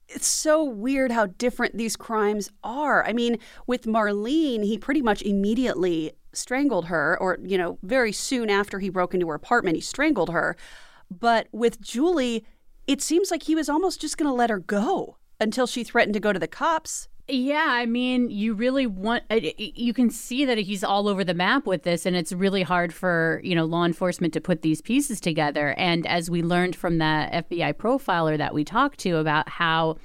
it's 0.08 0.26
so 0.26 0.62
weird 0.64 1.10
how 1.10 1.26
different 1.26 1.76
these 1.76 1.96
crimes 1.96 2.50
are. 2.62 3.04
I 3.04 3.12
mean, 3.12 3.38
with 3.66 3.84
Marlene, 3.84 4.64
he 4.64 4.78
pretty 4.78 5.02
much 5.02 5.22
immediately 5.22 6.12
strangled 6.32 6.86
her, 6.86 7.16
or, 7.20 7.38
you 7.42 7.58
know, 7.58 7.78
very 7.82 8.12
soon 8.12 8.50
after 8.50 8.78
he 8.78 8.88
broke 8.88 9.14
into 9.14 9.28
her 9.28 9.34
apartment, 9.34 9.76
he 9.76 9.80
strangled 9.80 10.30
her. 10.30 10.56
But 11.10 11.48
with 11.52 11.80
Julie, 11.80 12.44
it 12.86 13.02
seems 13.02 13.30
like 13.30 13.44
he 13.44 13.54
was 13.54 13.68
almost 13.68 14.00
just 14.00 14.18
going 14.18 14.28
to 14.28 14.34
let 14.34 14.50
her 14.50 14.58
go 14.58 15.16
until 15.40 15.66
she 15.66 15.82
threatened 15.82 16.14
to 16.14 16.20
go 16.20 16.32
to 16.32 16.38
the 16.38 16.48
cops. 16.48 17.08
Yeah, 17.28 17.66
I 17.68 17.86
mean, 17.86 18.30
you 18.30 18.54
really 18.54 18.86
want 18.86 19.24
you 19.30 19.92
can 19.92 20.10
see 20.10 20.44
that 20.44 20.58
he's 20.58 20.84
all 20.84 21.08
over 21.08 21.24
the 21.24 21.34
map 21.34 21.66
with 21.66 21.82
this 21.82 22.06
and 22.06 22.14
it's 22.14 22.32
really 22.32 22.62
hard 22.62 22.94
for, 22.94 23.40
you 23.42 23.54
know, 23.54 23.64
law 23.64 23.84
enforcement 23.84 24.32
to 24.34 24.40
put 24.40 24.62
these 24.62 24.80
pieces 24.80 25.20
together. 25.20 25.74
And 25.76 26.06
as 26.06 26.30
we 26.30 26.42
learned 26.42 26.76
from 26.76 26.98
the 26.98 27.28
FBI 27.32 27.74
profiler 27.74 28.38
that 28.38 28.54
we 28.54 28.62
talked 28.62 29.00
to 29.00 29.16
about 29.16 29.48
how 29.48 29.96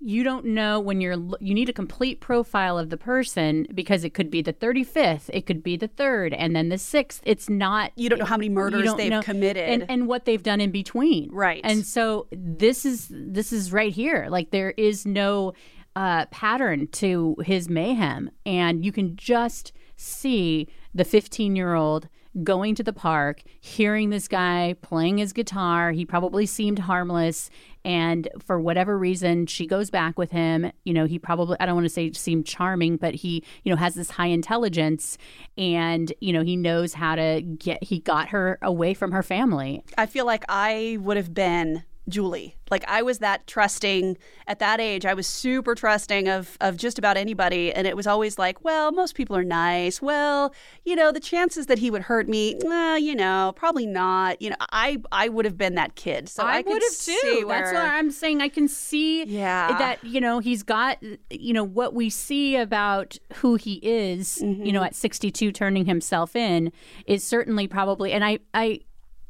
you 0.00 0.22
don't 0.22 0.44
know 0.44 0.78
when 0.78 1.00
you're 1.00 1.16
you 1.40 1.52
need 1.54 1.68
a 1.68 1.72
complete 1.72 2.20
profile 2.20 2.78
of 2.78 2.88
the 2.88 2.96
person 2.96 3.66
because 3.74 4.04
it 4.04 4.14
could 4.14 4.30
be 4.30 4.40
the 4.40 4.52
35th 4.52 5.28
it 5.32 5.44
could 5.44 5.60
be 5.60 5.76
the 5.76 5.88
third 5.88 6.32
and 6.34 6.54
then 6.54 6.68
the 6.68 6.76
6th 6.76 7.20
it's 7.24 7.48
not 7.48 7.90
you 7.96 8.08
don't 8.08 8.20
know 8.20 8.24
how 8.24 8.36
many 8.36 8.48
murders 8.48 8.94
they've 8.94 9.10
know, 9.10 9.22
committed. 9.22 9.68
and, 9.68 9.84
and 9.88 10.06
what 10.06 10.24
they've 10.24 10.42
done 10.42 10.60
in 10.60 10.70
between. 10.70 11.30
Right. 11.32 11.60
And 11.64 11.84
so 11.84 12.28
this 12.30 12.86
is 12.86 13.08
this 13.10 13.52
is 13.52 13.72
right 13.72 13.92
here. 13.92 14.28
Like 14.30 14.50
there 14.50 14.70
is 14.76 15.04
no 15.04 15.52
uh, 15.98 16.26
pattern 16.26 16.86
to 16.86 17.34
his 17.44 17.68
mayhem 17.68 18.30
and 18.46 18.84
you 18.84 18.92
can 18.92 19.16
just 19.16 19.72
see 19.96 20.68
the 20.94 21.04
15 21.04 21.56
year 21.56 21.74
old 21.74 22.08
going 22.44 22.76
to 22.76 22.84
the 22.84 22.92
park, 22.92 23.42
hearing 23.60 24.10
this 24.10 24.28
guy 24.28 24.76
playing 24.80 25.18
his 25.18 25.32
guitar. 25.32 25.90
He 25.90 26.04
probably 26.04 26.46
seemed 26.46 26.78
harmless. 26.78 27.50
And 27.84 28.28
for 28.46 28.60
whatever 28.60 28.96
reason, 28.96 29.46
she 29.46 29.66
goes 29.66 29.90
back 29.90 30.16
with 30.16 30.30
him. 30.30 30.70
You 30.84 30.94
know, 30.94 31.04
he 31.04 31.18
probably, 31.18 31.56
I 31.58 31.66
don't 31.66 31.74
want 31.74 31.86
to 31.86 31.92
say 31.92 32.12
seemed 32.12 32.46
charming, 32.46 32.96
but 32.96 33.16
he, 33.16 33.42
you 33.64 33.72
know, 33.72 33.76
has 33.76 33.96
this 33.96 34.10
high 34.10 34.26
intelligence 34.26 35.18
and, 35.56 36.12
you 36.20 36.32
know, 36.32 36.44
he 36.44 36.54
knows 36.54 36.94
how 36.94 37.16
to 37.16 37.42
get, 37.42 37.82
he 37.82 37.98
got 37.98 38.28
her 38.28 38.60
away 38.62 38.94
from 38.94 39.10
her 39.10 39.24
family. 39.24 39.82
I 39.96 40.06
feel 40.06 40.26
like 40.26 40.44
I 40.48 40.98
would 41.00 41.16
have 41.16 41.34
been 41.34 41.82
Julie. 42.08 42.56
Like 42.70 42.84
I 42.86 43.02
was 43.02 43.18
that 43.18 43.46
trusting 43.46 44.18
at 44.46 44.58
that 44.58 44.80
age. 44.80 45.06
I 45.06 45.14
was 45.14 45.26
super 45.26 45.74
trusting 45.74 46.28
of 46.28 46.56
of 46.60 46.76
just 46.76 46.98
about 46.98 47.16
anybody, 47.16 47.72
and 47.72 47.86
it 47.86 47.96
was 47.96 48.06
always 48.06 48.38
like, 48.38 48.62
well, 48.64 48.92
most 48.92 49.14
people 49.14 49.36
are 49.36 49.44
nice. 49.44 50.02
Well, 50.02 50.54
you 50.84 50.96
know, 50.96 51.12
the 51.12 51.20
chances 51.20 51.66
that 51.66 51.78
he 51.78 51.90
would 51.90 52.02
hurt 52.02 52.28
me, 52.28 52.60
uh, 52.60 52.96
you 52.96 53.14
know, 53.14 53.52
probably 53.56 53.86
not. 53.86 54.40
You 54.42 54.50
know, 54.50 54.56
I 54.72 54.98
I 55.12 55.28
would 55.28 55.44
have 55.44 55.56
been 55.56 55.74
that 55.76 55.94
kid. 55.94 56.28
So 56.28 56.42
I, 56.42 56.58
I 56.58 56.62
would 56.66 56.82
have 56.82 56.98
too. 56.98 57.46
Where... 57.46 57.58
That's 57.58 57.72
what 57.72 57.84
I'm 57.84 58.10
saying. 58.10 58.40
I 58.42 58.48
can 58.48 58.68
see 58.68 59.24
yeah. 59.24 59.78
that 59.78 60.02
you 60.04 60.20
know 60.20 60.38
he's 60.40 60.62
got 60.62 60.98
you 61.30 61.52
know 61.52 61.64
what 61.64 61.94
we 61.94 62.10
see 62.10 62.56
about 62.56 63.16
who 63.36 63.54
he 63.54 63.74
is. 63.82 64.40
Mm-hmm. 64.42 64.64
You 64.64 64.72
know, 64.72 64.82
at 64.82 64.94
62, 64.94 65.52
turning 65.52 65.86
himself 65.86 66.36
in 66.36 66.72
is 67.06 67.24
certainly 67.24 67.66
probably, 67.66 68.12
and 68.12 68.24
I 68.24 68.40
I 68.52 68.80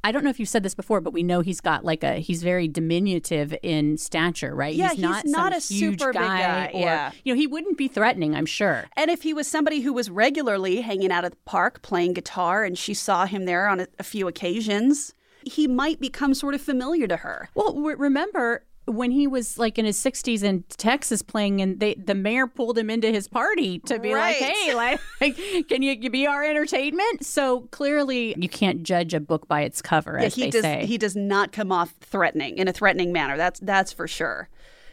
I 0.04 0.12
don't 0.12 0.22
know 0.24 0.30
if 0.30 0.38
you've 0.38 0.48
said 0.48 0.62
this 0.62 0.74
before, 0.74 1.00
but 1.00 1.12
we 1.12 1.22
know 1.22 1.40
he's 1.40 1.60
got 1.60 1.84
like 1.84 2.04
a 2.04 2.14
he's 2.14 2.42
very 2.42 2.68
diminutive 2.68 3.54
in 3.62 3.96
stature, 3.96 4.54
right? 4.54 4.74
Yeah, 4.74 4.90
he's 4.90 4.98
not, 5.00 5.22
he's 5.22 5.32
not 5.32 5.52
a 5.52 5.60
huge 5.60 6.00
super 6.00 6.12
guy, 6.12 6.38
guy. 6.38 6.70
Or, 6.72 6.80
yeah, 6.80 7.10
you 7.24 7.34
know, 7.34 7.38
he 7.38 7.46
wouldn't 7.46 7.76
be 7.76 7.88
threatening, 7.88 8.34
I'm 8.34 8.46
sure. 8.46 8.86
And 8.96 9.10
if 9.10 9.22
he 9.22 9.34
was 9.34 9.48
somebody 9.48 9.80
who 9.80 9.92
was 9.92 10.08
regularly 10.08 10.80
hanging 10.82 11.10
out 11.10 11.24
at 11.24 11.32
the 11.32 11.38
park 11.44 11.82
playing 11.82 12.12
guitar, 12.12 12.64
and 12.64 12.78
she 12.78 12.94
saw 12.94 13.26
him 13.26 13.44
there 13.44 13.68
on 13.68 13.80
a, 13.80 13.88
a 13.98 14.04
few 14.04 14.28
occasions, 14.28 15.14
he 15.42 15.66
might 15.66 16.00
become 16.00 16.34
sort 16.34 16.54
of 16.54 16.60
familiar 16.60 17.06
to 17.08 17.16
her. 17.18 17.48
Well, 17.54 17.74
remember 17.74 18.64
when 18.88 19.10
he 19.10 19.26
was 19.26 19.58
like 19.58 19.78
in 19.78 19.84
his 19.84 19.98
60s 19.98 20.42
in 20.42 20.64
Texas 20.68 21.22
playing 21.22 21.60
and 21.60 21.80
they 21.80 21.94
the 21.94 22.14
mayor 22.14 22.46
pulled 22.46 22.78
him 22.78 22.90
into 22.90 23.10
his 23.10 23.28
party 23.28 23.78
to 23.80 23.98
be 23.98 24.12
right. 24.12 24.40
like 24.40 24.52
hey 24.52 24.74
like 24.74 25.36
can 25.68 25.82
you, 25.82 26.08
be 26.10 26.26
our 26.26 26.42
entertainment 26.42 27.24
so 27.24 27.62
clearly 27.70 28.34
you 28.38 28.48
can't 28.48 28.82
judge 28.82 29.12
a 29.14 29.20
book 29.20 29.46
by 29.46 29.62
its 29.62 29.82
cover 29.82 30.16
yeah, 30.18 30.26
as 30.26 30.34
he 30.34 30.42
they 30.42 30.50
does, 30.50 30.62
say 30.62 30.86
he 30.86 30.96
does 30.96 31.14
not 31.14 31.52
come 31.52 31.70
off 31.70 31.94
threatening 32.00 32.56
in 32.58 32.68
a 32.68 32.72
threatening 32.72 33.12
manner 33.12 33.36
that's 33.36 33.60
that's 33.60 33.92
for 33.92 34.08
sure 34.08 34.48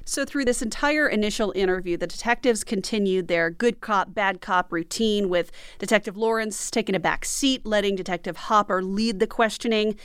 so, 0.07 0.23
through 0.23 0.45
this 0.45 0.61
entire 0.61 1.07
initial 1.07 1.51
interview, 1.55 1.97
the 1.97 2.05
detectives 2.05 2.63
continued 2.63 3.27
their 3.27 3.49
good 3.49 3.81
cop, 3.81 4.13
bad 4.13 4.39
cop 4.39 4.71
routine 4.71 5.29
with 5.29 5.51
Detective 5.79 6.15
Lawrence 6.15 6.69
taking 6.69 6.93
a 6.93 6.99
back 6.99 7.25
seat, 7.25 7.65
letting 7.65 7.95
Detective 7.95 8.37
Hopper 8.37 8.83
lead 8.83 9.19
the 9.19 9.25
questioning. 9.25 9.95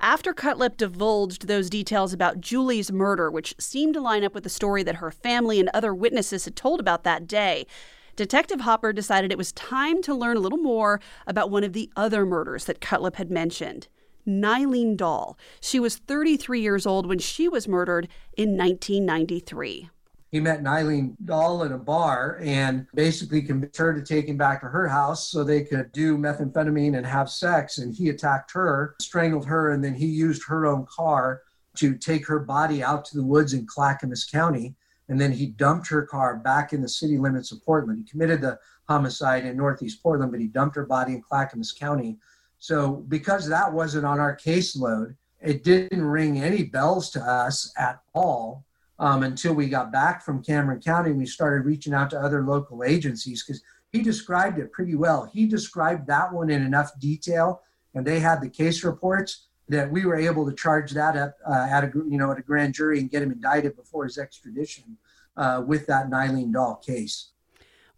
After 0.00 0.32
Cutlip 0.32 0.76
divulged 0.76 1.48
those 1.48 1.68
details 1.68 2.12
about 2.12 2.40
Julie's 2.40 2.92
murder, 2.92 3.30
which 3.32 3.54
seemed 3.58 3.94
to 3.94 4.00
line 4.00 4.22
up 4.22 4.32
with 4.32 4.44
the 4.44 4.50
story 4.50 4.84
that 4.84 4.96
her 4.96 5.10
family 5.10 5.58
and 5.58 5.68
other 5.74 5.92
witnesses 5.92 6.44
had 6.44 6.54
told 6.54 6.78
about 6.78 7.02
that 7.02 7.26
day, 7.26 7.66
Detective 8.14 8.60
Hopper 8.60 8.92
decided 8.92 9.32
it 9.32 9.38
was 9.38 9.52
time 9.52 10.00
to 10.02 10.14
learn 10.14 10.36
a 10.36 10.40
little 10.40 10.58
more 10.58 11.00
about 11.26 11.50
one 11.50 11.64
of 11.64 11.72
the 11.72 11.90
other 11.96 12.24
murders 12.24 12.66
that 12.66 12.80
Cutlip 12.80 13.16
had 13.16 13.30
mentioned. 13.30 13.88
Nylene 14.26 14.96
Dahl. 14.96 15.36
She 15.60 15.80
was 15.80 15.96
33 15.96 16.60
years 16.60 16.86
old 16.86 17.06
when 17.06 17.18
she 17.18 17.48
was 17.48 17.66
murdered 17.66 18.06
in 18.36 18.56
1993 18.56 19.90
he 20.30 20.40
met 20.40 20.62
Nylene 20.62 21.16
Dahl 21.24 21.62
in 21.62 21.72
a 21.72 21.78
bar 21.78 22.38
and 22.42 22.86
basically 22.94 23.40
convinced 23.40 23.78
her 23.78 23.94
to 23.94 24.02
take 24.02 24.26
him 24.28 24.36
back 24.36 24.60
to 24.60 24.66
her 24.66 24.86
house 24.86 25.30
so 25.30 25.42
they 25.42 25.62
could 25.62 25.90
do 25.92 26.18
methamphetamine 26.18 26.96
and 26.96 27.06
have 27.06 27.30
sex. 27.30 27.78
And 27.78 27.94
he 27.94 28.10
attacked 28.10 28.52
her, 28.52 28.94
strangled 29.00 29.46
her, 29.46 29.70
and 29.70 29.82
then 29.82 29.94
he 29.94 30.06
used 30.06 30.42
her 30.46 30.66
own 30.66 30.86
car 30.94 31.42
to 31.76 31.96
take 31.96 32.26
her 32.26 32.40
body 32.40 32.82
out 32.82 33.04
to 33.06 33.16
the 33.16 33.24
woods 33.24 33.54
in 33.54 33.66
Clackamas 33.66 34.24
County. 34.24 34.74
And 35.08 35.18
then 35.18 35.32
he 35.32 35.46
dumped 35.46 35.88
her 35.88 36.02
car 36.02 36.36
back 36.36 36.74
in 36.74 36.82
the 36.82 36.88
city 36.88 37.16
limits 37.16 37.50
of 37.50 37.64
Portland. 37.64 37.98
He 37.98 38.10
committed 38.10 38.42
the 38.42 38.58
homicide 38.86 39.46
in 39.46 39.56
Northeast 39.56 40.02
Portland, 40.02 40.30
but 40.30 40.40
he 40.40 40.46
dumped 40.48 40.76
her 40.76 40.84
body 40.84 41.14
in 41.14 41.22
Clackamas 41.22 41.72
County. 41.72 42.18
So, 42.58 43.04
because 43.08 43.48
that 43.48 43.72
wasn't 43.72 44.04
on 44.04 44.20
our 44.20 44.36
caseload, 44.36 45.14
it 45.40 45.64
didn't 45.64 46.04
ring 46.04 46.42
any 46.42 46.64
bells 46.64 47.10
to 47.10 47.20
us 47.20 47.72
at 47.78 48.00
all 48.12 48.66
um, 48.98 49.22
until 49.22 49.54
we 49.54 49.68
got 49.68 49.92
back 49.92 50.24
from 50.24 50.42
Cameron 50.42 50.80
County. 50.80 51.12
We 51.12 51.26
started 51.26 51.64
reaching 51.64 51.94
out 51.94 52.10
to 52.10 52.20
other 52.20 52.42
local 52.42 52.84
agencies 52.84 53.44
because 53.44 53.62
he 53.92 54.02
described 54.02 54.58
it 54.58 54.72
pretty 54.72 54.94
well. 54.94 55.30
He 55.32 55.46
described 55.46 56.06
that 56.08 56.32
one 56.32 56.50
in 56.50 56.62
enough 56.62 56.98
detail, 56.98 57.62
and 57.94 58.06
they 58.06 58.20
had 58.20 58.40
the 58.40 58.50
case 58.50 58.84
reports 58.84 59.46
that 59.68 59.90
we 59.90 60.04
were 60.04 60.16
able 60.16 60.48
to 60.48 60.54
charge 60.54 60.92
that 60.92 61.16
up 61.16 61.36
uh, 61.46 61.66
at 61.70 61.84
a 61.84 61.92
you 61.94 62.18
know 62.18 62.30
at 62.32 62.38
a 62.38 62.42
grand 62.42 62.74
jury 62.74 62.98
and 63.00 63.10
get 63.10 63.22
him 63.22 63.32
indicted 63.32 63.76
before 63.76 64.04
his 64.04 64.18
extradition 64.18 64.96
uh, 65.36 65.62
with 65.66 65.86
that 65.86 66.10
Nylene 66.10 66.52
Dahl 66.52 66.76
case. 66.76 67.30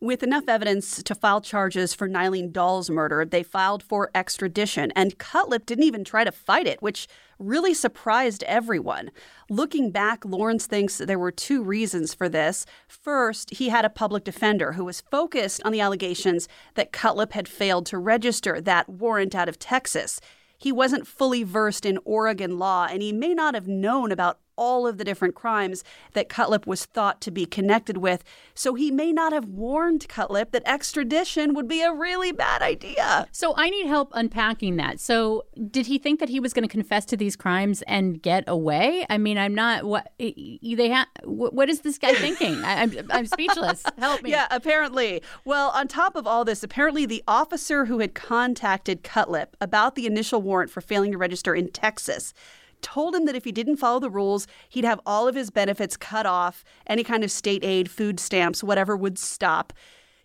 With 0.02 0.22
enough 0.22 0.44
evidence 0.48 1.02
to 1.02 1.14
file 1.14 1.42
charges 1.42 1.92
for 1.92 2.08
Nylene 2.08 2.50
Dahl's 2.52 2.88
murder, 2.88 3.22
they 3.26 3.42
filed 3.42 3.82
for 3.82 4.10
extradition, 4.14 4.92
and 4.96 5.18
Cutlip 5.18 5.66
didn't 5.66 5.84
even 5.84 6.04
try 6.04 6.24
to 6.24 6.32
fight 6.32 6.66
it, 6.66 6.80
which 6.80 7.06
really 7.40 7.74
surprised 7.74 8.44
everyone. 8.44 9.10
Looking 9.48 9.90
back, 9.90 10.24
Lawrence 10.24 10.66
thinks 10.66 10.98
there 10.98 11.18
were 11.18 11.32
two 11.32 11.62
reasons 11.62 12.14
for 12.14 12.28
this. 12.28 12.66
First, 12.86 13.54
he 13.54 13.70
had 13.70 13.84
a 13.84 13.90
public 13.90 14.22
defender 14.22 14.72
who 14.72 14.84
was 14.84 15.00
focused 15.00 15.60
on 15.64 15.72
the 15.72 15.80
allegations 15.80 16.46
that 16.74 16.92
Cutlip 16.92 17.32
had 17.32 17.48
failed 17.48 17.86
to 17.86 17.98
register 17.98 18.60
that 18.60 18.88
warrant 18.88 19.34
out 19.34 19.48
of 19.48 19.58
Texas. 19.58 20.20
He 20.58 20.70
wasn't 20.70 21.06
fully 21.06 21.42
versed 21.42 21.86
in 21.86 21.98
Oregon 22.04 22.58
law, 22.58 22.86
and 22.90 23.00
he 23.00 23.12
may 23.12 23.32
not 23.32 23.54
have 23.54 23.66
known 23.66 24.12
about 24.12 24.38
all 24.60 24.86
of 24.86 24.98
the 24.98 25.04
different 25.04 25.34
crimes 25.34 25.82
that 26.12 26.28
Cutlip 26.28 26.66
was 26.66 26.84
thought 26.84 27.20
to 27.22 27.30
be 27.30 27.46
connected 27.46 27.96
with. 27.96 28.22
So 28.54 28.74
he 28.74 28.90
may 28.90 29.10
not 29.10 29.32
have 29.32 29.46
warned 29.46 30.06
Cutlip 30.08 30.52
that 30.52 30.62
extradition 30.66 31.54
would 31.54 31.66
be 31.66 31.80
a 31.82 31.92
really 31.92 32.30
bad 32.30 32.60
idea. 32.60 33.26
So 33.32 33.54
I 33.56 33.70
need 33.70 33.86
help 33.86 34.10
unpacking 34.12 34.76
that. 34.76 35.00
So 35.00 35.46
did 35.70 35.86
he 35.86 35.98
think 35.98 36.20
that 36.20 36.28
he 36.28 36.38
was 36.38 36.52
going 36.52 36.68
to 36.68 36.70
confess 36.70 37.06
to 37.06 37.16
these 37.16 37.36
crimes 37.36 37.80
and 37.82 38.22
get 38.22 38.44
away? 38.46 39.06
I 39.08 39.16
mean, 39.16 39.38
I'm 39.38 39.54
not 39.54 39.84
what 39.84 40.12
they 40.18 40.88
have. 40.90 41.06
What 41.24 41.70
is 41.70 41.80
this 41.80 41.98
guy 41.98 42.12
thinking? 42.12 42.62
I, 42.62 42.82
am 42.82 42.90
I'm, 42.98 43.06
I'm 43.10 43.26
speechless. 43.26 43.82
Help 43.98 44.22
me. 44.22 44.30
Yeah, 44.30 44.46
apparently. 44.50 45.22
Well, 45.46 45.70
on 45.70 45.88
top 45.88 46.16
of 46.16 46.26
all 46.26 46.44
this, 46.44 46.62
apparently 46.62 47.06
the 47.06 47.24
officer 47.26 47.86
who 47.86 48.00
had 48.00 48.14
contacted 48.14 49.02
Cutlip 49.02 49.56
about 49.58 49.94
the 49.94 50.06
initial 50.06 50.42
warrant 50.42 50.70
for 50.70 50.82
failing 50.82 51.12
to 51.12 51.18
register 51.18 51.54
in 51.54 51.68
Texas 51.70 52.34
told 52.82 53.14
him 53.14 53.26
that 53.26 53.36
if 53.36 53.44
he 53.44 53.52
didn't 53.52 53.76
follow 53.76 54.00
the 54.00 54.10
rules, 54.10 54.46
he'd 54.68 54.84
have 54.84 55.00
all 55.06 55.28
of 55.28 55.34
his 55.34 55.50
benefits 55.50 55.96
cut 55.96 56.26
off, 56.26 56.64
any 56.86 57.04
kind 57.04 57.24
of 57.24 57.30
state 57.30 57.64
aid, 57.64 57.90
food 57.90 58.20
stamps, 58.20 58.62
whatever 58.62 58.96
would 58.96 59.18
stop. 59.18 59.72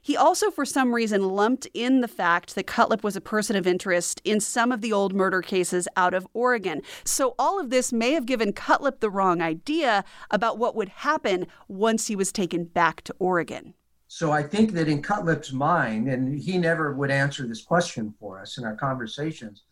He 0.06 0.16
also, 0.16 0.52
for 0.52 0.66
some 0.66 0.94
reason, 0.94 1.30
lumped 1.30 1.68
in 1.74 2.02
the 2.02 2.08
fact 2.08 2.54
that 2.54 2.68
Cutlip 2.68 3.04
was 3.04 3.16
a 3.16 3.22
person 3.22 3.56
of 3.56 3.66
interest 3.66 4.22
in 4.24 4.40
some 4.40 4.72
of 4.72 4.82
the 4.82 4.94
old 4.94 5.16
murder 5.16 5.42
cases 5.42 5.88
out 5.98 6.14
of 6.14 6.28
Oregon. 6.32 6.84
So, 7.04 7.34
all 7.40 7.60
of 7.60 7.72
this 7.72 7.92
may 7.92 8.12
have 8.12 8.28
given 8.28 8.54
Cutlip 8.54 9.00
the 9.00 9.10
wrong 9.10 9.42
idea 9.42 10.04
about 10.30 10.60
what 10.60 10.76
would 10.76 10.90
happen 10.90 11.48
once 11.68 12.06
he 12.06 12.16
was 12.16 12.32
taken 12.32 12.66
back 12.66 13.02
to 13.06 13.16
Oregon. 13.18 13.74
So, 14.08 14.32
I 14.32 14.44
think 14.44 14.74
that 14.74 14.88
in 14.88 15.02
Cutlip's 15.02 15.52
mind, 15.52 16.08
and 16.08 16.40
he 16.40 16.60
never 16.60 16.94
would 16.94 17.10
answer 17.10 17.48
this 17.48 17.64
question 17.64 18.14
for 18.20 18.40
us 18.40 18.60
in 18.60 18.64
our 18.64 18.76
conversations, 18.76 19.64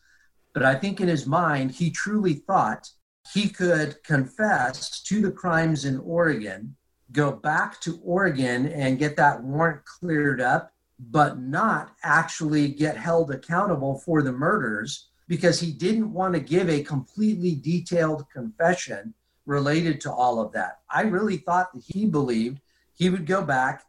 but 0.54 0.64
I 0.64 0.76
think 0.76 1.02
in 1.02 1.08
his 1.08 1.26
mind, 1.26 1.72
he 1.72 1.90
truly 1.90 2.36
thought 2.36 2.90
he 3.34 3.50
could 3.50 4.02
confess 4.04 5.02
to 5.04 5.22
the 5.22 5.32
crimes 5.32 5.86
in 5.86 6.00
Oregon, 6.00 6.76
go 7.12 7.32
back 7.32 7.80
to 7.82 8.00
Oregon 8.04 8.68
and 8.68 9.00
get 9.00 9.16
that 9.18 9.44
warrant 9.44 9.86
cleared 9.86 10.42
up, 10.42 10.72
but 11.00 11.40
not 11.40 11.96
actually 12.04 12.68
get 12.70 12.98
held 12.98 13.32
accountable 13.32 14.00
for 14.00 14.22
the 14.22 14.32
murders 14.32 15.10
because 15.28 15.60
he 15.60 15.72
didn't 15.72 16.14
want 16.14 16.34
to 16.34 16.40
give 16.40 16.70
a 16.70 16.84
completely 16.84 17.56
detailed 17.56 18.30
confession 18.30 19.14
related 19.46 20.00
to 20.02 20.12
all 20.12 20.40
of 20.40 20.52
that. 20.54 20.80
I 20.90 21.02
really 21.02 21.38
thought 21.38 21.74
that 21.74 21.84
he 21.86 22.06
believed 22.06 22.60
he 22.94 23.10
would 23.10 23.26
go 23.26 23.42
back 23.42 23.84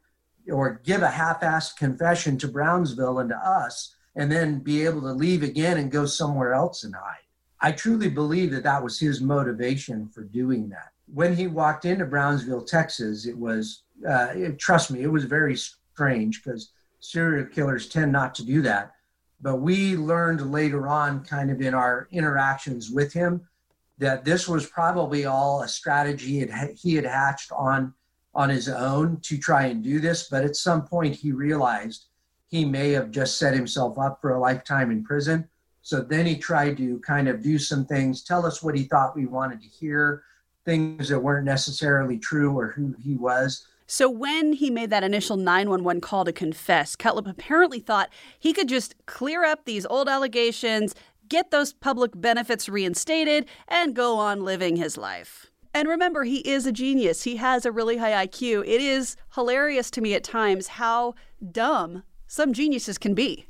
or 0.50 0.80
give 0.84 1.02
a 1.02 1.10
half 1.10 1.40
assed 1.40 1.76
confession 1.76 2.38
to 2.38 2.48
Brownsville 2.48 3.18
and 3.18 3.30
to 3.30 3.36
us, 3.36 3.93
and 4.16 4.30
then 4.30 4.60
be 4.60 4.84
able 4.84 5.00
to 5.02 5.12
leave 5.12 5.42
again 5.42 5.78
and 5.78 5.90
go 5.90 6.06
somewhere 6.06 6.54
else 6.54 6.84
and 6.84 6.94
hide. 6.94 7.18
I 7.60 7.72
truly 7.72 8.08
believe 8.08 8.50
that 8.52 8.64
that 8.64 8.82
was 8.82 8.98
his 8.98 9.20
motivation 9.20 10.08
for 10.08 10.22
doing 10.22 10.68
that. 10.68 10.92
When 11.12 11.34
he 11.34 11.46
walked 11.46 11.84
into 11.84 12.04
Brownsville, 12.04 12.64
Texas, 12.64 13.26
it 13.26 13.36
was, 13.36 13.82
uh, 14.08 14.28
it, 14.34 14.58
trust 14.58 14.90
me, 14.90 15.02
it 15.02 15.10
was 15.10 15.24
very 15.24 15.56
strange 15.56 16.42
because 16.42 16.72
serial 17.00 17.46
killers 17.46 17.88
tend 17.88 18.12
not 18.12 18.34
to 18.36 18.44
do 18.44 18.62
that. 18.62 18.92
But 19.40 19.56
we 19.56 19.96
learned 19.96 20.52
later 20.52 20.88
on, 20.88 21.24
kind 21.24 21.50
of 21.50 21.60
in 21.60 21.74
our 21.74 22.08
interactions 22.10 22.90
with 22.90 23.12
him, 23.12 23.46
that 23.98 24.24
this 24.24 24.48
was 24.48 24.66
probably 24.66 25.24
all 25.26 25.62
a 25.62 25.68
strategy 25.68 26.46
he 26.76 26.94
had 26.94 27.04
hatched 27.04 27.52
on 27.52 27.94
on 28.34 28.48
his 28.48 28.68
own 28.68 29.20
to 29.20 29.38
try 29.38 29.66
and 29.66 29.82
do 29.84 30.00
this. 30.00 30.28
But 30.28 30.44
at 30.44 30.56
some 30.56 30.86
point, 30.86 31.14
he 31.14 31.30
realized 31.30 32.06
he 32.48 32.64
may 32.64 32.90
have 32.90 33.10
just 33.10 33.38
set 33.38 33.54
himself 33.54 33.98
up 33.98 34.20
for 34.20 34.32
a 34.32 34.40
lifetime 34.40 34.90
in 34.90 35.04
prison. 35.04 35.48
So 35.82 36.00
then 36.00 36.24
he 36.24 36.36
tried 36.36 36.76
to 36.78 36.98
kind 37.00 37.28
of 37.28 37.42
do 37.42 37.58
some 37.58 37.84
things, 37.84 38.22
tell 38.22 38.46
us 38.46 38.62
what 38.62 38.74
he 38.74 38.84
thought 38.84 39.16
we 39.16 39.26
wanted 39.26 39.60
to 39.60 39.68
hear, 39.68 40.22
things 40.64 41.08
that 41.08 41.18
weren't 41.18 41.44
necessarily 41.44 42.18
true 42.18 42.58
or 42.58 42.68
who 42.68 42.94
he 43.02 43.16
was. 43.16 43.66
So 43.86 44.08
when 44.08 44.54
he 44.54 44.70
made 44.70 44.88
that 44.90 45.04
initial 45.04 45.36
911 45.36 46.00
call 46.00 46.24
to 46.24 46.32
confess, 46.32 46.96
Cutlip 46.96 47.26
apparently 47.26 47.80
thought 47.80 48.08
he 48.38 48.54
could 48.54 48.68
just 48.68 48.94
clear 49.04 49.44
up 49.44 49.64
these 49.64 49.84
old 49.84 50.08
allegations, 50.08 50.94
get 51.28 51.50
those 51.50 51.74
public 51.74 52.12
benefits 52.14 52.66
reinstated, 52.66 53.46
and 53.68 53.94
go 53.94 54.16
on 54.18 54.42
living 54.42 54.76
his 54.76 54.96
life. 54.96 55.50
And 55.74 55.88
remember, 55.88 56.24
he 56.24 56.38
is 56.48 56.66
a 56.66 56.72
genius. 56.72 57.24
He 57.24 57.36
has 57.36 57.66
a 57.66 57.72
really 57.72 57.96
high 57.98 58.26
IQ. 58.26 58.62
It 58.66 58.80
is 58.80 59.16
hilarious 59.34 59.90
to 59.90 60.00
me 60.00 60.14
at 60.14 60.24
times 60.24 60.68
how 60.68 61.14
dumb 61.52 62.04
some 62.34 62.52
geniuses 62.52 62.98
can 62.98 63.14
be. 63.14 63.46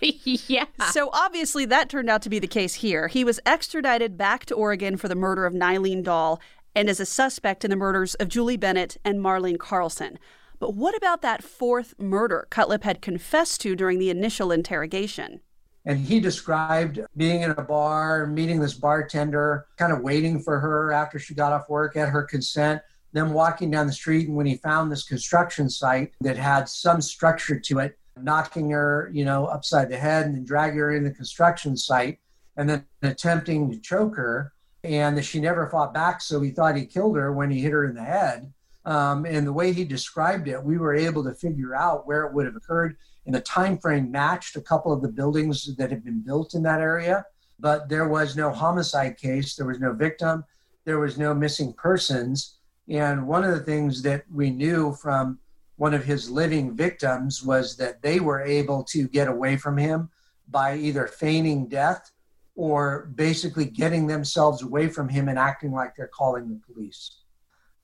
yeah. 0.02 0.66
So 0.92 1.08
obviously 1.14 1.64
that 1.64 1.88
turned 1.88 2.10
out 2.10 2.20
to 2.20 2.28
be 2.28 2.38
the 2.38 2.46
case 2.46 2.74
here. 2.74 3.08
He 3.08 3.24
was 3.24 3.40
extradited 3.46 4.18
back 4.18 4.44
to 4.46 4.54
Oregon 4.54 4.98
for 4.98 5.08
the 5.08 5.14
murder 5.14 5.46
of 5.46 5.54
Nylene 5.54 6.04
Dahl 6.04 6.38
and 6.74 6.90
as 6.90 7.00
a 7.00 7.06
suspect 7.06 7.64
in 7.64 7.70
the 7.70 7.76
murders 7.76 8.14
of 8.16 8.28
Julie 8.28 8.58
Bennett 8.58 8.98
and 9.06 9.20
Marlene 9.20 9.58
Carlson. 9.58 10.18
But 10.58 10.74
what 10.74 10.94
about 10.94 11.22
that 11.22 11.42
fourth 11.42 11.94
murder 11.98 12.46
Cutlip 12.50 12.84
had 12.84 13.00
confessed 13.00 13.62
to 13.62 13.74
during 13.74 13.98
the 13.98 14.10
initial 14.10 14.52
interrogation? 14.52 15.40
And 15.86 15.98
he 15.98 16.20
described 16.20 17.00
being 17.16 17.40
in 17.40 17.52
a 17.52 17.62
bar, 17.62 18.26
meeting 18.26 18.60
this 18.60 18.74
bartender, 18.74 19.66
kind 19.78 19.94
of 19.94 20.02
waiting 20.02 20.40
for 20.40 20.60
her 20.60 20.92
after 20.92 21.18
she 21.18 21.34
got 21.34 21.54
off 21.54 21.70
work 21.70 21.96
at 21.96 22.10
her 22.10 22.24
consent, 22.24 22.82
then 23.18 23.32
walking 23.32 23.70
down 23.70 23.86
the 23.86 23.92
street. 23.92 24.28
And 24.28 24.36
when 24.36 24.46
he 24.46 24.56
found 24.56 24.90
this 24.90 25.04
construction 25.04 25.68
site 25.68 26.12
that 26.20 26.36
had 26.36 26.68
some 26.68 27.00
structure 27.00 27.58
to 27.58 27.78
it, 27.80 27.98
knocking 28.20 28.70
her, 28.70 29.10
you 29.12 29.24
know, 29.24 29.46
upside 29.46 29.90
the 29.90 29.96
head 29.96 30.26
and 30.26 30.34
then 30.34 30.44
dragging 30.44 30.78
her 30.78 30.94
in 30.94 31.04
the 31.04 31.10
construction 31.10 31.76
site 31.76 32.18
and 32.56 32.68
then 32.68 32.84
attempting 33.02 33.70
to 33.70 33.78
choke 33.78 34.16
her. 34.16 34.52
And 34.84 35.18
that 35.18 35.24
she 35.24 35.40
never 35.40 35.68
fought 35.68 35.92
back, 35.92 36.20
so 36.20 36.40
he 36.40 36.50
thought 36.50 36.76
he 36.76 36.86
killed 36.86 37.16
her 37.16 37.32
when 37.32 37.50
he 37.50 37.60
hit 37.60 37.72
her 37.72 37.84
in 37.84 37.96
the 37.96 38.04
head. 38.04 38.52
Um, 38.84 39.26
and 39.26 39.44
the 39.44 39.52
way 39.52 39.72
he 39.72 39.84
described 39.84 40.46
it, 40.46 40.62
we 40.62 40.78
were 40.78 40.94
able 40.94 41.24
to 41.24 41.34
figure 41.34 41.74
out 41.74 42.06
where 42.06 42.24
it 42.24 42.32
would 42.32 42.46
have 42.46 42.54
occurred 42.54 42.96
and 43.28 43.34
the 43.34 43.40
time 43.42 43.76
frame 43.76 44.10
matched 44.10 44.56
a 44.56 44.60
couple 44.60 44.90
of 44.90 45.02
the 45.02 45.08
buildings 45.08 45.76
that 45.76 45.90
had 45.90 46.02
been 46.02 46.20
built 46.20 46.54
in 46.54 46.62
that 46.62 46.80
area 46.80 47.24
but 47.60 47.88
there 47.88 48.08
was 48.08 48.36
no 48.36 48.50
homicide 48.50 49.18
case 49.18 49.54
there 49.54 49.66
was 49.66 49.78
no 49.78 49.92
victim 49.92 50.42
there 50.86 50.98
was 50.98 51.18
no 51.18 51.34
missing 51.34 51.72
persons 51.74 52.57
and 52.88 53.26
one 53.26 53.44
of 53.44 53.50
the 53.52 53.64
things 53.64 54.02
that 54.02 54.24
we 54.32 54.50
knew 54.50 54.94
from 54.94 55.38
one 55.76 55.94
of 55.94 56.04
his 56.04 56.30
living 56.30 56.74
victims 56.74 57.42
was 57.42 57.76
that 57.76 58.02
they 58.02 58.18
were 58.18 58.42
able 58.42 58.82
to 58.84 59.06
get 59.08 59.28
away 59.28 59.56
from 59.56 59.76
him 59.76 60.10
by 60.48 60.76
either 60.76 61.06
feigning 61.06 61.68
death 61.68 62.10
or 62.56 63.10
basically 63.14 63.66
getting 63.66 64.06
themselves 64.06 64.62
away 64.62 64.88
from 64.88 65.08
him 65.08 65.28
and 65.28 65.38
acting 65.38 65.72
like 65.72 65.94
they're 65.94 66.08
calling 66.08 66.48
the 66.48 66.72
police. 66.72 67.18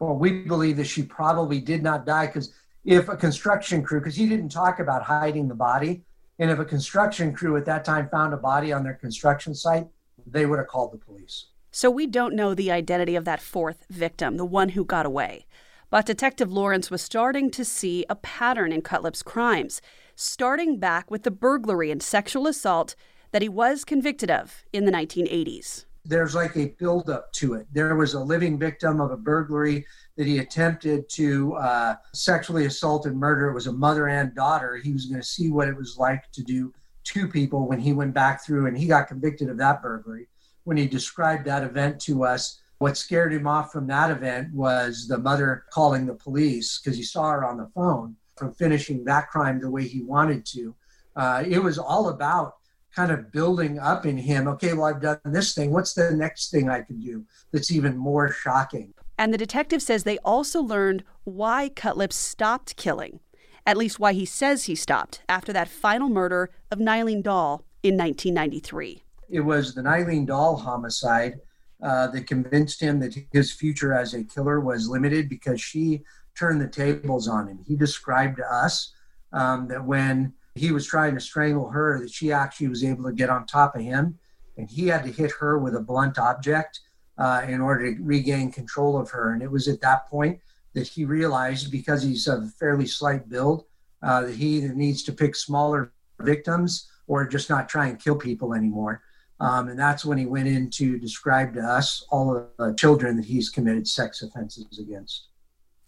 Well, 0.00 0.16
we 0.16 0.42
believe 0.42 0.76
that 0.78 0.86
she 0.86 1.04
probably 1.04 1.60
did 1.60 1.82
not 1.82 2.04
die 2.04 2.26
because 2.26 2.52
if 2.84 3.08
a 3.08 3.16
construction 3.16 3.82
crew, 3.82 4.00
because 4.00 4.16
he 4.16 4.28
didn't 4.28 4.48
talk 4.48 4.80
about 4.80 5.02
hiding 5.02 5.46
the 5.48 5.54
body, 5.54 6.02
and 6.38 6.50
if 6.50 6.58
a 6.58 6.64
construction 6.64 7.32
crew 7.32 7.56
at 7.56 7.64
that 7.66 7.84
time 7.84 8.08
found 8.08 8.34
a 8.34 8.36
body 8.36 8.72
on 8.72 8.82
their 8.82 8.94
construction 8.94 9.54
site, 9.54 9.86
they 10.26 10.46
would 10.46 10.58
have 10.58 10.66
called 10.66 10.92
the 10.92 10.98
police. 10.98 11.46
So 11.76 11.90
we 11.90 12.06
don't 12.06 12.36
know 12.36 12.54
the 12.54 12.70
identity 12.70 13.16
of 13.16 13.24
that 13.24 13.40
fourth 13.40 13.84
victim, 13.90 14.36
the 14.36 14.44
one 14.44 14.68
who 14.68 14.84
got 14.84 15.06
away. 15.06 15.44
But 15.90 16.06
Detective 16.06 16.52
Lawrence 16.52 16.88
was 16.88 17.02
starting 17.02 17.50
to 17.50 17.64
see 17.64 18.06
a 18.08 18.14
pattern 18.14 18.70
in 18.70 18.80
Cutlip's 18.80 19.24
crimes, 19.24 19.82
starting 20.14 20.78
back 20.78 21.10
with 21.10 21.24
the 21.24 21.32
burglary 21.32 21.90
and 21.90 22.00
sexual 22.00 22.46
assault 22.46 22.94
that 23.32 23.42
he 23.42 23.48
was 23.48 23.84
convicted 23.84 24.30
of 24.30 24.62
in 24.72 24.84
the 24.84 24.92
1980s. 24.92 25.84
There's 26.04 26.32
like 26.36 26.56
a 26.56 26.66
buildup 26.78 27.32
to 27.32 27.54
it. 27.54 27.66
There 27.72 27.96
was 27.96 28.14
a 28.14 28.20
living 28.20 28.56
victim 28.56 29.00
of 29.00 29.10
a 29.10 29.16
burglary 29.16 29.84
that 30.16 30.28
he 30.28 30.38
attempted 30.38 31.08
to 31.14 31.54
uh, 31.54 31.96
sexually 32.12 32.66
assault 32.66 33.04
and 33.06 33.18
murder. 33.18 33.48
It 33.48 33.54
was 33.54 33.66
a 33.66 33.72
mother 33.72 34.06
and 34.06 34.32
daughter. 34.32 34.76
He 34.76 34.92
was 34.92 35.06
going 35.06 35.20
to 35.20 35.26
see 35.26 35.50
what 35.50 35.66
it 35.66 35.76
was 35.76 35.96
like 35.98 36.30
to 36.34 36.44
do 36.44 36.72
two 37.02 37.26
people 37.26 37.66
when 37.66 37.80
he 37.80 37.92
went 37.92 38.14
back 38.14 38.44
through 38.44 38.66
and 38.66 38.78
he 38.78 38.86
got 38.86 39.08
convicted 39.08 39.48
of 39.48 39.58
that 39.58 39.82
burglary. 39.82 40.28
When 40.64 40.76
he 40.76 40.86
described 40.86 41.46
that 41.46 41.62
event 41.62 42.00
to 42.02 42.24
us, 42.24 42.60
what 42.78 42.96
scared 42.96 43.32
him 43.32 43.46
off 43.46 43.72
from 43.72 43.86
that 43.86 44.10
event 44.10 44.52
was 44.52 45.06
the 45.06 45.18
mother 45.18 45.64
calling 45.70 46.06
the 46.06 46.14
police 46.14 46.80
because 46.80 46.96
he 46.96 47.04
saw 47.04 47.30
her 47.30 47.44
on 47.44 47.58
the 47.58 47.70
phone 47.74 48.16
from 48.36 48.52
finishing 48.54 49.04
that 49.04 49.30
crime 49.30 49.60
the 49.60 49.70
way 49.70 49.86
he 49.86 50.02
wanted 50.02 50.44
to. 50.46 50.74
Uh, 51.14 51.44
it 51.46 51.60
was 51.60 51.78
all 51.78 52.08
about 52.08 52.56
kind 52.94 53.12
of 53.12 53.30
building 53.32 53.78
up 53.78 54.06
in 54.06 54.16
him 54.16 54.46
okay 54.46 54.72
well 54.72 54.84
i've 54.84 55.02
done 55.02 55.18
this 55.24 55.52
thing 55.52 55.72
what's 55.72 55.94
the 55.94 56.12
next 56.12 56.52
thing 56.52 56.70
i 56.70 56.80
can 56.80 57.00
do 57.00 57.24
that's 57.50 57.72
even 57.72 57.96
more 57.96 58.30
shocking 58.30 58.94
and 59.18 59.32
the 59.32 59.38
detective 59.38 59.82
says 59.82 60.02
they 60.02 60.18
also 60.18 60.60
learned 60.60 61.04
why 61.22 61.68
Cutlip 61.68 62.12
stopped 62.12 62.76
killing, 62.76 63.20
at 63.64 63.76
least 63.76 64.00
why 64.00 64.12
he 64.12 64.24
says 64.24 64.64
he 64.64 64.74
stopped 64.74 65.22
after 65.28 65.52
that 65.52 65.68
final 65.68 66.08
murder 66.08 66.50
of 66.70 66.78
Nylene 66.78 67.22
Dahl 67.22 67.64
in 67.82 67.96
1993. 67.96 69.03
It 69.28 69.40
was 69.40 69.74
the 69.74 69.82
Nylene 69.82 70.26
Dahl 70.26 70.56
homicide 70.56 71.40
uh, 71.82 72.08
that 72.08 72.26
convinced 72.26 72.80
him 72.80 73.00
that 73.00 73.16
his 73.32 73.52
future 73.52 73.92
as 73.92 74.14
a 74.14 74.24
killer 74.24 74.60
was 74.60 74.88
limited 74.88 75.28
because 75.28 75.60
she 75.60 76.02
turned 76.38 76.60
the 76.60 76.68
tables 76.68 77.28
on 77.28 77.48
him. 77.48 77.58
He 77.66 77.76
described 77.76 78.38
to 78.38 78.52
us 78.52 78.92
um, 79.32 79.68
that 79.68 79.84
when 79.84 80.32
he 80.54 80.70
was 80.70 80.86
trying 80.86 81.14
to 81.14 81.20
strangle 81.20 81.68
her, 81.70 82.00
that 82.00 82.10
she 82.10 82.32
actually 82.32 82.68
was 82.68 82.84
able 82.84 83.04
to 83.04 83.12
get 83.12 83.30
on 83.30 83.46
top 83.46 83.74
of 83.74 83.82
him, 83.82 84.18
and 84.56 84.70
he 84.70 84.86
had 84.86 85.04
to 85.04 85.10
hit 85.10 85.32
her 85.40 85.58
with 85.58 85.74
a 85.74 85.80
blunt 85.80 86.18
object 86.18 86.80
uh, 87.18 87.44
in 87.48 87.60
order 87.60 87.94
to 87.94 88.02
regain 88.02 88.52
control 88.52 88.98
of 88.98 89.10
her. 89.10 89.32
And 89.32 89.42
it 89.42 89.50
was 89.50 89.68
at 89.68 89.80
that 89.80 90.08
point 90.08 90.40
that 90.74 90.86
he 90.86 91.04
realized, 91.04 91.70
because 91.70 92.02
he's 92.02 92.26
of 92.26 92.52
fairly 92.54 92.86
slight 92.86 93.28
build, 93.28 93.64
uh, 94.02 94.22
that 94.22 94.34
he 94.34 94.58
either 94.58 94.74
needs 94.74 95.02
to 95.04 95.12
pick 95.12 95.34
smaller 95.34 95.92
victims 96.20 96.88
or 97.06 97.26
just 97.26 97.50
not 97.50 97.68
try 97.68 97.88
and 97.88 98.02
kill 98.02 98.16
people 98.16 98.54
anymore. 98.54 99.02
Um, 99.40 99.68
and 99.68 99.78
that's 99.78 100.04
when 100.04 100.18
he 100.18 100.26
went 100.26 100.48
in 100.48 100.70
to 100.70 100.98
describe 100.98 101.54
to 101.54 101.60
us 101.60 102.06
all 102.10 102.36
of 102.36 102.46
the 102.58 102.74
children 102.74 103.16
that 103.16 103.26
he's 103.26 103.50
committed 103.50 103.86
sex 103.88 104.22
offenses 104.22 104.78
against. 104.78 105.28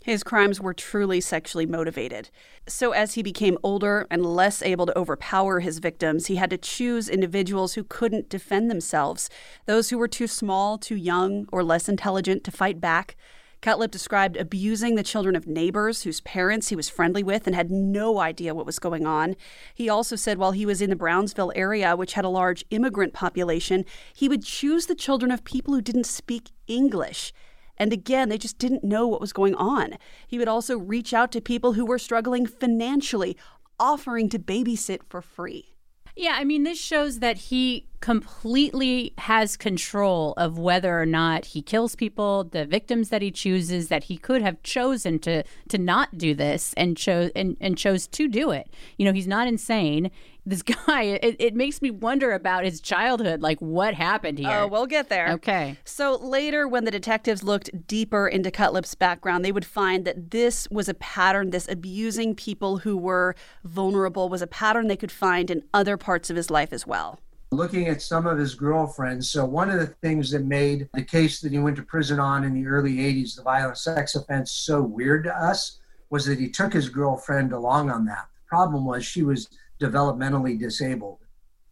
His 0.07 0.23
crimes 0.23 0.61
were 0.61 0.73
truly 0.73 1.21
sexually 1.21 1.67
motivated. 1.67 2.31
So, 2.69 2.93
as 2.93 3.15
he 3.15 3.25
became 3.25 3.59
older 3.65 4.07
and 4.09 4.25
less 4.25 4.63
able 4.63 4.87
to 4.87 4.97
overpower 4.97 5.59
his 5.59 5.81
victims, 5.81 6.27
he 6.27 6.37
had 6.37 6.51
to 6.51 6.59
choose 6.59 7.09
individuals 7.09 7.75
who 7.75 7.83
couldn't 7.83 8.29
defend 8.29 8.71
themselves, 8.71 9.29
those 9.67 9.91
who 9.91 9.99
were 9.99 10.07
too 10.07 10.29
small, 10.29 10.79
too 10.79 10.95
young, 10.95 11.49
or 11.51 11.65
less 11.65 11.89
intelligent 11.89 12.45
to 12.45 12.53
fight 12.53 12.81
back. 12.81 13.17
Cutlip 13.63 13.91
described 13.91 14.37
abusing 14.37 14.95
the 14.95 15.03
children 15.03 15.35
of 15.35 15.47
neighbors 15.47 16.03
whose 16.03 16.21
parents 16.21 16.69
he 16.69 16.77
was 16.77 16.89
friendly 16.89 17.23
with 17.23 17.47
and 17.47 17.57
had 17.57 17.71
no 17.71 18.21
idea 18.21 18.55
what 18.55 18.67
was 18.67 18.79
going 18.79 19.07
on. 19.07 19.35
He 19.75 19.89
also 19.89 20.17
said 20.17 20.39
while 20.39 20.53
he 20.53 20.67
was 20.67 20.81
in 20.81 20.91
the 20.91 20.97
Brownsville 20.97 21.53
area, 21.57 21.97
which 21.97 22.13
had 22.13 22.25
a 22.25 22.29
large 22.29 22.65
immigrant 22.71 23.13
population, 23.13 23.85
he 24.15 24.29
would 24.29 24.45
choose 24.45 24.87
the 24.87 24.95
children 24.95 25.31
of 25.31 25.45
people 25.45 25.75
who 25.75 25.81
didn't 25.81 26.05
speak 26.05 26.51
English. 26.67 27.33
And 27.79 27.93
again, 27.93 28.29
they 28.29 28.39
just 28.39 28.59
didn't 28.59 28.85
know 28.85 29.07
what 29.07 29.21
was 29.21 29.33
going 29.33 29.55
on. 29.55 29.99
He 30.27 30.39
would 30.39 30.49
also 30.49 30.79
reach 30.79 31.13
out 31.13 31.33
to 31.33 31.41
people 31.41 31.75
who 31.75 31.85
were 31.85 31.99
struggling 31.99 32.47
financially, 32.47 33.37
offering 33.79 34.29
to 34.31 34.39
babysit 34.39 35.01
for 35.09 35.21
free. 35.21 35.75
Yeah, 36.15 36.37
I 36.39 36.45
mean, 36.45 36.63
this 36.63 36.81
shows 36.81 37.19
that 37.19 37.37
he 37.37 37.87
completely 38.07 39.13
has 39.19 39.57
control 39.57 40.33
of 40.37 40.57
whether 40.57 40.97
or 40.97 41.05
not 41.05 41.45
he 41.45 41.61
kills 41.61 41.97
people, 41.97 42.45
the 42.45 42.65
victims 42.65 43.09
that 43.09 43.21
he 43.21 43.33
chooses. 43.33 43.89
That 43.89 44.05
he 44.05 44.17
could 44.17 44.43
have 44.43 44.63
chosen 44.63 45.19
to 45.21 45.43
to 45.71 45.77
not 45.77 46.17
do 46.17 46.33
this 46.33 46.73
and 46.77 46.97
chose 46.97 47.33
and, 47.35 47.57
and 47.61 47.77
chose 47.77 48.07
to 48.07 48.29
do 48.29 48.53
it. 48.53 48.71
You 48.97 49.07
know, 49.07 49.13
he's 49.13 49.27
not 49.27 49.49
insane. 49.49 50.13
This 50.49 50.63
guy, 50.87 51.03
it, 51.03 51.35
it 51.41 51.55
makes 51.57 51.83
me 51.83 51.91
wonder 51.91 52.31
about 52.31 52.63
his 52.63 52.81
childhood. 52.81 53.43
Like, 53.43 53.59
what 53.59 53.95
happened 53.95 54.39
here? 54.39 54.51
Oh, 54.53 54.69
we'll 54.69 54.87
get 54.87 55.09
there. 55.09 55.33
Okay. 55.33 55.77
So 55.83 56.15
later, 56.15 56.69
when 56.69 56.85
the 56.85 56.93
detectives 56.93 57.43
looked 57.43 57.89
deeper 57.89 58.29
into 58.29 58.53
Cutlip's 58.53 58.95
background, 58.95 59.45
they 59.45 59.51
would 59.51 59.67
find 59.67 60.05
that 60.05 60.31
this 60.31 60.71
was 60.71 60.89
a 60.89 60.95
pattern, 60.95 61.51
this 61.51 61.67
abusing 61.69 62.37
people 62.37 62.79
who 62.79 62.97
were 62.97 63.35
vulnerable 63.65 64.29
was 64.29 64.43
a 64.43 64.47
pattern 64.47 64.87
they 64.87 64.97
could 64.97 65.11
find 65.11 65.51
in 65.51 65.65
other 65.75 65.97
parts 65.97 66.31
of 66.31 66.37
his 66.37 66.53
life 66.53 66.73
as 66.73 66.87
well. 66.87 67.19
Looking 67.57 67.89
at 67.89 68.03
some 68.03 68.27
of 68.27 68.37
his 68.37 68.55
girlfriends, 68.55 69.31
so 69.31 69.47
one 69.47 69.71
of 69.71 69.81
the 69.81 69.87
things 69.87 70.31
that 70.33 70.45
made 70.45 70.91
the 70.93 71.03
case 71.03 71.41
that 71.41 71.53
he 71.53 71.59
went 71.59 71.77
to 71.77 71.83
prison 71.83 72.21
on 72.21 72.45
in 72.45 72.53
the 72.53 72.67
early 72.67 72.97
80s, 72.97 73.35
the 73.35 73.43
violent 73.43 73.79
sex 73.79 74.15
offense, 74.15 74.53
so 74.53 74.83
weird 74.83 75.25
to 75.25 75.35
us 75.35 75.79
was 76.11 76.27
that 76.27 76.39
he 76.39 76.51
took 76.51 76.75
his 76.75 76.91
girlfriend 76.91 77.55
along 77.55 77.91
on 77.91 78.05
that. 78.05 78.29
The 78.35 78.49
problem 78.49 78.85
was 78.85 79.07
she 79.07 79.23
was 79.23 79.49
developmentally 79.81 80.59
disabled. 80.59 81.21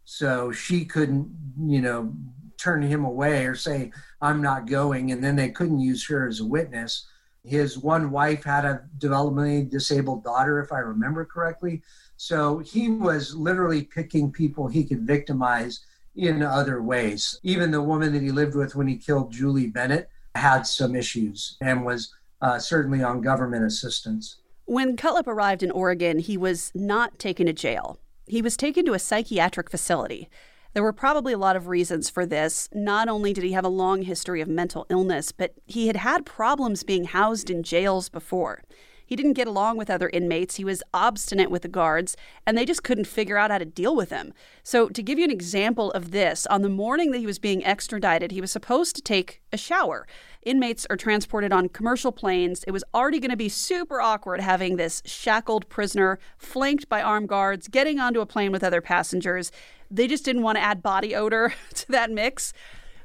So 0.05 0.51
she 0.51 0.85
couldn't, 0.85 1.29
you 1.61 1.83
know, 1.83 2.15
turn 2.57 2.81
him 2.81 3.05
away 3.05 3.45
or 3.45 3.53
say, 3.53 3.91
I'm 4.21 4.41
not 4.41 4.65
going. 4.65 5.11
And 5.11 5.23
then 5.23 5.35
they 5.35 5.49
couldn't 5.49 5.81
use 5.81 6.07
her 6.07 6.27
as 6.27 6.39
a 6.39 6.45
witness. 6.45 7.05
His 7.43 7.77
one 7.77 8.09
wife 8.09 8.43
had 8.43 8.65
a 8.65 8.81
developmentally 8.97 9.69
disabled 9.69 10.23
daughter, 10.23 10.59
if 10.59 10.71
I 10.71 10.79
remember 10.79 11.25
correctly. 11.25 11.83
So 12.17 12.59
he 12.59 12.89
was 12.89 13.35
literally 13.35 13.83
picking 13.83 14.31
people 14.31 14.67
he 14.67 14.83
could 14.83 15.05
victimize 15.05 15.81
in 16.15 16.41
other 16.41 16.81
ways. 16.81 17.39
Even 17.43 17.71
the 17.71 17.81
woman 17.81 18.13
that 18.13 18.21
he 18.21 18.31
lived 18.31 18.55
with 18.55 18.75
when 18.75 18.87
he 18.87 18.97
killed 18.97 19.31
Julie 19.31 19.67
Bennett 19.67 20.09
had 20.33 20.65
some 20.65 20.95
issues 20.95 21.57
and 21.61 21.85
was 21.85 22.13
uh, 22.41 22.59
certainly 22.59 23.03
on 23.03 23.21
government 23.21 23.65
assistance. 23.65 24.37
When 24.65 24.97
Cutlip 24.97 25.27
arrived 25.27 25.63
in 25.63 25.71
Oregon, 25.71 26.19
he 26.19 26.37
was 26.37 26.71
not 26.73 27.19
taken 27.19 27.45
to 27.45 27.53
jail. 27.53 27.99
He 28.27 28.41
was 28.41 28.57
taken 28.57 28.85
to 28.85 28.93
a 28.93 28.99
psychiatric 28.99 29.69
facility. 29.69 30.29
There 30.73 30.83
were 30.83 30.93
probably 30.93 31.31
a 31.31 31.37
lot 31.37 31.55
of 31.55 31.67
reasons 31.67 32.09
for 32.09 32.25
this. 32.25 32.67
Not 32.73 33.07
only 33.07 33.31
did 33.31 33.43
he 33.43 33.53
have 33.53 33.63
a 33.63 33.69
long 33.69 34.01
history 34.01 34.41
of 34.41 34.47
mental 34.47 34.85
illness, 34.89 35.31
but 35.31 35.53
he 35.65 35.87
had 35.87 35.95
had 35.97 36.25
problems 36.25 36.83
being 36.83 37.05
housed 37.05 37.49
in 37.49 37.63
jails 37.63 38.09
before. 38.09 38.63
He 39.05 39.15
didn't 39.15 39.33
get 39.33 39.47
along 39.47 39.77
with 39.77 39.89
other 39.89 40.09
inmates. 40.09 40.55
He 40.55 40.65
was 40.65 40.81
obstinate 40.93 41.51
with 41.51 41.61
the 41.61 41.67
guards, 41.67 42.17
and 42.45 42.57
they 42.57 42.65
just 42.65 42.83
couldn't 42.83 43.05
figure 43.05 43.37
out 43.37 43.51
how 43.51 43.59
to 43.59 43.65
deal 43.65 43.95
with 43.95 44.09
him. 44.09 44.33
So, 44.63 44.89
to 44.89 45.03
give 45.03 45.19
you 45.19 45.25
an 45.25 45.31
example 45.31 45.91
of 45.91 46.11
this, 46.11 46.45
on 46.47 46.61
the 46.61 46.69
morning 46.69 47.11
that 47.11 47.19
he 47.19 47.25
was 47.25 47.39
being 47.39 47.63
extradited, 47.65 48.31
he 48.31 48.41
was 48.41 48.51
supposed 48.51 48.95
to 48.95 49.01
take 49.01 49.41
a 49.53 49.57
shower. 49.57 50.07
Inmates 50.43 50.85
are 50.89 50.97
transported 50.97 51.51
on 51.51 51.69
commercial 51.69 52.11
planes. 52.11 52.63
It 52.67 52.71
was 52.71 52.83
already 52.93 53.19
going 53.19 53.31
to 53.31 53.37
be 53.37 53.49
super 53.49 53.99
awkward 53.99 54.41
having 54.41 54.75
this 54.75 55.01
shackled 55.05 55.67
prisoner 55.69 56.19
flanked 56.37 56.87
by 56.87 57.01
armed 57.01 57.29
guards 57.29 57.67
getting 57.67 57.99
onto 57.99 58.21
a 58.21 58.25
plane 58.25 58.51
with 58.51 58.63
other 58.63 58.81
passengers. 58.81 59.51
They 59.89 60.07
just 60.07 60.23
didn't 60.23 60.43
want 60.43 60.57
to 60.57 60.63
add 60.63 60.83
body 60.83 61.15
odor 61.15 61.53
to 61.73 61.91
that 61.91 62.11
mix. 62.11 62.53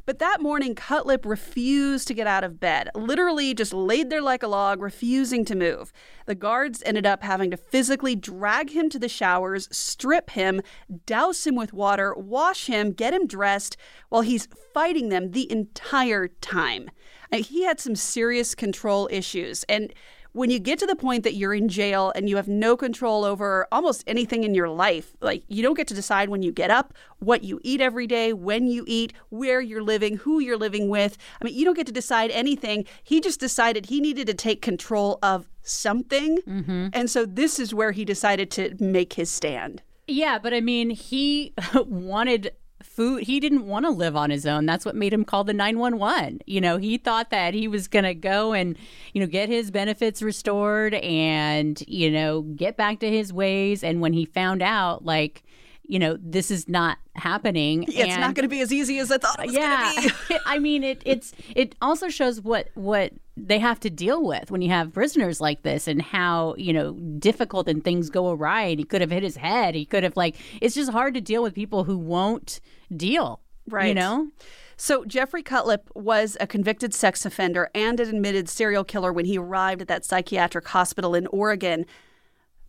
But 0.06 0.18
that 0.18 0.40
morning, 0.40 0.74
Cutlip 0.74 1.24
refused 1.24 2.08
to 2.08 2.14
get 2.14 2.26
out 2.26 2.44
of 2.44 2.60
bed, 2.60 2.88
literally 2.94 3.54
just 3.54 3.72
laid 3.72 4.10
there 4.10 4.22
like 4.22 4.42
a 4.42 4.48
log, 4.48 4.80
refusing 4.80 5.44
to 5.46 5.54
move. 5.54 5.92
The 6.26 6.34
guards 6.34 6.82
ended 6.84 7.06
up 7.06 7.22
having 7.22 7.50
to 7.50 7.56
physically 7.56 8.16
drag 8.16 8.70
him 8.70 8.88
to 8.90 8.98
the 8.98 9.08
showers, 9.08 9.68
strip 9.70 10.30
him, 10.30 10.60
douse 11.06 11.46
him 11.46 11.54
with 11.54 11.72
water, 11.72 12.14
wash 12.14 12.66
him, 12.66 12.92
get 12.92 13.14
him 13.14 13.26
dressed, 13.26 13.76
while 14.08 14.22
he's 14.22 14.48
fighting 14.74 15.08
them 15.08 15.30
the 15.30 15.50
entire 15.50 16.28
time. 16.28 16.90
Uh, 17.32 17.38
he 17.38 17.64
had 17.64 17.80
some 17.80 17.94
serious 17.94 18.54
control 18.54 19.08
issues. 19.10 19.64
And 19.64 19.92
when 20.32 20.50
you 20.50 20.58
get 20.58 20.78
to 20.78 20.86
the 20.86 20.96
point 20.96 21.24
that 21.24 21.34
you're 21.34 21.54
in 21.54 21.68
jail 21.68 22.12
and 22.14 22.28
you 22.28 22.36
have 22.36 22.48
no 22.48 22.76
control 22.76 23.24
over 23.24 23.66
almost 23.72 24.04
anything 24.06 24.44
in 24.44 24.54
your 24.54 24.68
life, 24.68 25.16
like 25.20 25.42
you 25.48 25.62
don't 25.62 25.76
get 25.76 25.88
to 25.88 25.94
decide 25.94 26.28
when 26.28 26.42
you 26.42 26.52
get 26.52 26.70
up, 26.70 26.94
what 27.18 27.42
you 27.42 27.60
eat 27.62 27.80
every 27.80 28.06
day, 28.06 28.32
when 28.32 28.66
you 28.66 28.84
eat, 28.86 29.12
where 29.30 29.60
you're 29.60 29.82
living, 29.82 30.16
who 30.18 30.38
you're 30.38 30.56
living 30.56 30.88
with. 30.88 31.18
I 31.40 31.44
mean, 31.44 31.54
you 31.54 31.64
don't 31.64 31.76
get 31.76 31.86
to 31.86 31.92
decide 31.92 32.30
anything. 32.30 32.84
He 33.02 33.20
just 33.20 33.40
decided 33.40 33.86
he 33.86 34.00
needed 34.00 34.26
to 34.28 34.34
take 34.34 34.62
control 34.62 35.18
of 35.22 35.48
something. 35.62 36.38
Mm-hmm. 36.38 36.88
And 36.92 37.10
so 37.10 37.26
this 37.26 37.58
is 37.58 37.74
where 37.74 37.92
he 37.92 38.04
decided 38.04 38.50
to 38.52 38.76
make 38.78 39.14
his 39.14 39.30
stand. 39.30 39.82
Yeah, 40.06 40.38
but 40.38 40.52
I 40.52 40.60
mean, 40.60 40.90
he 40.90 41.54
wanted 41.74 42.52
food 42.82 43.24
he 43.24 43.40
didn't 43.40 43.66
want 43.66 43.84
to 43.84 43.90
live 43.90 44.16
on 44.16 44.30
his 44.30 44.46
own. 44.46 44.66
That's 44.66 44.84
what 44.84 44.96
made 44.96 45.12
him 45.12 45.24
call 45.24 45.44
the 45.44 45.52
911 45.52 46.40
you 46.46 46.60
know 46.60 46.76
he 46.76 46.96
thought 46.96 47.30
that 47.30 47.54
he 47.54 47.68
was 47.68 47.88
going 47.88 48.04
to 48.04 48.14
go 48.14 48.52
and 48.52 48.76
you 49.12 49.20
know 49.20 49.26
get 49.26 49.48
his 49.48 49.70
benefits 49.70 50.22
restored 50.22 50.94
and 50.94 51.82
you 51.86 52.10
know 52.10 52.42
get 52.42 52.76
back 52.76 53.00
to 53.00 53.10
his 53.10 53.32
ways. 53.32 53.84
And 53.84 54.00
when 54.00 54.12
he 54.12 54.24
found 54.24 54.62
out 54.62 55.04
like 55.04 55.42
you 55.90 55.98
know 55.98 56.16
this 56.20 56.50
is 56.50 56.68
not 56.68 56.98
happening 57.16 57.84
yeah, 57.88 58.04
it's 58.04 58.16
not 58.16 58.34
going 58.34 58.44
to 58.44 58.48
be 58.48 58.60
as 58.60 58.72
easy 58.72 58.98
as 58.98 59.10
i 59.10 59.18
thought 59.18 59.38
it 59.40 59.46
was 59.46 59.54
yeah 59.54 60.38
i 60.46 60.58
mean 60.58 60.84
it 60.84 61.02
it's 61.04 61.32
it 61.54 61.74
also 61.82 62.08
shows 62.08 62.40
what 62.40 62.68
what 62.74 63.12
they 63.36 63.58
have 63.58 63.80
to 63.80 63.90
deal 63.90 64.24
with 64.24 64.50
when 64.50 64.60
you 64.60 64.68
have 64.68 64.92
prisoners 64.92 65.40
like 65.40 65.62
this 65.62 65.88
and 65.88 66.02
how 66.02 66.54
you 66.56 66.72
know 66.72 66.92
difficult 67.18 67.68
and 67.68 67.82
things 67.82 68.10
go 68.10 68.30
awry 68.30 68.62
and 68.62 68.78
he 68.78 68.84
could 68.84 69.00
have 69.00 69.10
hit 69.10 69.22
his 69.22 69.36
head. 69.36 69.74
He 69.74 69.86
could 69.86 70.02
have 70.02 70.16
like 70.16 70.36
it's 70.60 70.74
just 70.74 70.90
hard 70.90 71.14
to 71.14 71.20
deal 71.20 71.42
with 71.42 71.54
people 71.54 71.84
who 71.84 71.96
won't 71.96 72.60
deal 72.94 73.40
right. 73.66 73.88
you 73.88 73.94
know? 73.94 74.28
So, 74.76 75.04
Jeffrey 75.04 75.42
Cutlip 75.42 75.90
was 75.94 76.38
a 76.40 76.46
convicted 76.46 76.94
sex 76.94 77.26
offender 77.26 77.68
and 77.74 78.00
an 78.00 78.08
admitted 78.08 78.48
serial 78.48 78.82
killer 78.82 79.12
when 79.12 79.26
he 79.26 79.36
arrived 79.36 79.82
at 79.82 79.88
that 79.88 80.06
psychiatric 80.06 80.66
hospital 80.68 81.14
in 81.14 81.26
Oregon. 81.26 81.84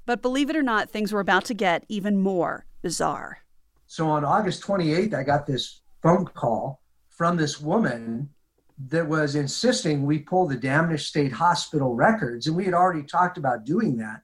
But 0.05 0.21
believe 0.21 0.49
it 0.49 0.57
or 0.57 0.63
not, 0.63 0.89
things 0.89 1.13
were 1.13 1.21
about 1.21 1.45
to 1.45 1.53
get 1.53 1.85
even 1.87 2.19
more 2.19 2.65
bizarre. 2.81 3.39
So 3.87 4.07
on 4.07 4.23
August 4.23 4.63
28th, 4.63 5.13
I 5.13 5.23
got 5.23 5.45
this 5.45 5.81
phone 6.01 6.25
call 6.25 6.81
from 7.09 7.37
this 7.37 7.59
woman 7.59 8.29
that 8.89 9.07
was 9.07 9.35
insisting 9.35 10.05
we 10.05 10.19
pull 10.19 10.47
the 10.47 10.57
Dammasch 10.57 11.01
State 11.01 11.31
Hospital 11.31 11.93
records, 11.93 12.47
and 12.47 12.55
we 12.55 12.65
had 12.65 12.73
already 12.73 13.03
talked 13.03 13.37
about 13.37 13.65
doing 13.65 13.97
that. 13.97 14.21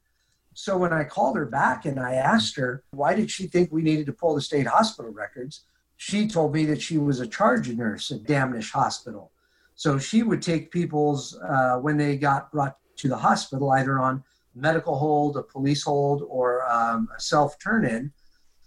So 0.53 0.77
when 0.77 0.91
I 0.91 1.03
called 1.03 1.37
her 1.37 1.45
back 1.45 1.85
and 1.85 1.99
I 1.99 2.13
asked 2.13 2.55
her 2.55 2.83
why 2.89 3.13
did 3.13 3.29
she 3.29 3.45
think 3.45 3.71
we 3.71 3.83
needed 3.83 4.07
to 4.07 4.13
pull 4.13 4.33
the 4.33 4.41
state 4.41 4.65
hospital 4.65 5.11
records, 5.11 5.65
she 5.97 6.27
told 6.27 6.53
me 6.53 6.65
that 6.65 6.81
she 6.81 6.97
was 6.97 7.19
a 7.19 7.27
charge 7.27 7.69
nurse 7.69 8.09
at 8.09 8.23
Dammasch 8.23 8.71
Hospital. 8.71 9.31
So 9.75 9.99
she 9.99 10.23
would 10.23 10.41
take 10.41 10.71
people's 10.71 11.37
uh, 11.37 11.77
when 11.77 11.97
they 11.97 12.17
got 12.17 12.51
brought 12.51 12.77
to 12.97 13.07
the 13.07 13.17
hospital, 13.17 13.69
either 13.71 13.99
on 13.99 14.23
medical 14.55 14.97
hold, 14.97 15.37
a 15.37 15.43
police 15.43 15.83
hold, 15.83 16.23
or 16.27 16.67
um, 16.71 17.07
a 17.15 17.19
self 17.19 17.59
turn 17.59 17.85
in, 17.85 18.11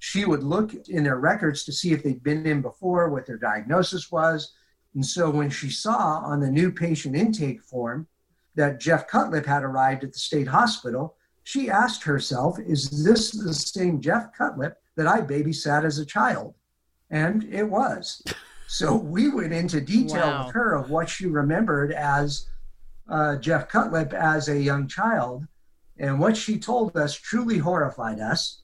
she 0.00 0.24
would 0.24 0.42
look 0.42 0.74
in 0.88 1.04
their 1.04 1.18
records 1.18 1.62
to 1.64 1.72
see 1.72 1.92
if 1.92 2.02
they'd 2.02 2.22
been 2.22 2.46
in 2.46 2.62
before, 2.62 3.10
what 3.10 3.26
their 3.26 3.36
diagnosis 3.36 4.10
was. 4.10 4.54
And 4.94 5.04
so 5.04 5.30
when 5.30 5.50
she 5.50 5.70
saw 5.70 6.20
on 6.24 6.40
the 6.40 6.50
new 6.50 6.72
patient 6.72 7.14
intake 7.14 7.62
form 7.62 8.08
that 8.54 8.80
Jeff 8.80 9.06
Cutlip 9.06 9.44
had 9.44 9.62
arrived 9.62 10.02
at 10.02 10.14
the 10.14 10.18
state 10.18 10.48
hospital, 10.48 11.16
she 11.42 11.68
asked 11.68 12.02
herself, 12.02 12.58
Is 12.58 13.04
this 13.04 13.30
the 13.30 13.52
same 13.52 14.00
Jeff 14.00 14.32
Cutlip 14.36 14.78
that 14.96 15.06
I 15.06 15.20
babysat 15.20 15.84
as 15.84 15.98
a 15.98 16.06
child? 16.06 16.54
And 17.10 17.44
it 17.52 17.64
was. 17.64 18.22
So 18.68 18.96
we 18.96 19.28
went 19.28 19.52
into 19.52 19.82
detail 19.82 20.28
wow. 20.28 20.46
with 20.46 20.54
her 20.54 20.76
of 20.76 20.90
what 20.90 21.10
she 21.10 21.26
remembered 21.26 21.92
as 21.92 22.46
uh, 23.06 23.36
Jeff 23.36 23.68
Cutlip 23.68 24.14
as 24.14 24.48
a 24.48 24.58
young 24.58 24.88
child. 24.88 25.46
And 25.98 26.18
what 26.18 26.38
she 26.38 26.58
told 26.58 26.96
us 26.96 27.14
truly 27.14 27.58
horrified 27.58 28.18
us 28.18 28.62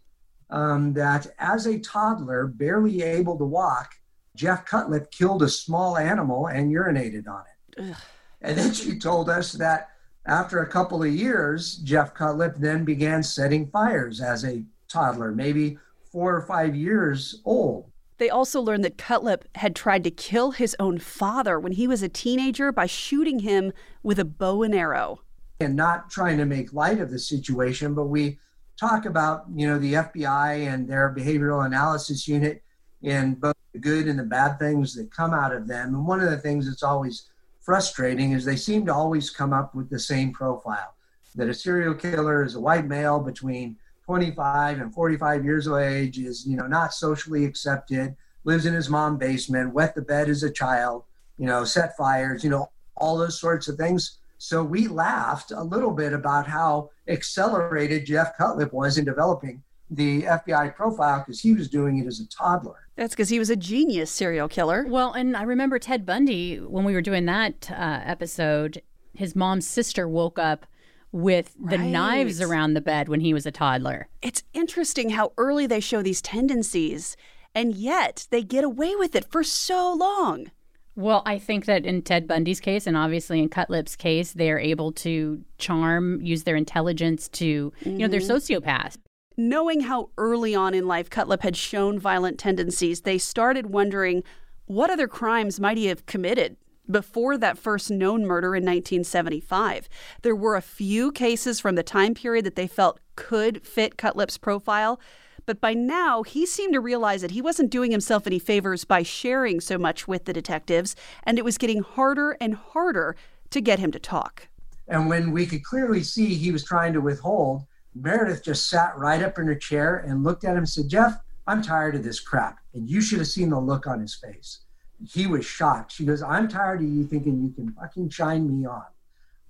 um, 0.51 0.93
that 0.95 1.27
as 1.39 1.67
a 1.67 1.79
toddler, 1.79 2.47
barely 2.47 3.03
able 3.03 3.39
to 3.39 3.45
walk, 3.45 3.95
Jeff 4.35 4.65
Cutlip 4.67 5.11
killed 5.11 5.43
a 5.43 5.49
small 5.49 5.97
animal 5.97 6.47
and 6.47 6.73
urinated 6.73 7.27
on 7.27 7.43
it. 7.47 7.91
Ugh. 7.91 7.97
And 8.43 8.59
then 8.59 8.73
she 8.73 8.99
told 8.99 9.31
us 9.31 9.53
that 9.53 9.91
after 10.27 10.61
a 10.61 10.69
couple 10.69 11.03
of 11.03 11.13
years, 11.13 11.77
Jeff 11.79 12.15
Cutlip 12.15 12.57
then 12.57 12.85
began 12.85 13.23
setting 13.23 13.67
fires 13.71 14.21
as 14.21 14.45
a 14.45 14.63
toddler, 14.89 15.33
maybe 15.33 15.79
four 16.13 16.35
or 16.37 16.43
five 16.43 16.75
years 16.75 17.41
old. 17.45 17.91
They 18.19 18.31
also 18.31 18.61
learned 18.61 18.85
that 18.85 18.97
Cutlip 18.97 19.45
had 19.57 19.77
tried 19.77 20.05
to 20.05 20.11
kill 20.11 20.53
his 20.53 20.75
own 20.79 20.99
father 20.99 21.61
when 21.61 21.73
he 21.73 21.87
was 21.87 22.03
a 22.03 22.09
teenager 22.09 22.73
by 22.73 22.87
shooting 22.87 23.41
him 23.41 23.73
with 24.03 24.19
a 24.19 24.25
bow 24.25 24.63
and 24.63 24.75
arrow 24.75 25.21
and 25.61 25.77
not 25.77 26.11
trying 26.11 26.39
to 26.39 26.45
make 26.45 26.73
light 26.73 27.01
of 27.01 27.11
the 27.11 27.19
situation, 27.19 27.95
but 27.95 28.07
we 28.07 28.39
talk 28.79 29.07
about 29.07 29.45
you 29.55 29.67
know 29.67 29.79
the 29.79 29.95
FBI 29.95 30.73
and 30.73 30.89
their 30.89 31.15
behavioral 31.15 31.67
analysis 31.67 32.29
unit 32.29 32.63
and 33.03 33.41
both 33.41 33.55
the 33.73 33.79
good 33.79 34.09
and 34.09 34.19
the 34.19 34.25
bad 34.25 34.59
things 34.59 34.95
that 34.95 35.11
come 35.11 35.33
out 35.35 35.55
of 35.55 35.69
them. 35.69 35.95
And 35.95 36.07
one 36.07 36.21
of 36.21 36.31
the 36.31 36.39
things 36.39 36.69
that's 36.69 36.83
always 36.83 37.29
frustrating 37.61 38.33
is 38.33 38.45
they 38.45 38.57
seem 38.57 38.87
to 38.87 38.95
always 38.95 39.31
come 39.31 39.53
up 39.53 39.75
with 39.75 39.91
the 39.91 39.99
same 39.99 40.33
profile 40.33 40.95
that 41.37 41.49
a 41.49 41.55
serial 41.55 41.95
killer 41.95 42.43
is 42.43 42.55
a 42.55 42.61
white 42.61 42.87
male 42.87 43.21
between 43.21 43.77
25 44.05 44.81
and 44.81 44.95
45 44.95 45.45
years 45.45 45.67
of 45.67 45.79
age, 45.79 46.19
is, 46.19 46.47
you 46.47 46.57
know, 46.57 46.67
not 46.67 46.95
socially 46.95 47.45
accepted, 47.45 48.17
lives 48.45 48.67
in 48.67 48.73
his 48.73 48.89
mom's 48.89 49.19
basement, 49.19 49.75
wet 49.75 49.95
the 49.95 50.03
bed 50.03 50.29
as 50.29 50.43
a 50.43 50.51
child, 50.51 51.05
you 51.39 51.47
know, 51.47 51.65
set 51.65 51.97
fires, 51.97 52.43
you 52.43 52.51
know, 52.51 52.71
all 52.97 53.19
those 53.19 53.39
sorts 53.39 53.69
of 53.69 53.77
things. 53.77 54.19
So 54.39 54.63
we 54.63 54.87
laughed 54.89 55.51
a 55.51 55.63
little 55.63 55.93
bit 55.93 56.13
about 56.13 56.47
how 56.47 56.91
accelerated 57.09 58.05
Jeff 58.07 58.37
Cutlip 58.37 58.73
was 58.73 58.99
in 58.99 59.05
developing 59.05 59.63
the 59.91 60.23
FBI 60.23 60.75
profile 60.75 61.21
because 61.21 61.41
he 61.41 61.53
was 61.55 61.69
doing 61.69 61.99
it 61.99 62.07
as 62.07 62.21
a 62.21 62.27
toddler. 62.29 62.89
That's 62.97 63.15
because 63.15 63.29
he 63.29 63.39
was 63.39 63.51
a 63.51 63.57
genius 63.57 64.11
serial 64.11 64.49
killer. 64.49 64.85
Well, 64.89 65.13
and 65.13 65.37
I 65.37 65.43
remember 65.43 65.79
Ted 65.79 66.05
Bundy 66.05 66.57
when 66.57 66.85
we 66.85 66.93
were 66.95 67.03
doing 67.03 67.25
that 67.27 67.71
uh, 67.71 68.01
episode. 68.05 68.83
His 69.15 69.37
mom's 69.37 69.67
sister 69.67 70.09
woke 70.09 70.39
up 70.39 70.67
with 71.13 71.55
the 71.55 71.79
Right. 71.79 71.89
knives 71.89 72.41
around 72.43 72.75
the 72.75 72.81
bed 72.81 73.09
when 73.09 73.21
he 73.21 73.33
was 73.33 73.47
a 73.47 73.51
toddler. 73.53 74.09
It's 74.23 74.43
interesting 74.53 75.11
how 75.11 75.33
early 75.39 75.67
they 75.67 75.81
show 75.81 76.03
these 76.03 76.21
tendencies, 76.21 77.17
and 77.55 77.75
yet 77.75 78.27
they 78.31 78.43
get 78.43 78.65
away 78.65 78.95
with 78.97 79.15
it 79.15 79.25
for 79.31 79.43
so 79.45 79.95
long. 79.95 80.51
Well, 80.97 81.23
I 81.27 81.39
think 81.39 81.67
that 81.67 81.85
in 81.85 82.01
Ted 82.01 82.27
Bundy's 82.27 82.59
case, 82.59 82.87
and 82.87 82.97
obviously 82.97 83.39
in 83.39 83.51
Cutlip's 83.51 83.97
case, 83.97 84.33
they're 84.33 84.59
able 84.59 84.93
to 84.93 85.45
charm, 85.59 86.23
use 86.23 86.45
their 86.45 86.57
intelligence 86.57 87.29
to, 87.29 87.73
you 87.85 87.99
know, 87.99 88.09
they're 88.09 88.21
mm-hmm. 88.21 88.33
sociopaths. 88.33 88.97
Knowing 89.37 89.81
how 89.81 90.09
early 90.17 90.55
on 90.55 90.73
in 90.73 90.87
life 90.87 91.11
Cutlip 91.11 91.43
had 91.43 91.55
shown 91.55 91.99
violent 91.99 92.39
tendencies, 92.39 93.03
they 93.03 93.19
started 93.19 93.67
wondering 93.67 94.25
what 94.65 94.89
other 94.89 95.07
crimes 95.07 95.61
might 95.61 95.77
he 95.77 95.87
have 95.87 96.07
committed 96.07 96.57
before 96.91 97.37
that 97.37 97.59
first 97.59 97.91
known 97.91 98.25
murder 98.25 98.57
in 98.57 98.63
1975. 98.63 99.91
There 100.23 100.37
were 100.37 100.57
a 100.57 100.63
few 100.63 101.13
cases 101.13 101.61
from 101.61 101.75
the 101.75 101.83
time 101.83 102.15
period 102.15 102.47
that 102.47 102.57
they 102.57 102.67
felt 102.67 103.01
could 103.17 103.67
fit 103.67 103.99
Cutlip's 103.99 104.39
profile, 104.39 104.99
but 105.47 105.61
by 105.61 105.73
now 105.73 106.23
he 106.23 106.45
seemed 106.45 106.75
to 106.75 106.81
realize 106.81 107.23
that 107.23 107.31
he 107.31 107.41
wasn't 107.41 107.71
doing 107.71 107.93
himself 107.93 108.27
any 108.27 108.39
favors 108.39 108.85
by 108.85 109.03
sharing 109.03 109.61
so 109.61 109.79
much 109.79 110.07
with 110.07 110.25
the 110.25 110.33
detectives, 110.33 110.95
and 111.23 111.39
it 111.39 111.45
was 111.45 111.57
getting 111.57 111.83
harder 111.83 112.37
and 112.41 112.55
harder 112.55 113.17
to 113.51 113.61
get 113.61 113.79
him 113.79 113.93
to 113.93 113.99
talk. 113.99 114.49
And 114.89 115.09
when 115.09 115.33
we 115.33 115.47
could 115.47 115.65
clearly 115.65 116.03
see 116.03 116.35
he 116.35 116.53
was 116.53 116.65
trying 116.65 116.93
to 116.93 117.01
withhold, 117.01 117.65
Meredith 117.95 118.45
just 118.45 118.69
sat 118.69 118.97
right 118.99 119.23
up 119.23 119.39
in 119.39 119.47
her 119.47 119.55
chair 119.55 119.99
and 120.07 120.23
looked 120.23 120.45
at 120.45 120.53
him 120.53 120.59
and 120.59 120.69
said, 120.69 120.89
Jeff, 120.89 121.19
I'm 121.47 121.63
tired 121.63 121.95
of 121.95 122.05
this 122.05 122.21
crap. 122.21 122.59
And 122.75 122.89
you 122.89 123.01
should 123.01 123.19
have 123.19 123.29
seen 123.29 123.51
the 123.51 123.59
look 123.59 123.87
on 123.87 124.01
his 124.01 124.15
face. 124.15 124.61
He 125.09 125.27
was 125.27 125.47
shocked. 125.47 125.93
She 125.93 126.05
goes, 126.05 126.23
I'm 126.23 126.49
tired 126.49 126.81
of 126.81 126.89
you 126.89 127.05
thinking 127.05 127.41
you 127.41 127.51
can 127.51 127.73
fucking 127.73 128.11
shine 128.11 128.49
me 128.49 128.67
on. 128.67 128.85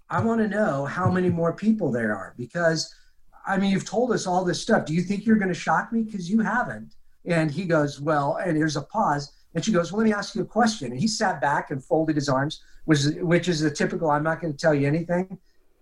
I 0.08 0.20
want 0.20 0.40
to 0.40 0.48
know 0.48 0.84
how 0.84 1.10
many 1.10 1.28
more 1.28 1.52
people 1.52 1.90
there 1.90 2.14
are 2.14 2.34
because, 2.36 2.94
I 3.46 3.58
mean, 3.58 3.70
you've 3.70 3.88
told 3.88 4.12
us 4.12 4.26
all 4.26 4.44
this 4.44 4.60
stuff. 4.60 4.84
Do 4.84 4.94
you 4.94 5.02
think 5.02 5.24
you're 5.24 5.36
going 5.36 5.48
to 5.48 5.54
shock 5.54 5.92
me? 5.92 6.02
Because 6.02 6.28
you 6.30 6.40
haven't. 6.40 6.94
And 7.24 7.50
he 7.50 7.64
goes, 7.64 8.00
Well, 8.00 8.36
and 8.36 8.56
there's 8.56 8.76
a 8.76 8.82
pause. 8.82 9.32
And 9.54 9.64
she 9.64 9.72
goes, 9.72 9.92
Well, 9.92 10.00
let 10.00 10.06
me 10.06 10.12
ask 10.12 10.34
you 10.34 10.42
a 10.42 10.46
question. 10.46 10.92
And 10.92 11.00
he 11.00 11.08
sat 11.08 11.40
back 11.40 11.70
and 11.70 11.82
folded 11.82 12.16
his 12.16 12.28
arms, 12.28 12.62
which, 12.84 13.04
which 13.20 13.48
is 13.48 13.60
the 13.60 13.70
typical, 13.70 14.10
I'm 14.10 14.22
not 14.22 14.40
going 14.40 14.52
to 14.52 14.58
tell 14.58 14.74
you 14.74 14.86
anything. 14.86 15.38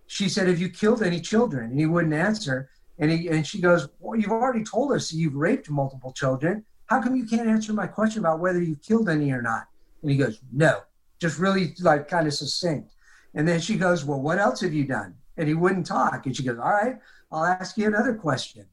She 0.07 0.29
said, 0.29 0.47
Have 0.47 0.59
you 0.59 0.69
killed 0.69 1.03
any 1.03 1.19
children? 1.19 1.71
And 1.71 1.79
he 1.79 1.85
wouldn't 1.85 2.13
answer. 2.13 2.69
And, 2.99 3.11
he, 3.11 3.27
and 3.27 3.45
she 3.45 3.59
goes, 3.59 3.87
Well, 3.99 4.19
you've 4.19 4.31
already 4.31 4.63
told 4.63 4.91
us 4.91 5.13
you've 5.13 5.35
raped 5.35 5.69
multiple 5.69 6.13
children. 6.13 6.63
How 6.87 7.01
come 7.01 7.15
you 7.15 7.25
can't 7.25 7.49
answer 7.49 7.73
my 7.73 7.87
question 7.87 8.19
about 8.19 8.39
whether 8.39 8.61
you've 8.61 8.81
killed 8.81 9.09
any 9.09 9.31
or 9.31 9.41
not? 9.41 9.67
And 10.01 10.11
he 10.11 10.17
goes, 10.17 10.39
No, 10.51 10.81
just 11.19 11.39
really 11.39 11.73
like 11.81 12.07
kind 12.07 12.27
of 12.27 12.33
succinct. 12.33 12.93
And 13.33 13.47
then 13.47 13.59
she 13.59 13.75
goes, 13.75 14.05
Well, 14.05 14.21
what 14.21 14.39
else 14.39 14.61
have 14.61 14.73
you 14.73 14.85
done? 14.85 15.15
And 15.37 15.47
he 15.47 15.53
wouldn't 15.53 15.85
talk. 15.85 16.25
And 16.25 16.35
she 16.35 16.43
goes, 16.43 16.57
All 16.57 16.71
right, 16.71 16.97
I'll 17.31 17.45
ask 17.45 17.77
you 17.77 17.87
another 17.87 18.13
question. 18.13 18.65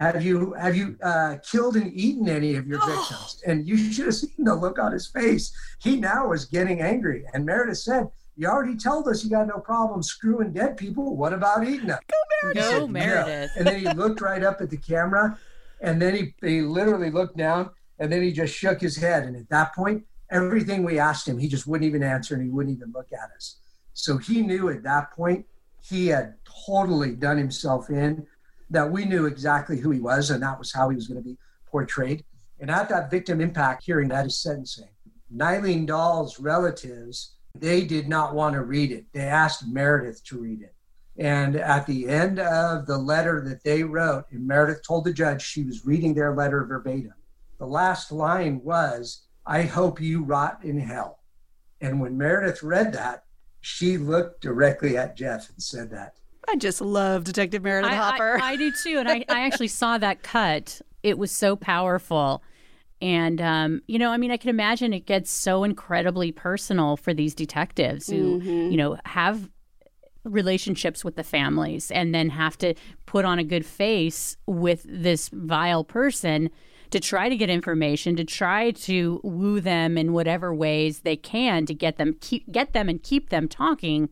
Have 0.00 0.24
you 0.24 0.54
have 0.54 0.74
you 0.74 0.96
uh, 1.02 1.36
killed 1.48 1.76
and 1.76 1.92
eaten 1.94 2.26
any 2.26 2.56
of 2.56 2.66
your 2.66 2.78
victims? 2.78 3.42
And 3.46 3.68
you 3.68 3.76
should 3.76 4.06
have 4.06 4.14
seen 4.14 4.44
the 4.44 4.54
look 4.54 4.78
on 4.78 4.92
his 4.92 5.06
face. 5.06 5.52
He 5.78 5.96
now 5.96 6.28
was 6.28 6.46
getting 6.46 6.80
angry. 6.80 7.24
And 7.34 7.44
Meredith 7.44 7.78
said, 7.78 8.08
You 8.34 8.48
already 8.48 8.78
told 8.78 9.08
us 9.08 9.22
you 9.22 9.28
got 9.28 9.46
no 9.46 9.58
problem 9.58 10.02
screwing 10.02 10.54
dead 10.54 10.78
people. 10.78 11.16
What 11.16 11.34
about 11.34 11.68
eating 11.68 11.88
them? 11.88 11.98
He 12.48 12.54
Go, 12.54 12.60
said, 12.62 12.78
"No." 12.80 12.86
Meredith. 12.88 13.50
And 13.58 13.66
then 13.66 13.78
he 13.78 13.88
looked 13.92 14.22
right 14.22 14.42
up 14.42 14.62
at 14.62 14.70
the 14.70 14.78
camera, 14.78 15.38
and 15.82 16.00
then 16.00 16.14
he, 16.14 16.34
he 16.40 16.62
literally 16.62 17.10
looked 17.10 17.36
down, 17.36 17.68
and 17.98 18.10
then 18.10 18.22
he 18.22 18.32
just 18.32 18.54
shook 18.54 18.80
his 18.80 18.96
head. 18.96 19.24
And 19.24 19.36
at 19.36 19.50
that 19.50 19.74
point, 19.74 20.04
everything 20.30 20.82
we 20.82 20.98
asked 20.98 21.28
him, 21.28 21.38
he 21.38 21.46
just 21.46 21.66
wouldn't 21.66 21.86
even 21.86 22.02
answer, 22.02 22.34
and 22.34 22.42
he 22.42 22.48
wouldn't 22.48 22.74
even 22.74 22.90
look 22.92 23.08
at 23.12 23.30
us. 23.36 23.56
So 23.92 24.16
he 24.16 24.40
knew 24.40 24.70
at 24.70 24.82
that 24.84 25.10
point 25.12 25.44
he 25.82 26.08
had 26.08 26.34
totally 26.66 27.14
done 27.14 27.38
himself 27.38 27.90
in, 27.90 28.26
that 28.70 28.90
we 28.90 29.04
knew 29.04 29.26
exactly 29.26 29.78
who 29.78 29.90
he 29.90 30.00
was, 30.00 30.30
and 30.30 30.42
that 30.42 30.58
was 30.58 30.72
how 30.72 30.88
he 30.88 30.96
was 30.96 31.08
going 31.08 31.22
to 31.22 31.28
be 31.28 31.36
portrayed. 31.66 32.24
And 32.60 32.70
at 32.70 32.88
that 32.88 33.10
victim 33.10 33.40
impact 33.40 33.84
hearing, 33.84 34.12
at 34.12 34.24
his 34.24 34.38
sentencing, 34.38 34.90
Nylene 35.34 35.86
Dahl's 35.86 36.38
relatives, 36.38 37.34
they 37.54 37.84
did 37.84 38.08
not 38.08 38.34
want 38.34 38.54
to 38.54 38.62
read 38.62 38.92
it. 38.92 39.06
They 39.12 39.20
asked 39.20 39.66
Meredith 39.66 40.22
to 40.24 40.38
read 40.38 40.62
it. 40.62 40.74
And 41.16 41.56
at 41.56 41.86
the 41.86 42.08
end 42.08 42.38
of 42.38 42.86
the 42.86 42.96
letter 42.98 43.42
that 43.48 43.64
they 43.64 43.82
wrote, 43.82 44.24
and 44.30 44.46
Meredith 44.46 44.82
told 44.86 45.04
the 45.04 45.12
judge 45.12 45.42
she 45.42 45.64
was 45.64 45.84
reading 45.84 46.14
their 46.14 46.34
letter 46.34 46.64
verbatim. 46.64 47.14
The 47.58 47.66
last 47.66 48.12
line 48.12 48.60
was, 48.62 49.26
I 49.44 49.62
hope 49.62 50.00
you 50.00 50.22
rot 50.24 50.60
in 50.62 50.78
hell. 50.78 51.20
And 51.80 52.00
when 52.00 52.16
Meredith 52.16 52.62
read 52.62 52.92
that, 52.92 53.24
she 53.60 53.98
looked 53.98 54.40
directly 54.40 54.96
at 54.96 55.16
Jeff 55.16 55.48
and 55.50 55.62
said 55.62 55.90
that. 55.90 56.14
I 56.48 56.56
just 56.56 56.80
love 56.80 57.24
Detective 57.24 57.62
Meredith 57.62 57.92
I, 57.92 57.94
Hopper. 57.94 58.40
I, 58.42 58.52
I 58.52 58.56
do 58.56 58.72
too. 58.82 58.98
And 58.98 59.08
I, 59.08 59.16
I 59.28 59.40
actually 59.40 59.68
saw 59.68 59.98
that 59.98 60.22
cut. 60.22 60.80
It 61.02 61.18
was 61.18 61.30
so 61.30 61.56
powerful. 61.56 62.42
And, 63.02 63.40
um, 63.40 63.82
you 63.86 63.98
know, 63.98 64.10
I 64.10 64.16
mean, 64.16 64.30
I 64.30 64.36
can 64.36 64.50
imagine 64.50 64.92
it 64.92 65.06
gets 65.06 65.30
so 65.30 65.64
incredibly 65.64 66.32
personal 66.32 66.96
for 66.96 67.14
these 67.14 67.34
detectives 67.34 68.08
who, 68.08 68.40
you 68.42 68.76
know, 68.76 68.98
have 69.06 69.48
relationships 70.24 71.02
with 71.02 71.16
the 71.16 71.24
families 71.24 71.90
and 71.90 72.14
then 72.14 72.28
have 72.28 72.58
to 72.58 72.74
put 73.06 73.24
on 73.24 73.38
a 73.38 73.44
good 73.44 73.64
face 73.64 74.36
with 74.46 74.84
this 74.86 75.30
vile 75.30 75.82
person 75.82 76.50
to 76.90 77.00
try 77.00 77.28
to 77.28 77.36
get 77.36 77.50
information 77.50 78.16
to 78.16 78.24
try 78.24 78.70
to 78.70 79.20
woo 79.22 79.60
them 79.60 79.96
in 79.96 80.12
whatever 80.12 80.54
ways 80.54 81.00
they 81.00 81.16
can 81.16 81.66
to 81.66 81.74
get 81.74 81.96
them 81.96 82.16
keep 82.20 82.50
get 82.50 82.72
them 82.72 82.88
and 82.88 83.02
keep 83.02 83.30
them 83.30 83.48
talking 83.48 84.08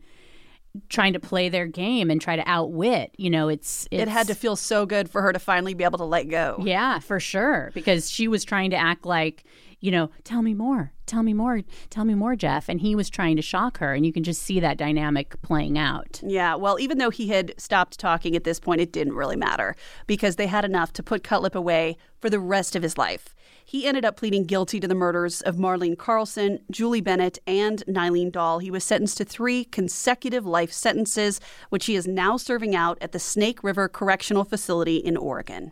trying 0.87 1.13
to 1.13 1.19
play 1.19 1.49
their 1.49 1.65
game 1.65 2.09
and 2.11 2.21
try 2.21 2.35
to 2.35 2.43
outwit 2.47 3.11
you 3.17 3.29
know 3.29 3.49
it's, 3.49 3.87
it's 3.91 4.03
it 4.03 4.07
had 4.07 4.27
to 4.27 4.35
feel 4.35 4.55
so 4.55 4.85
good 4.85 5.09
for 5.09 5.21
her 5.21 5.33
to 5.33 5.39
finally 5.39 5.73
be 5.73 5.83
able 5.83 5.97
to 5.97 6.05
let 6.05 6.29
go. 6.29 6.57
yeah 6.63 6.99
for 6.99 7.19
sure 7.19 7.71
because 7.73 8.09
she 8.09 8.27
was 8.27 8.43
trying 8.43 8.69
to 8.69 8.77
act 8.77 9.05
like 9.05 9.43
you 9.79 9.91
know 9.91 10.09
tell 10.23 10.41
me 10.41 10.53
more 10.53 10.91
tell 11.05 11.23
me 11.23 11.33
more 11.33 11.61
tell 11.89 12.05
me 12.05 12.13
more 12.13 12.35
jeff 12.35 12.69
and 12.69 12.81
he 12.81 12.95
was 12.95 13.09
trying 13.09 13.35
to 13.35 13.41
shock 13.41 13.79
her 13.79 13.93
and 13.93 14.05
you 14.05 14.13
can 14.13 14.23
just 14.23 14.41
see 14.41 14.59
that 14.59 14.77
dynamic 14.77 15.41
playing 15.41 15.77
out 15.77 16.19
Yeah, 16.23 16.55
well, 16.55 16.79
even 16.79 16.97
though 16.97 17.09
he 17.09 17.29
had 17.29 17.53
stopped 17.57 17.99
talking 17.99 18.35
at 18.35 18.43
this 18.43 18.59
point, 18.59 18.81
it 18.81 18.91
didn't 18.91 19.13
really 19.13 19.35
matter 19.35 19.75
because 20.07 20.35
they 20.35 20.47
had 20.47 20.65
enough 20.65 20.93
to 20.93 21.03
put 21.03 21.23
Cutlip 21.23 21.55
away 21.55 21.97
for 22.19 22.29
the 22.29 22.39
rest 22.39 22.75
of 22.75 22.83
his 22.83 22.97
life. 22.97 23.35
He 23.65 23.85
ended 23.85 24.05
up 24.05 24.15
pleading 24.15 24.45
guilty 24.45 24.79
to 24.79 24.87
the 24.87 24.95
murders 24.95 25.41
of 25.41 25.55
Marlene 25.55 25.97
Carlson, 25.97 26.59
Julie 26.71 27.01
Bennett, 27.01 27.39
and 27.45 27.83
Nylene 27.87 28.31
Dahl. 28.31 28.59
He 28.59 28.71
was 28.71 28.83
sentenced 28.83 29.17
to 29.17 29.25
three 29.25 29.63
consecutive 29.65 30.45
life 30.45 30.71
sentences, 30.71 31.39
which 31.69 31.85
he 31.85 31.95
is 31.95 32.07
now 32.07 32.37
serving 32.37 32.75
out 32.75 32.97
at 33.01 33.11
the 33.11 33.19
Snake 33.19 33.63
River 33.63 33.87
Correctional 33.87 34.43
Facility 34.43 34.97
in 34.97 35.17
Oregon. 35.17 35.71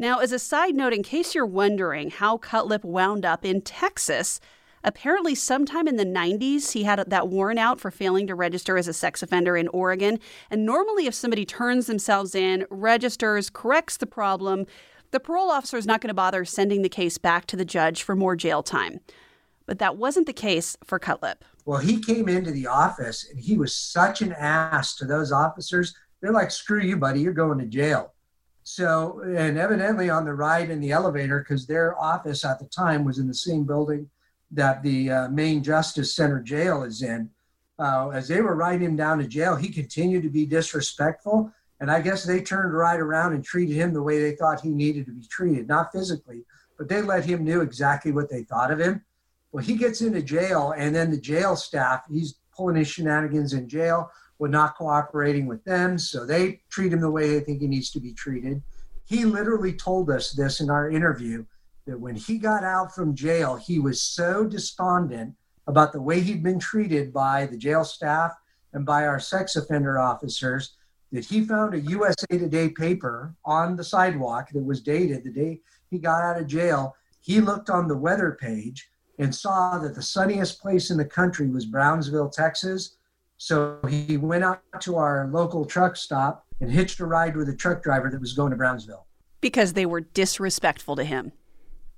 Now, 0.00 0.20
as 0.20 0.32
a 0.32 0.38
side 0.38 0.74
note, 0.74 0.94
in 0.94 1.02
case 1.02 1.34
you're 1.34 1.44
wondering 1.44 2.08
how 2.08 2.38
Cutlip 2.38 2.84
wound 2.84 3.26
up 3.26 3.44
in 3.44 3.60
Texas, 3.60 4.40
apparently 4.82 5.34
sometime 5.34 5.86
in 5.86 5.96
the 5.96 6.06
90s 6.06 6.72
he 6.72 6.84
had 6.84 7.04
that 7.10 7.28
warrant 7.28 7.58
out 7.58 7.78
for 7.78 7.90
failing 7.90 8.26
to 8.28 8.34
register 8.34 8.78
as 8.78 8.88
a 8.88 8.94
sex 8.94 9.22
offender 9.22 9.58
in 9.58 9.68
Oregon. 9.68 10.18
And 10.48 10.64
normally, 10.64 11.04
if 11.04 11.12
somebody 11.12 11.44
turns 11.44 11.86
themselves 11.86 12.34
in, 12.34 12.64
registers, 12.70 13.50
corrects 13.50 13.98
the 13.98 14.06
problem, 14.06 14.64
the 15.10 15.20
parole 15.20 15.50
officer 15.50 15.76
is 15.76 15.86
not 15.86 16.00
going 16.00 16.08
to 16.08 16.14
bother 16.14 16.46
sending 16.46 16.80
the 16.80 16.88
case 16.88 17.18
back 17.18 17.44
to 17.48 17.56
the 17.56 17.66
judge 17.66 18.02
for 18.02 18.16
more 18.16 18.36
jail 18.36 18.62
time. 18.62 19.00
But 19.66 19.80
that 19.80 19.98
wasn't 19.98 20.26
the 20.26 20.32
case 20.32 20.78
for 20.82 20.98
Cutlip. 20.98 21.44
Well, 21.66 21.80
he 21.80 22.00
came 22.00 22.26
into 22.26 22.52
the 22.52 22.68
office 22.68 23.28
and 23.30 23.38
he 23.38 23.58
was 23.58 23.74
such 23.74 24.22
an 24.22 24.32
ass 24.32 24.96
to 24.96 25.04
those 25.04 25.30
officers. 25.30 25.94
They're 26.22 26.32
like, 26.32 26.50
screw 26.50 26.80
you, 26.80 26.96
buddy, 26.96 27.20
you're 27.20 27.34
going 27.34 27.58
to 27.58 27.66
jail. 27.66 28.14
So, 28.72 29.20
and 29.36 29.58
evidently 29.58 30.10
on 30.10 30.24
the 30.24 30.32
ride 30.32 30.70
in 30.70 30.78
the 30.78 30.92
elevator, 30.92 31.40
because 31.40 31.66
their 31.66 32.00
office 32.00 32.44
at 32.44 32.60
the 32.60 32.66
time 32.66 33.04
was 33.04 33.18
in 33.18 33.26
the 33.26 33.34
same 33.34 33.64
building 33.64 34.08
that 34.52 34.80
the 34.84 35.10
uh, 35.10 35.28
main 35.28 35.64
Justice 35.64 36.14
Center 36.14 36.40
jail 36.40 36.84
is 36.84 37.02
in, 37.02 37.28
uh, 37.80 38.10
as 38.10 38.28
they 38.28 38.40
were 38.40 38.54
riding 38.54 38.86
him 38.86 38.94
down 38.94 39.18
to 39.18 39.26
jail, 39.26 39.56
he 39.56 39.70
continued 39.70 40.22
to 40.22 40.28
be 40.28 40.46
disrespectful. 40.46 41.52
And 41.80 41.90
I 41.90 42.00
guess 42.00 42.22
they 42.22 42.42
turned 42.42 42.72
right 42.72 43.00
around 43.00 43.32
and 43.32 43.44
treated 43.44 43.74
him 43.74 43.92
the 43.92 44.04
way 44.04 44.20
they 44.20 44.36
thought 44.36 44.60
he 44.60 44.68
needed 44.68 45.06
to 45.06 45.12
be 45.12 45.26
treated, 45.26 45.66
not 45.66 45.90
physically, 45.90 46.44
but 46.78 46.88
they 46.88 47.02
let 47.02 47.24
him 47.24 47.44
know 47.44 47.62
exactly 47.62 48.12
what 48.12 48.30
they 48.30 48.44
thought 48.44 48.70
of 48.70 48.78
him. 48.78 49.04
Well, 49.50 49.64
he 49.64 49.74
gets 49.74 50.00
into 50.00 50.22
jail, 50.22 50.74
and 50.76 50.94
then 50.94 51.10
the 51.10 51.18
jail 51.20 51.56
staff, 51.56 52.04
he's 52.08 52.36
pulling 52.54 52.76
his 52.76 52.86
shenanigans 52.86 53.52
in 53.52 53.68
jail, 53.68 54.12
we're 54.40 54.48
not 54.48 54.74
cooperating 54.76 55.46
with 55.46 55.62
them. 55.64 55.98
So 55.98 56.24
they 56.24 56.62
treat 56.70 56.94
him 56.94 57.00
the 57.00 57.10
way 57.10 57.28
they 57.28 57.40
think 57.40 57.60
he 57.60 57.68
needs 57.68 57.90
to 57.90 58.00
be 58.00 58.14
treated. 58.14 58.62
He 59.04 59.26
literally 59.26 59.74
told 59.74 60.10
us 60.10 60.32
this 60.32 60.60
in 60.60 60.70
our 60.70 60.90
interview 60.90 61.44
that 61.86 62.00
when 62.00 62.14
he 62.14 62.38
got 62.38 62.64
out 62.64 62.94
from 62.94 63.14
jail, 63.14 63.56
he 63.56 63.78
was 63.78 64.00
so 64.00 64.46
despondent 64.46 65.34
about 65.66 65.92
the 65.92 66.00
way 66.00 66.20
he'd 66.20 66.42
been 66.42 66.58
treated 66.58 67.12
by 67.12 67.46
the 67.46 67.56
jail 67.56 67.84
staff 67.84 68.32
and 68.72 68.86
by 68.86 69.06
our 69.06 69.20
sex 69.20 69.56
offender 69.56 69.98
officers 69.98 70.72
that 71.12 71.26
he 71.26 71.44
found 71.44 71.74
a 71.74 71.80
USA 71.80 72.26
Today 72.30 72.70
paper 72.70 73.34
on 73.44 73.76
the 73.76 73.84
sidewalk 73.84 74.50
that 74.52 74.64
was 74.64 74.80
dated 74.80 75.22
the 75.22 75.32
day 75.32 75.60
he 75.90 75.98
got 75.98 76.22
out 76.22 76.40
of 76.40 76.46
jail. 76.46 76.96
He 77.20 77.42
looked 77.42 77.68
on 77.68 77.88
the 77.88 77.96
weather 77.96 78.38
page 78.40 78.88
and 79.18 79.34
saw 79.34 79.76
that 79.80 79.94
the 79.94 80.02
sunniest 80.02 80.62
place 80.62 80.90
in 80.90 80.96
the 80.96 81.04
country 81.04 81.48
was 81.50 81.66
Brownsville, 81.66 82.30
Texas. 82.30 82.96
So 83.42 83.78
he 83.88 84.18
went 84.18 84.44
out 84.44 84.60
to 84.82 84.96
our 84.96 85.26
local 85.32 85.64
truck 85.64 85.96
stop 85.96 86.44
and 86.60 86.70
hitched 86.70 87.00
a 87.00 87.06
ride 87.06 87.34
with 87.38 87.48
a 87.48 87.56
truck 87.56 87.82
driver 87.82 88.10
that 88.10 88.20
was 88.20 88.34
going 88.34 88.50
to 88.50 88.56
Brownsville. 88.56 89.06
Because 89.40 89.72
they 89.72 89.86
were 89.86 90.02
disrespectful 90.02 90.94
to 90.96 91.04
him. 91.04 91.32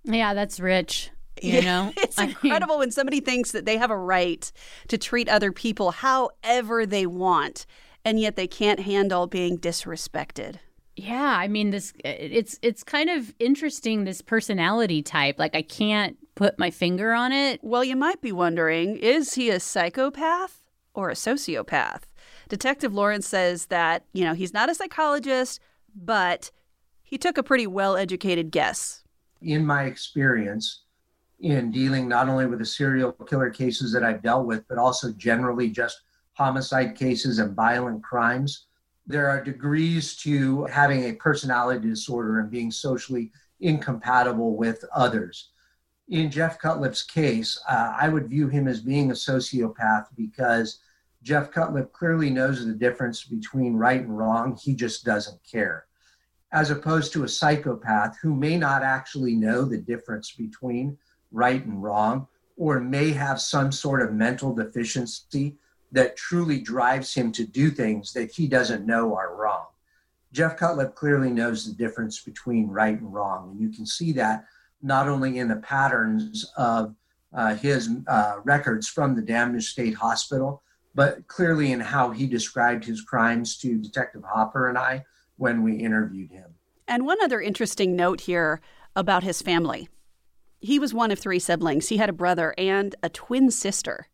Yeah, 0.04 0.34
that's 0.34 0.60
rich. 0.60 1.10
You 1.42 1.62
know, 1.62 1.92
it's 1.96 2.16
I 2.16 2.26
mean- 2.26 2.36
incredible 2.44 2.78
when 2.78 2.92
somebody 2.92 3.18
thinks 3.18 3.50
that 3.50 3.64
they 3.64 3.76
have 3.76 3.90
a 3.90 3.96
right 3.96 4.52
to 4.86 4.96
treat 4.96 5.28
other 5.28 5.50
people 5.50 5.90
however 5.90 6.86
they 6.86 7.06
want, 7.06 7.66
and 8.04 8.20
yet 8.20 8.36
they 8.36 8.46
can't 8.46 8.78
handle 8.78 9.26
being 9.26 9.58
disrespected. 9.58 10.60
Yeah, 10.94 11.36
I 11.36 11.48
mean 11.48 11.70
this 11.70 11.92
it's 12.04 12.56
it's 12.62 12.84
kind 12.84 13.10
of 13.10 13.34
interesting 13.40 14.04
this 14.04 14.22
personality 14.22 15.02
type. 15.02 15.40
Like 15.40 15.56
I 15.56 15.62
can't 15.62 16.18
put 16.36 16.56
my 16.56 16.70
finger 16.70 17.12
on 17.14 17.32
it. 17.32 17.58
Well, 17.64 17.82
you 17.82 17.96
might 17.96 18.20
be 18.20 18.30
wondering 18.30 18.96
is 18.98 19.34
he 19.34 19.50
a 19.50 19.58
psychopath 19.58 20.61
or 20.94 21.10
a 21.10 21.14
sociopath? 21.14 22.02
Detective 22.48 22.94
Lawrence 22.94 23.26
says 23.26 23.66
that, 23.66 24.04
you 24.12 24.24
know, 24.24 24.34
he's 24.34 24.52
not 24.52 24.70
a 24.70 24.74
psychologist, 24.74 25.60
but 25.94 26.50
he 27.02 27.18
took 27.18 27.38
a 27.38 27.42
pretty 27.42 27.66
well 27.66 27.96
educated 27.96 28.50
guess. 28.50 29.02
In 29.40 29.66
my 29.66 29.84
experience, 29.84 30.82
in 31.40 31.70
dealing 31.70 32.08
not 32.08 32.28
only 32.28 32.46
with 32.46 32.60
the 32.60 32.64
serial 32.64 33.12
killer 33.12 33.50
cases 33.50 33.92
that 33.92 34.04
I've 34.04 34.22
dealt 34.22 34.46
with, 34.46 34.66
but 34.68 34.78
also 34.78 35.12
generally 35.12 35.68
just 35.68 36.02
homicide 36.34 36.96
cases 36.96 37.38
and 37.38 37.54
violent 37.54 38.02
crimes. 38.02 38.66
There 39.06 39.28
are 39.28 39.42
degrees 39.42 40.16
to 40.18 40.64
having 40.66 41.04
a 41.04 41.14
personality 41.14 41.88
disorder 41.88 42.38
and 42.38 42.50
being 42.50 42.70
socially 42.70 43.32
incompatible 43.60 44.56
with 44.56 44.84
others. 44.94 45.50
In 46.08 46.30
Jeff 46.30 46.60
Cutlip's 46.60 47.02
case, 47.02 47.60
uh, 47.68 47.94
I 47.98 48.08
would 48.08 48.28
view 48.28 48.48
him 48.48 48.68
as 48.68 48.80
being 48.80 49.10
a 49.10 49.14
sociopath 49.14 50.06
because 50.16 50.80
Jeff 51.22 51.52
Cutlip 51.52 51.92
clearly 51.92 52.30
knows 52.30 52.64
the 52.64 52.72
difference 52.72 53.24
between 53.24 53.74
right 53.74 54.00
and 54.00 54.16
wrong. 54.16 54.58
He 54.60 54.74
just 54.74 55.04
doesn't 55.04 55.38
care. 55.48 55.86
As 56.52 56.70
opposed 56.70 57.12
to 57.12 57.24
a 57.24 57.28
psychopath 57.28 58.18
who 58.20 58.34
may 58.34 58.58
not 58.58 58.82
actually 58.82 59.34
know 59.34 59.64
the 59.64 59.78
difference 59.78 60.32
between 60.32 60.98
right 61.30 61.64
and 61.64 61.82
wrong, 61.82 62.26
or 62.56 62.80
may 62.80 63.10
have 63.10 63.40
some 63.40 63.72
sort 63.72 64.02
of 64.02 64.12
mental 64.12 64.54
deficiency 64.54 65.56
that 65.92 66.16
truly 66.16 66.60
drives 66.60 67.14
him 67.14 67.32
to 67.32 67.46
do 67.46 67.70
things 67.70 68.12
that 68.12 68.30
he 68.30 68.46
doesn't 68.46 68.86
know 68.86 69.14
are 69.14 69.34
wrong. 69.34 69.66
Jeff 70.32 70.56
Cutlip 70.56 70.94
clearly 70.94 71.30
knows 71.30 71.66
the 71.66 71.74
difference 71.74 72.20
between 72.20 72.68
right 72.68 72.98
and 72.98 73.12
wrong. 73.12 73.50
And 73.50 73.60
you 73.60 73.68
can 73.68 73.86
see 73.86 74.12
that 74.12 74.46
not 74.82 75.08
only 75.08 75.38
in 75.38 75.48
the 75.48 75.56
patterns 75.56 76.50
of 76.56 76.94
uh, 77.34 77.54
his 77.54 77.90
uh, 78.08 78.36
records 78.44 78.88
from 78.88 79.14
the 79.14 79.22
Dammasch 79.22 79.64
State 79.64 79.94
Hospital, 79.94 80.62
but 80.94 81.26
clearly 81.26 81.72
in 81.72 81.80
how 81.80 82.10
he 82.10 82.26
described 82.26 82.84
his 82.84 83.00
crimes 83.02 83.56
to 83.58 83.78
Detective 83.78 84.22
Hopper 84.24 84.68
and 84.68 84.76
I 84.78 85.04
when 85.36 85.62
we 85.62 85.76
interviewed 85.76 86.30
him. 86.30 86.54
And 86.86 87.06
one 87.06 87.18
other 87.22 87.40
interesting 87.40 87.96
note 87.96 88.22
here 88.22 88.60
about 88.94 89.22
his 89.22 89.40
family. 89.42 89.88
He 90.60 90.78
was 90.78 90.92
one 90.94 91.10
of 91.10 91.18
three 91.18 91.38
siblings. 91.38 91.88
He 91.88 91.96
had 91.96 92.08
a 92.08 92.12
brother 92.12 92.54
and 92.58 92.94
a 93.02 93.08
twin 93.08 93.50
sister 93.50 94.08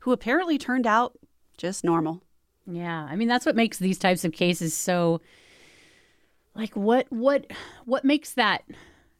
who 0.00 0.12
apparently 0.12 0.58
turned 0.58 0.86
out 0.86 1.16
just 1.56 1.84
normal. 1.84 2.22
Yeah, 2.66 3.06
I 3.10 3.14
mean 3.16 3.28
that's 3.28 3.46
what 3.46 3.56
makes 3.56 3.78
these 3.78 3.98
types 3.98 4.24
of 4.24 4.32
cases 4.32 4.74
so 4.74 5.20
like 6.54 6.74
what 6.74 7.06
what 7.10 7.46
what 7.84 8.04
makes 8.04 8.34
that 8.34 8.62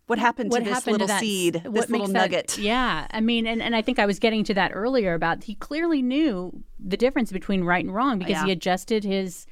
What 0.06 0.18
happened 0.18 0.50
to 0.50 0.56
what 0.56 0.64
this 0.64 0.72
happened 0.74 0.92
little 0.92 1.06
to 1.06 1.12
that 1.12 1.20
seed, 1.20 1.54
what 1.64 1.72
this 1.74 1.90
little 1.90 2.06
that- 2.08 2.12
nugget? 2.12 2.58
yeah, 2.58 3.06
I 3.10 3.20
mean, 3.20 3.46
and, 3.46 3.62
and 3.62 3.74
I 3.76 3.82
think 3.82 3.98
I 3.98 4.06
was 4.06 4.18
getting 4.18 4.44
to 4.44 4.54
that 4.54 4.72
earlier 4.74 5.14
about 5.14 5.44
he 5.44 5.54
clearly 5.54 6.02
knew 6.02 6.62
the 6.86 6.96
difference 6.96 7.32
between 7.32 7.64
right 7.64 7.84
and 7.84 7.94
wrong 7.94 8.18
because 8.18 8.32
Yeah. 8.32 8.44
he 8.46 8.52
adjusted 8.52 9.04
his 9.04 9.46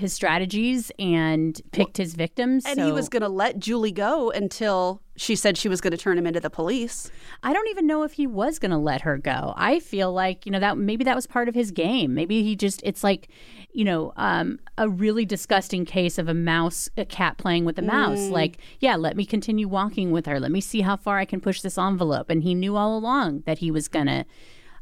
his 0.00 0.12
strategies 0.12 0.90
and 0.98 1.60
picked 1.70 1.98
his 1.98 2.16
victims. 2.16 2.64
And 2.66 2.80
he 2.80 2.90
was 2.90 3.08
going 3.08 3.22
to 3.22 3.28
let 3.28 3.60
Julie 3.60 3.92
go 3.92 4.32
until 4.32 5.00
she 5.14 5.36
said 5.36 5.56
she 5.56 5.68
was 5.68 5.80
going 5.80 5.92
to 5.92 5.96
turn 5.96 6.18
him 6.18 6.26
into 6.26 6.40
the 6.40 6.50
police. 6.50 7.12
I 7.44 7.52
don't 7.52 7.68
even 7.68 7.86
know 7.86 8.02
if 8.02 8.14
he 8.14 8.26
was 8.26 8.58
going 8.58 8.72
to 8.72 8.76
let 8.76 9.02
her 9.02 9.16
go. 9.18 9.54
I 9.56 9.78
feel 9.78 10.12
like, 10.12 10.46
you 10.46 10.50
know, 10.50 10.58
that 10.58 10.76
maybe 10.78 11.04
that 11.04 11.14
was 11.14 11.28
part 11.28 11.48
of 11.48 11.54
his 11.54 11.70
game. 11.70 12.12
Maybe 12.12 12.42
he 12.42 12.56
just, 12.56 12.80
it's 12.82 13.04
like, 13.04 13.28
you 13.72 13.84
know, 13.84 14.12
um, 14.16 14.58
a 14.76 14.88
really 14.88 15.24
disgusting 15.24 15.84
case 15.84 16.18
of 16.18 16.26
a 16.26 16.34
mouse, 16.34 16.88
a 16.96 17.04
cat 17.04 17.38
playing 17.38 17.64
with 17.64 17.78
a 17.78 17.82
mouse. 17.82 18.30
Like, 18.30 18.58
yeah, 18.80 18.96
let 18.96 19.16
me 19.16 19.24
continue 19.24 19.68
walking 19.68 20.10
with 20.10 20.26
her. 20.26 20.40
Let 20.40 20.50
me 20.50 20.60
see 20.60 20.80
how 20.80 20.96
far 20.96 21.18
I 21.18 21.24
can 21.24 21.40
push 21.40 21.60
this 21.60 21.78
envelope. 21.78 22.30
And 22.30 22.42
he 22.42 22.56
knew 22.56 22.74
all 22.76 22.98
along 22.98 23.44
that 23.46 23.58
he 23.58 23.70
was 23.70 23.86
going 23.86 24.06
to, 24.06 24.24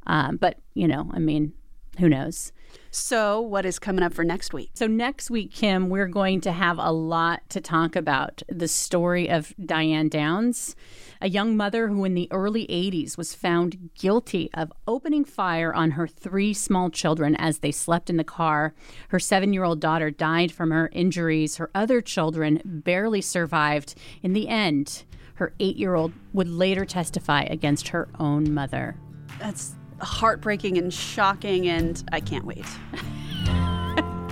um, 0.06 0.38
but, 0.38 0.58
you 0.72 0.88
know, 0.88 1.10
I 1.12 1.18
mean, 1.18 1.52
who 1.98 2.08
knows? 2.08 2.52
So, 2.90 3.40
what 3.40 3.64
is 3.64 3.78
coming 3.78 4.02
up 4.02 4.12
for 4.12 4.24
next 4.24 4.52
week? 4.52 4.70
So, 4.74 4.86
next 4.86 5.30
week, 5.30 5.52
Kim, 5.52 5.88
we're 5.88 6.08
going 6.08 6.40
to 6.42 6.52
have 6.52 6.78
a 6.78 6.90
lot 6.90 7.48
to 7.50 7.60
talk 7.60 7.96
about. 7.96 8.42
The 8.48 8.68
story 8.68 9.30
of 9.30 9.54
Diane 9.64 10.08
Downs, 10.08 10.76
a 11.20 11.28
young 11.28 11.56
mother 11.56 11.88
who 11.88 12.04
in 12.04 12.14
the 12.14 12.28
early 12.30 12.66
80s 12.66 13.16
was 13.16 13.34
found 13.34 13.90
guilty 13.94 14.50
of 14.54 14.72
opening 14.86 15.24
fire 15.24 15.72
on 15.72 15.92
her 15.92 16.06
three 16.06 16.52
small 16.52 16.90
children 16.90 17.34
as 17.36 17.58
they 17.58 17.72
slept 17.72 18.10
in 18.10 18.16
the 18.16 18.24
car. 18.24 18.74
Her 19.08 19.18
seven 19.18 19.52
year 19.52 19.64
old 19.64 19.80
daughter 19.80 20.10
died 20.10 20.52
from 20.52 20.70
her 20.70 20.90
injuries. 20.92 21.56
Her 21.56 21.70
other 21.74 22.00
children 22.00 22.60
barely 22.64 23.20
survived. 23.20 23.94
In 24.22 24.32
the 24.32 24.48
end, 24.48 25.04
her 25.34 25.54
eight 25.60 25.76
year 25.76 25.94
old 25.94 26.12
would 26.32 26.48
later 26.48 26.84
testify 26.84 27.42
against 27.44 27.88
her 27.88 28.08
own 28.18 28.52
mother. 28.52 28.96
That's 29.38 29.74
heartbreaking 30.02 30.78
and 30.78 30.92
shocking, 30.92 31.68
and 31.68 32.02
I 32.12 32.20
can't 32.20 32.44
wait. 32.44 32.66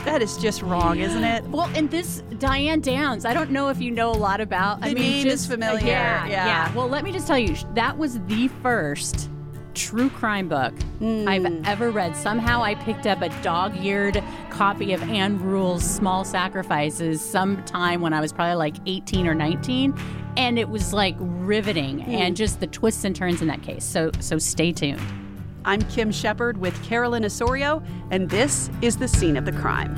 that 0.05 0.23
is 0.23 0.37
just 0.39 0.62
wrong, 0.62 0.99
isn't 0.99 1.25
it? 1.25 1.45
Well, 1.45 1.71
and 1.75 1.91
this 1.91 2.23
Diane 2.39 2.81
Downs, 2.81 3.25
I 3.25 3.35
don't 3.35 3.51
know 3.51 3.68
if 3.68 3.81
you 3.81 3.91
know 3.91 4.11
a 4.11 4.12
lot 4.12 4.41
about. 4.41 4.79
I 4.83 4.91
The 4.91 4.95
mean, 4.95 5.11
name 5.11 5.27
is 5.27 5.33
just- 5.33 5.51
familiar, 5.51 5.87
Yeah, 5.87 6.27
yeah. 6.27 6.75
Well, 6.75 6.89
let 6.89 7.05
me 7.05 7.12
just 7.12 7.27
tell 7.27 7.39
you, 7.39 7.55
that 7.75 7.97
was 7.97 8.18
the 8.27 8.49
first 8.62 9.29
true 9.75 10.11
crime 10.11 10.49
book 10.49 10.75
I've 11.01 11.47
hmm. 11.47 11.62
ever 11.64 11.91
read. 11.91 12.16
Somehow, 12.16 12.62
I 12.62 12.75
picked 12.75 13.07
up 13.07 13.23
a 13.23 13.29
dog-eared 13.43 14.23
copy 14.51 14.93
of 14.93 15.03
Ann 15.03 15.41
Rule's 15.41 15.85
Small 15.85 16.25
Sacrifices 16.25 17.21
sometime 17.21 18.01
when 18.01 18.12
I 18.12 18.21
was 18.21 18.33
probably 18.33 18.57
like 18.57 18.77
18 18.87 19.27
or 19.27 19.35
19, 19.35 19.95
and 20.37 20.59
it 20.59 20.68
was 20.68 20.93
like 20.93 21.14
riveting, 21.18 22.01
hmm. 22.01 22.11
and 22.11 22.37
just 22.37 22.61
the 22.61 22.66
twists 22.66 23.05
and 23.05 23.14
turns 23.14 23.43
in 23.43 23.49
that 23.49 23.62
case. 23.62 23.85
So, 23.85 24.11
so 24.21 24.39
stay 24.39 24.73
tuned. 24.73 25.01
I'm 25.63 25.83
Kim 25.83 26.11
Shepard 26.11 26.57
with 26.57 26.83
Carolyn 26.83 27.23
Osorio, 27.25 27.83
and 28.11 28.31
this 28.31 28.71
is 28.81 28.97
the 28.97 29.07
scene 29.07 29.37
of 29.37 29.45
the 29.45 29.53
crime. 29.53 29.95